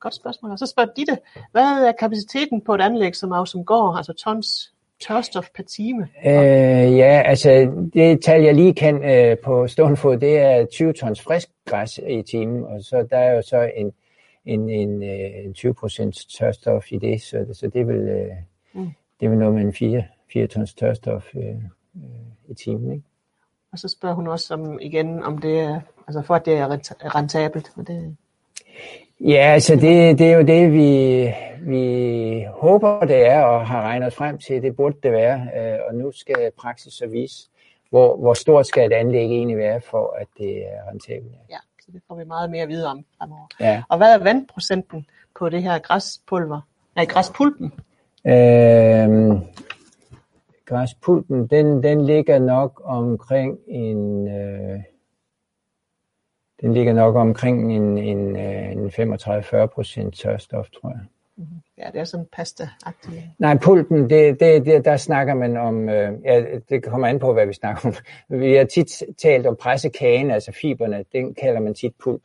Godt 0.00 0.14
spørgsmål. 0.14 0.52
Og 0.52 0.58
så 0.58 0.66
spørger 0.66 0.90
Ditte, 0.96 1.18
hvad 1.52 1.62
er 1.62 1.92
kapaciteten 1.92 2.60
på 2.60 2.74
et 2.74 2.80
anlæg 2.80 3.16
som 3.16 3.32
Ausumgård, 3.32 3.96
altså 3.96 4.12
tons 4.12 4.72
tørstof 5.00 5.46
per 5.54 5.62
time? 5.62 6.08
Øh, 6.26 6.96
ja, 6.98 7.22
altså 7.26 7.72
det 7.94 8.22
tal, 8.24 8.42
jeg 8.42 8.54
lige 8.54 8.74
kan 8.74 9.04
øh, 9.04 9.36
på 9.38 9.66
stående 9.66 9.96
fod, 9.96 10.16
det 10.18 10.38
er 10.38 10.64
20 10.66 10.92
tons 10.92 11.20
frisk 11.20 11.48
græs 11.64 12.00
i 12.08 12.22
timen, 12.22 12.64
og 12.64 12.82
så 12.82 13.06
der 13.10 13.16
er 13.18 13.32
jo 13.34 13.42
så 13.42 13.70
en, 13.76 13.92
en, 14.44 14.70
en, 14.70 15.02
øh, 15.02 15.44
en 15.44 15.54
20 15.54 15.74
procent 15.74 16.16
tørstof 16.38 16.92
i 16.92 16.98
det, 16.98 17.22
så, 17.22 17.46
så 17.52 17.68
det, 17.68 17.86
vel, 17.86 18.08
øh, 18.08 18.32
Mm. 18.72 18.90
det 19.20 19.30
vel 19.30 19.38
noget 19.38 19.54
med 19.54 19.62
en 19.62 19.72
4, 19.72 20.04
4 20.32 20.46
tons 20.46 20.74
tørstof 20.74 21.26
øh, 21.36 21.42
øh, 21.44 22.02
i 22.48 22.54
timen. 22.54 22.92
Ikke? 22.92 23.04
Og 23.72 23.78
så 23.78 23.88
spørger 23.88 24.14
hun 24.14 24.26
også 24.28 24.54
om, 24.54 24.78
igen, 24.80 25.22
om 25.22 25.38
det 25.38 25.60
er, 25.60 25.80
altså 26.06 26.22
for 26.22 26.34
at 26.34 26.46
det 26.46 26.54
er 26.54 26.68
rent- 26.68 27.14
rentabelt. 27.14 27.70
Men 27.76 27.86
det, 27.86 28.16
Ja, 29.20 29.52
altså 29.52 29.74
det, 29.74 30.18
det 30.18 30.32
er 30.32 30.36
jo 30.36 30.42
det, 30.42 30.72
vi, 30.72 31.32
vi 31.60 32.46
håber, 32.50 33.00
det 33.00 33.26
er, 33.26 33.42
og 33.42 33.66
har 33.66 33.82
regnet 33.82 34.12
frem 34.12 34.38
til. 34.38 34.62
Det 34.62 34.76
burde 34.76 34.96
det 35.02 35.12
være, 35.12 35.48
øh, 35.56 35.78
og 35.88 35.94
nu 35.94 36.12
skal 36.12 36.50
praksis 36.58 36.92
så 36.92 37.06
vise, 37.06 37.48
hvor, 37.90 38.16
hvor 38.16 38.34
stort 38.34 38.66
skal 38.66 38.86
et 38.86 38.92
anlæg 38.92 39.24
egentlig 39.24 39.56
være, 39.56 39.80
for 39.80 40.16
at 40.20 40.26
det 40.38 40.58
er 40.58 40.90
rentabelt. 40.90 41.32
ja, 41.50 41.56
så 41.80 41.92
det 41.92 42.02
får 42.08 42.14
vi 42.14 42.24
meget 42.24 42.50
mere 42.50 42.62
at 42.62 42.68
vide 42.68 42.86
om 42.86 43.04
fremover. 43.18 43.46
Ja. 43.60 43.82
Og 43.88 43.96
hvad 43.96 44.14
er 44.14 44.18
vandprocenten 44.18 45.06
på 45.38 45.48
det 45.48 45.62
her 45.62 45.78
græspulver? 45.78 46.60
Nej, 46.96 47.04
græspulpen. 47.04 47.72
Øhm, 48.26 49.40
græspulten, 50.64 51.46
den, 51.46 51.82
den 51.82 52.06
ligger 52.06 52.38
nok 52.38 52.82
omkring 52.84 53.58
en, 53.68 54.28
øh, 54.28 54.80
den 56.60 56.74
ligger 56.74 56.92
nok 56.92 57.16
omkring 57.16 57.76
en, 57.76 57.98
en, 57.98 58.36
øh, 58.36 58.72
en 58.72 58.88
35-40 58.88 59.66
procent 59.66 60.14
tørstof, 60.14 60.66
tror 60.70 60.90
jeg. 60.90 61.00
Ja, 61.78 61.90
det 61.92 62.00
er 62.00 62.04
sådan 62.04 62.26
pasta-agtigt. 62.32 63.22
Nej, 63.38 63.58
pulten, 63.62 64.10
det, 64.10 64.40
det, 64.40 64.66
det, 64.66 64.84
der 64.84 64.96
snakker 64.96 65.34
man 65.34 65.56
om, 65.56 65.88
øh, 65.88 66.12
ja, 66.24 66.44
det 66.68 66.84
kommer 66.84 67.08
an 67.08 67.18
på, 67.18 67.32
hvad 67.32 67.46
vi 67.46 67.52
snakker 67.52 67.88
om. 67.88 67.94
Vi 68.40 68.54
har 68.54 68.64
tit 68.64 69.02
talt 69.22 69.46
om 69.46 69.56
pressekagen, 69.56 70.30
altså 70.30 70.52
fiberne, 70.52 71.04
den 71.12 71.34
kalder 71.34 71.60
man 71.60 71.74
tit 71.74 71.92
pulp. 72.04 72.22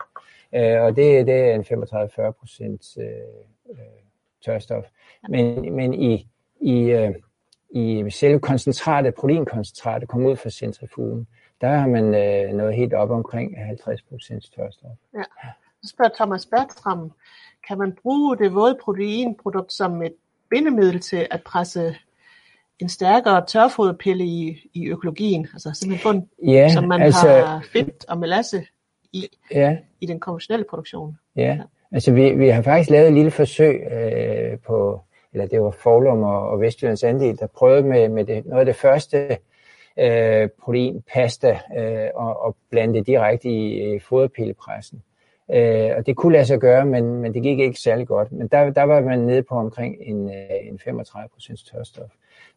Øh, 0.55 0.82
og 0.82 0.95
det, 0.95 1.27
det 1.27 1.36
er 1.36 1.55
en 1.55 1.61
35-40 1.61 2.32
procent 2.32 2.97
øh, 2.97 3.05
øh, 3.69 3.77
tørstof. 4.45 4.84
Men, 5.29 5.75
men 5.75 5.93
i, 5.93 6.27
i, 6.61 6.82
øh, 6.82 7.11
i 7.69 8.09
selve 8.09 8.39
koncentratet, 8.39 9.13
proteinkoncentratet, 9.15 10.09
kommer 10.09 10.29
ud 10.29 10.36
fra 10.36 10.49
centrifugen, 10.49 11.27
der 11.62 11.68
har 11.68 11.88
man 11.88 12.03
øh, 12.03 12.53
noget 12.53 12.76
helt 12.76 12.93
op 12.93 13.09
omkring 13.09 13.66
50 13.66 14.01
procent 14.01 14.43
tørstof. 14.55 14.91
Så 15.84 15.89
spørger 15.89 16.12
Thomas 16.16 16.45
Bertram, 16.45 17.12
kan 17.68 17.78
man 17.78 17.97
bruge 18.01 18.38
det 18.38 18.53
våde 18.53 18.78
proteinprodukt 18.84 19.74
som 19.74 20.01
et 20.01 20.14
bindemiddel 20.49 20.99
til 20.99 21.28
at 21.32 21.43
presse 21.43 21.95
en 22.80 22.89
stærkere 22.89 23.45
tørfoderpille 23.45 24.24
i, 24.26 24.70
i 24.74 24.88
økologien? 24.88 25.47
Altså 25.53 25.72
simpelthen 25.74 26.30
en, 26.39 26.49
Ja, 26.49 26.70
som 26.70 26.84
man 26.84 27.01
altså, 27.01 27.28
har 27.28 27.66
fedt 27.74 28.05
og 28.09 28.18
melasse 28.18 28.66
i, 29.14 29.28
ja, 29.51 29.78
i 30.01 30.05
den 30.05 30.20
konventionelle 30.20 30.66
produktion. 30.70 31.18
Ja, 31.36 31.59
Altså, 31.91 32.12
vi, 32.12 32.34
vi 32.34 32.47
har 32.47 32.62
faktisk 32.62 32.89
lavet 32.89 33.07
et 33.07 33.14
lille 33.14 33.32
forsøg 33.32 33.82
øh, 33.91 34.59
på, 34.59 35.01
eller 35.34 35.47
det 35.47 35.62
var 35.62 35.72
Forlum 35.72 36.24
og, 36.24 36.49
og 36.49 36.62
Vestjyllands 36.62 37.03
andel, 37.03 37.39
der 37.39 37.47
prøvede 37.47 37.84
med, 37.84 38.09
med 38.09 38.26
det, 38.26 38.45
noget 38.45 38.59
af 38.59 38.66
det 38.66 38.76
første 38.76 39.38
øh, 39.99 40.49
proteinpasta 40.63 41.59
øh, 41.77 42.09
og, 42.15 42.41
og 42.41 42.55
blande 42.69 42.93
det 42.93 43.07
direkte 43.07 43.49
i, 43.49 43.81
øh, 43.81 44.01
foderpillepressen. 44.01 45.03
Øh, 45.53 45.91
og 45.97 46.05
det 46.05 46.15
kunne 46.15 46.33
lade 46.33 46.45
sig 46.45 46.59
gøre, 46.59 46.85
men, 46.85 47.21
men 47.21 47.33
det 47.33 47.43
gik 47.43 47.59
ikke 47.59 47.79
særlig 47.79 48.07
godt. 48.07 48.31
Men 48.31 48.47
der, 48.47 48.69
der 48.69 48.83
var 48.83 49.01
man 49.01 49.19
nede 49.19 49.43
på 49.43 49.55
omkring 49.55 49.95
en, 50.01 50.29
øh, 50.29 50.67
en 50.67 50.79
35% 50.87 51.71
tørstof. 51.71 52.09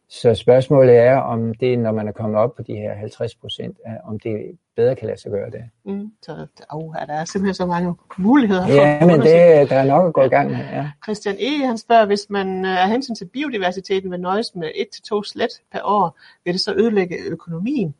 Så 0.09 0.35
spørgsmålet 0.35 0.95
er, 0.95 1.17
om 1.17 1.53
det, 1.53 1.79
når 1.79 1.91
man 1.91 2.07
er 2.07 2.11
kommet 2.11 2.39
op 2.39 2.55
på 2.55 2.61
de 2.61 2.73
her 2.73 2.93
50 2.93 3.35
procent, 3.35 3.77
om 4.03 4.19
det 4.19 4.57
bedre 4.75 4.95
kan 4.95 5.07
lade 5.07 5.21
sig 5.21 5.31
gøre 5.31 5.49
det. 5.49 5.63
Mm, 5.85 6.11
så 6.21 6.47
oh, 6.71 6.93
der 7.07 7.13
er 7.13 7.25
simpelthen 7.25 7.53
så 7.53 7.65
mange 7.65 7.95
muligheder. 8.17 8.67
Ja, 8.67 9.05
men 9.05 9.19
det, 9.19 9.69
der 9.69 9.75
er 9.75 9.85
nok 9.85 10.07
at 10.07 10.13
gå 10.13 10.21
i 10.21 10.27
gang 10.27 10.51
med. 10.51 10.57
Ja. 10.57 10.89
Christian 11.03 11.35
E. 11.39 11.65
han 11.65 11.77
spørger, 11.77 12.05
hvis 12.05 12.25
man 12.29 12.65
er 12.65 12.87
hensyn 12.87 13.15
til 13.15 13.25
biodiversiteten 13.25 14.11
vil 14.11 14.19
nøjes 14.19 14.55
med 14.55 14.67
1-2 14.67 15.21
slet 15.23 15.61
per 15.71 15.79
år, 15.83 16.19
vil 16.45 16.53
det 16.53 16.61
så 16.61 16.73
ødelægge 16.73 17.15
økonomien? 17.27 17.95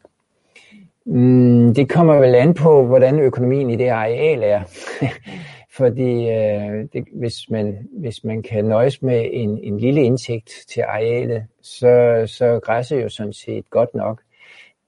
Mm, 1.05 1.73
det 1.73 1.89
kommer 1.89 2.13
vel 2.13 2.35
an 2.35 2.53
på, 2.53 2.85
hvordan 2.85 3.19
økonomien 3.19 3.69
i 3.69 3.75
det 3.75 3.87
areal 3.87 4.43
er. 4.43 4.61
Fordi 5.77 6.29
øh, 6.29 6.87
det, 6.93 7.05
hvis, 7.13 7.49
man, 7.49 7.87
hvis 7.91 8.23
man 8.23 8.43
kan 8.43 8.65
nøjes 8.65 9.01
med 9.01 9.29
en, 9.33 9.59
en 9.63 9.79
lille 9.79 10.03
indtægt 10.03 10.51
til 10.67 10.81
arealet, 10.81 11.47
så, 11.61 12.23
så 12.27 12.59
græsser 12.63 12.97
jo 12.97 13.09
sådan 13.09 13.33
set 13.33 13.69
godt 13.69 13.95
nok. 13.95 14.21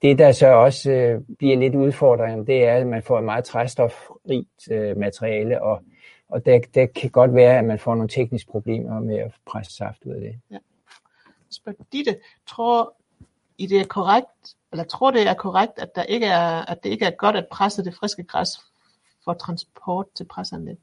Det, 0.02 0.18
der 0.18 0.32
så 0.32 0.46
også 0.46 0.90
øh, 0.90 1.20
bliver 1.38 1.56
lidt 1.56 1.74
udfordrende, 1.74 2.46
det 2.46 2.64
er, 2.64 2.74
at 2.74 2.86
man 2.86 3.02
får 3.02 3.18
et 3.18 3.24
meget 3.24 3.44
træstofrigt 3.44 4.70
øh, 4.70 4.96
materiale, 4.96 5.62
og, 5.62 5.82
og 6.28 6.46
der, 6.46 6.60
der 6.74 6.86
kan 6.86 7.10
godt 7.10 7.34
være, 7.34 7.58
at 7.58 7.64
man 7.64 7.78
får 7.78 7.94
nogle 7.94 8.08
tekniske 8.08 8.50
problemer 8.50 9.00
med 9.00 9.18
at 9.18 9.32
presse 9.46 9.76
saft 9.76 10.04
ud 10.04 10.12
af 10.12 10.20
det. 10.20 10.40
Ja. 10.50 10.58
Spørg 11.50 11.74
Ditte, 11.92 12.16
tror 12.46 12.94
I 13.58 13.66
det 13.66 13.80
er 13.80 13.86
korrekt, 13.86 14.56
eller 14.72 14.84
tror 14.84 15.10
det 15.10 15.28
er 15.28 15.34
korrekt, 15.34 15.72
at, 15.78 15.94
der 15.94 16.02
ikke 16.02 16.26
er, 16.26 16.70
at 16.70 16.78
det 16.84 16.90
ikke 16.90 17.04
er 17.04 17.10
godt 17.10 17.36
at 17.36 17.46
presse 17.50 17.84
det 17.84 17.94
friske 17.94 18.22
græs 18.22 18.48
for 19.28 19.34
transport 19.34 20.06
til 20.14 20.24
presserne. 20.24 20.76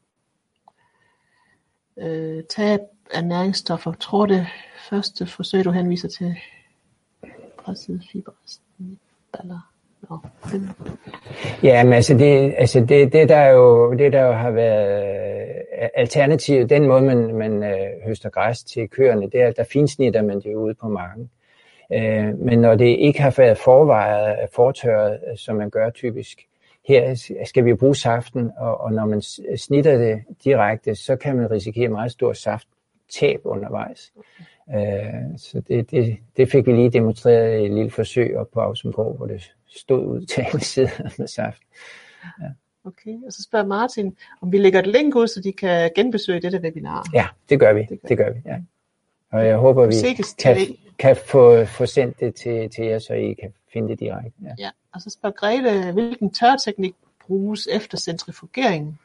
Øh, 1.97 2.43
tab 2.43 2.79
af 3.13 3.25
næringsstoffer. 3.25 3.93
Tror 3.99 4.25
det 4.25 4.47
første 4.89 5.25
forsøg, 5.27 5.65
du 5.65 5.71
henviser 5.71 6.07
til 6.07 6.35
presset 7.57 8.01
fiberballer. 8.11 9.71
Nå, 10.09 10.17
Ja, 11.63 11.83
men 11.83 11.93
altså 11.93 12.13
det, 12.13 12.53
altså 12.57 12.79
det, 12.79 13.13
det 13.13 13.29
der 13.29 13.45
jo 13.45 13.93
det 13.93 14.13
der 14.13 14.21
jo 14.21 14.33
har 14.33 14.51
været 14.51 15.03
alternativ, 15.77 15.91
alternativet, 15.95 16.69
den 16.69 16.87
måde 16.87 17.01
man, 17.01 17.35
man 17.35 17.63
øh, 17.63 18.05
høster 18.05 18.29
græs 18.29 18.63
til 18.63 18.89
køerne, 18.89 19.29
det 19.29 19.41
er, 19.41 19.47
at 19.47 19.57
der 19.57 19.63
finsnitter 19.63 20.21
man 20.21 20.41
det 20.41 20.55
ude 20.55 20.73
på 20.73 20.87
marken. 20.87 21.29
Øh, 21.93 22.39
men 22.39 22.59
når 22.59 22.75
det 22.75 22.85
ikke 22.85 23.21
har 23.21 23.33
været 23.37 23.57
forvejet, 23.57 24.49
fortørret, 24.53 25.19
som 25.35 25.55
man 25.55 25.69
gør 25.69 25.89
typisk, 25.89 26.47
her 26.87 27.15
skal 27.45 27.65
vi 27.65 27.73
bruge 27.73 27.95
saften, 27.95 28.51
og, 28.57 28.81
og 28.81 28.93
når 28.93 29.05
man 29.05 29.21
snitter 29.57 29.97
det 29.97 30.23
direkte, 30.43 30.95
så 30.95 31.15
kan 31.15 31.35
man 31.35 31.51
risikere 31.51 31.89
meget 31.89 32.11
stor 32.11 32.33
safttab 32.33 33.41
undervejs. 33.43 34.13
Øh, 34.69 35.37
så 35.37 35.61
det, 35.67 35.91
det, 35.91 36.17
det 36.37 36.51
fik 36.51 36.65
vi 36.65 36.71
lige 36.71 36.89
demonstreret 36.89 37.61
i 37.61 37.65
et 37.65 37.73
lille 37.73 37.91
forsøg 37.91 38.37
op 38.37 38.47
på 38.53 38.59
Avsumgård, 38.59 39.17
hvor 39.17 39.25
det 39.25 39.51
stod 39.67 40.05
ud 40.05 40.25
til 40.25 40.41
alle 40.41 40.61
sider 40.73 41.13
med 41.17 41.27
saft. 41.27 41.61
Ja. 42.41 42.47
Okay, 42.85 43.15
og 43.25 43.33
så 43.33 43.43
spørger 43.43 43.65
Martin, 43.65 44.17
om 44.41 44.51
vi 44.51 44.57
lægger 44.57 44.79
et 44.79 44.87
link 44.87 45.15
ud, 45.15 45.27
så 45.27 45.41
de 45.41 45.53
kan 45.53 45.91
genbesøge 45.95 46.41
dette 46.41 46.59
webinar. 46.59 47.05
Ja, 47.13 47.27
det 47.49 47.59
gør 47.59 47.73
vi. 47.73 47.79
Det 47.79 47.89
gør, 47.89 48.07
det 48.07 48.17
gør 48.17 48.29
vi, 48.29 48.39
ja. 48.45 48.57
Og 49.31 49.45
jeg 49.47 49.57
håber, 49.57 49.85
vi 49.85 49.93
kan, 50.39 50.57
kan 50.99 51.15
få, 51.15 51.65
få 51.65 51.85
sendt 51.85 52.19
det 52.19 52.35
til, 52.35 52.69
til 52.69 52.85
jer, 52.85 52.99
så 52.99 53.13
I 53.13 53.33
kan 53.33 53.53
finde 53.73 53.89
det 53.89 53.99
direkte. 53.99 54.31
Ja. 54.43 54.49
ja, 54.59 54.69
og 54.95 55.01
så 55.01 55.09
spørger 55.09 55.33
Grete, 55.33 55.91
hvilken 55.91 56.29
tørteknik 56.33 56.95
bruges 57.27 57.67
efter 57.71 57.97
centrifugeringen? 57.97 58.99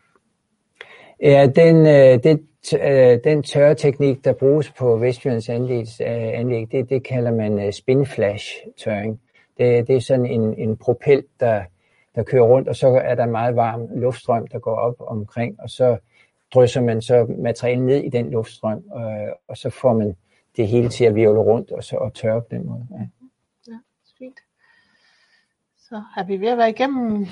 Ja, 1.23 1.47
den, 1.57 1.87
øh, 1.87 2.25
den, 2.25 2.47
øh, 2.81 3.19
den 3.25 3.43
tørreteknik, 3.43 4.25
der 4.25 4.33
bruges 4.33 4.71
på 4.71 4.97
Vestjyllands 4.97 5.49
anlæg, 5.49 5.87
øh, 6.01 6.41
anlæg 6.41 6.73
det, 6.73 6.91
det 6.91 7.03
kalder 7.03 7.33
man 7.33 7.59
øh, 7.59 7.73
spinflash-tørring. 7.73 9.21
Det, 9.59 9.89
det 9.89 9.97
er 9.97 10.01
sådan 10.01 10.27
en, 10.27 10.55
en 10.59 10.77
propel, 10.77 11.25
der, 11.41 11.63
der 12.15 12.23
kører 12.23 12.45
rundt, 12.45 12.69
og 12.69 12.77
så 12.77 12.89
er 12.89 13.15
der 13.15 13.25
en 13.25 13.31
meget 13.31 13.57
varm 13.57 13.89
luftstrøm, 13.95 14.47
der 14.47 14.59
går 14.59 14.75
op 14.75 14.95
omkring, 14.99 15.61
og 15.61 15.71
så 15.71 15.97
drysser 16.55 16.81
man 16.81 17.03
så 17.03 17.27
materialet 17.39 17.85
ned 17.85 17.97
i 17.97 18.09
den 18.09 18.31
luftstrøm, 18.31 18.85
og, 18.91 19.13
og 19.49 19.57
så 19.57 19.71
får 19.71 19.93
man 19.93 20.17
det 20.57 20.69
hele 20.69 20.89
til 20.89 21.05
at 21.05 21.15
virvle 21.15 21.41
rundt 21.41 21.73
og 21.73 21.85
så 21.85 21.97
og 21.97 22.15
tørre 22.15 22.41
på 22.41 22.47
den 22.51 22.67
måde. 22.67 22.87
Ja. 22.91 23.07
Så 25.91 26.03
er 26.17 26.25
vi 26.25 26.41
ved 26.41 26.49
at 26.49 26.59
være 26.59 26.71
igennem 26.71 27.27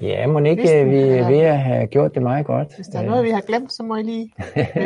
Ja, 0.00 0.26
må 0.26 0.38
ikke 0.38 0.62
Listen, 0.62 0.90
vi 0.90 0.98
er 0.98 1.28
ved 1.28 1.40
at 1.40 1.58
have 1.58 1.86
gjort 1.86 2.14
det 2.14 2.22
meget 2.22 2.46
godt. 2.46 2.76
Hvis 2.76 2.86
der 2.86 2.98
er 2.98 3.02
noget, 3.02 3.24
vi 3.24 3.30
har 3.30 3.40
glemt, 3.40 3.72
så 3.72 3.82
må 3.82 3.96
I 3.96 4.02
lige 4.02 4.32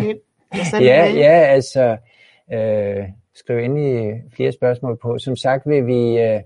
ind. 0.08 0.18
ja, 0.90 1.12
ja, 1.12 1.32
altså 1.32 1.96
øh, 2.52 3.08
skriv 3.34 3.58
ind 3.58 3.78
i 3.78 4.12
flere 4.36 4.52
spørgsmål 4.52 4.98
på. 5.02 5.18
Som 5.18 5.36
sagt 5.36 5.68
vil 5.68 5.86
vi 5.86 6.18
øh, 6.18 6.40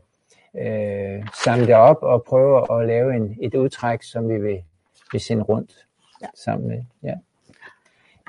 øh, 0.58 1.26
samle 1.44 1.66
det 1.66 1.74
op 1.74 1.98
og 2.02 2.24
prøve 2.28 2.80
at 2.80 2.86
lave 2.86 3.16
en, 3.16 3.36
et 3.42 3.54
udtræk, 3.54 4.02
som 4.02 4.28
vi 4.28 4.38
vil, 4.38 4.62
vil 5.12 5.20
sende 5.20 5.42
rundt 5.42 5.72
ja. 6.22 6.26
sammen 6.34 6.68
med. 6.68 6.82
Ja. 7.02 7.14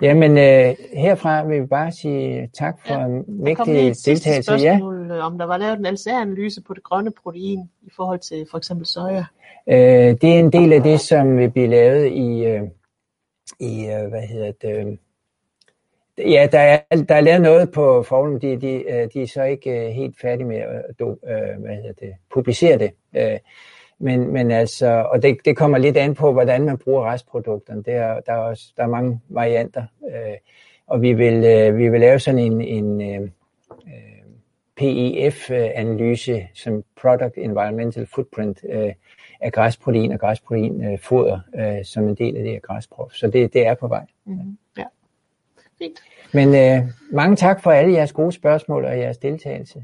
Jamen, 0.02 0.38
øh, 0.38 0.76
herfra 0.94 1.44
vil 1.44 1.62
vi 1.62 1.66
bare 1.66 1.92
sige 1.92 2.50
tak 2.54 2.80
for 2.86 2.94
ja. 2.94 3.06
en 3.06 3.26
vigtig 3.28 3.76
deltagelse. 4.06 4.44
spørgsmål, 4.44 5.08
ja. 5.10 5.26
om 5.26 5.38
der 5.38 5.46
var 5.46 5.58
lavet 5.58 5.80
en 5.80 5.86
LCA-analyse 5.86 6.62
på 6.62 6.74
det 6.74 6.84
grønne 6.84 7.12
protein 7.24 7.70
i 7.82 7.90
forhold 7.96 8.20
til 8.20 8.48
for 8.52 8.58
eksempel 8.58 8.86
soja. 8.86 9.26
Øh, 9.70 9.76
det 10.22 10.24
er 10.24 10.40
en 10.40 10.52
del 10.52 10.74
af 10.74 10.84
det, 10.84 11.00
som 11.00 11.38
vil 11.38 11.52
blive 11.52 11.68
lavet 11.68 12.12
i, 12.12 12.46
øh, 12.46 12.62
i 13.60 13.86
øh, 13.86 14.10
hvad 14.10 14.22
hedder 14.22 14.52
det, 14.62 14.88
øh, 14.88 14.98
Ja, 16.20 16.48
der 16.52 16.60
er, 16.60 16.80
der 17.10 17.16
er 17.16 17.22
lavet 17.22 17.42
noget 17.42 17.72
på 17.72 18.04
forum, 18.04 18.40
de, 18.40 18.62
de, 18.62 18.84
øh, 18.90 19.10
de 19.14 19.22
er 19.22 19.28
så 19.28 19.44
ikke 19.44 19.88
øh, 19.88 19.94
helt 19.94 20.20
færdige 20.22 20.48
med 20.48 20.58
at 20.58 21.02
øh, 21.02 21.62
hvad 21.62 21.76
hedder 21.76 21.94
det, 22.00 22.14
publicere 22.34 22.78
det. 22.78 22.92
Men, 24.00 24.34
men 24.34 24.52
altså, 24.52 25.08
og 25.12 25.24
det, 25.24 25.38
det 25.46 25.58
kommer 25.58 25.78
lidt 25.78 25.98
an 25.98 26.16
på, 26.16 26.32
hvordan 26.32 26.66
man 26.66 26.78
bruger 26.78 27.12
restprodukterne. 27.12 27.84
Der, 27.84 28.20
der, 28.20 28.34
er, 28.34 28.38
også, 28.38 28.74
der 28.78 28.84
er 28.84 28.88
mange 28.88 29.20
varianter. 29.30 29.84
Og 30.88 31.02
vi 31.02 31.14
vil, 31.14 31.42
vi 31.78 31.90
vil 31.90 32.00
lave 32.00 32.20
sådan 32.20 32.40
en, 32.40 32.62
en 32.62 33.34
PEF-analyse, 34.78 36.48
som 36.54 36.84
Product 37.02 37.38
Environmental 37.38 38.08
Footprint, 38.08 38.64
af 39.42 39.52
græsprotein 39.52 40.12
og 40.12 40.20
græsproteinfoder 40.20 41.40
som 41.84 42.08
en 42.08 42.16
del 42.16 42.38
af 42.38 42.44
det 42.44 42.52
her 42.52 42.60
græsprof. 42.60 43.12
Så 43.12 43.28
det, 43.28 43.54
det 43.54 43.68
er 43.68 43.74
på 43.74 43.88
vej. 43.88 44.06
Mm-hmm. 44.26 44.58
Ja. 44.78 44.84
Fint. 45.80 46.00
Men 46.34 46.56
øh, 46.56 46.90
mange 47.12 47.36
tak 47.36 47.64
for 47.64 47.72
alle 47.72 47.94
jeres 47.94 48.14
gode 48.14 48.32
spørgsmål 48.32 48.86
og 48.86 49.00
jeres 49.00 49.18
deltagelse. 49.18 49.84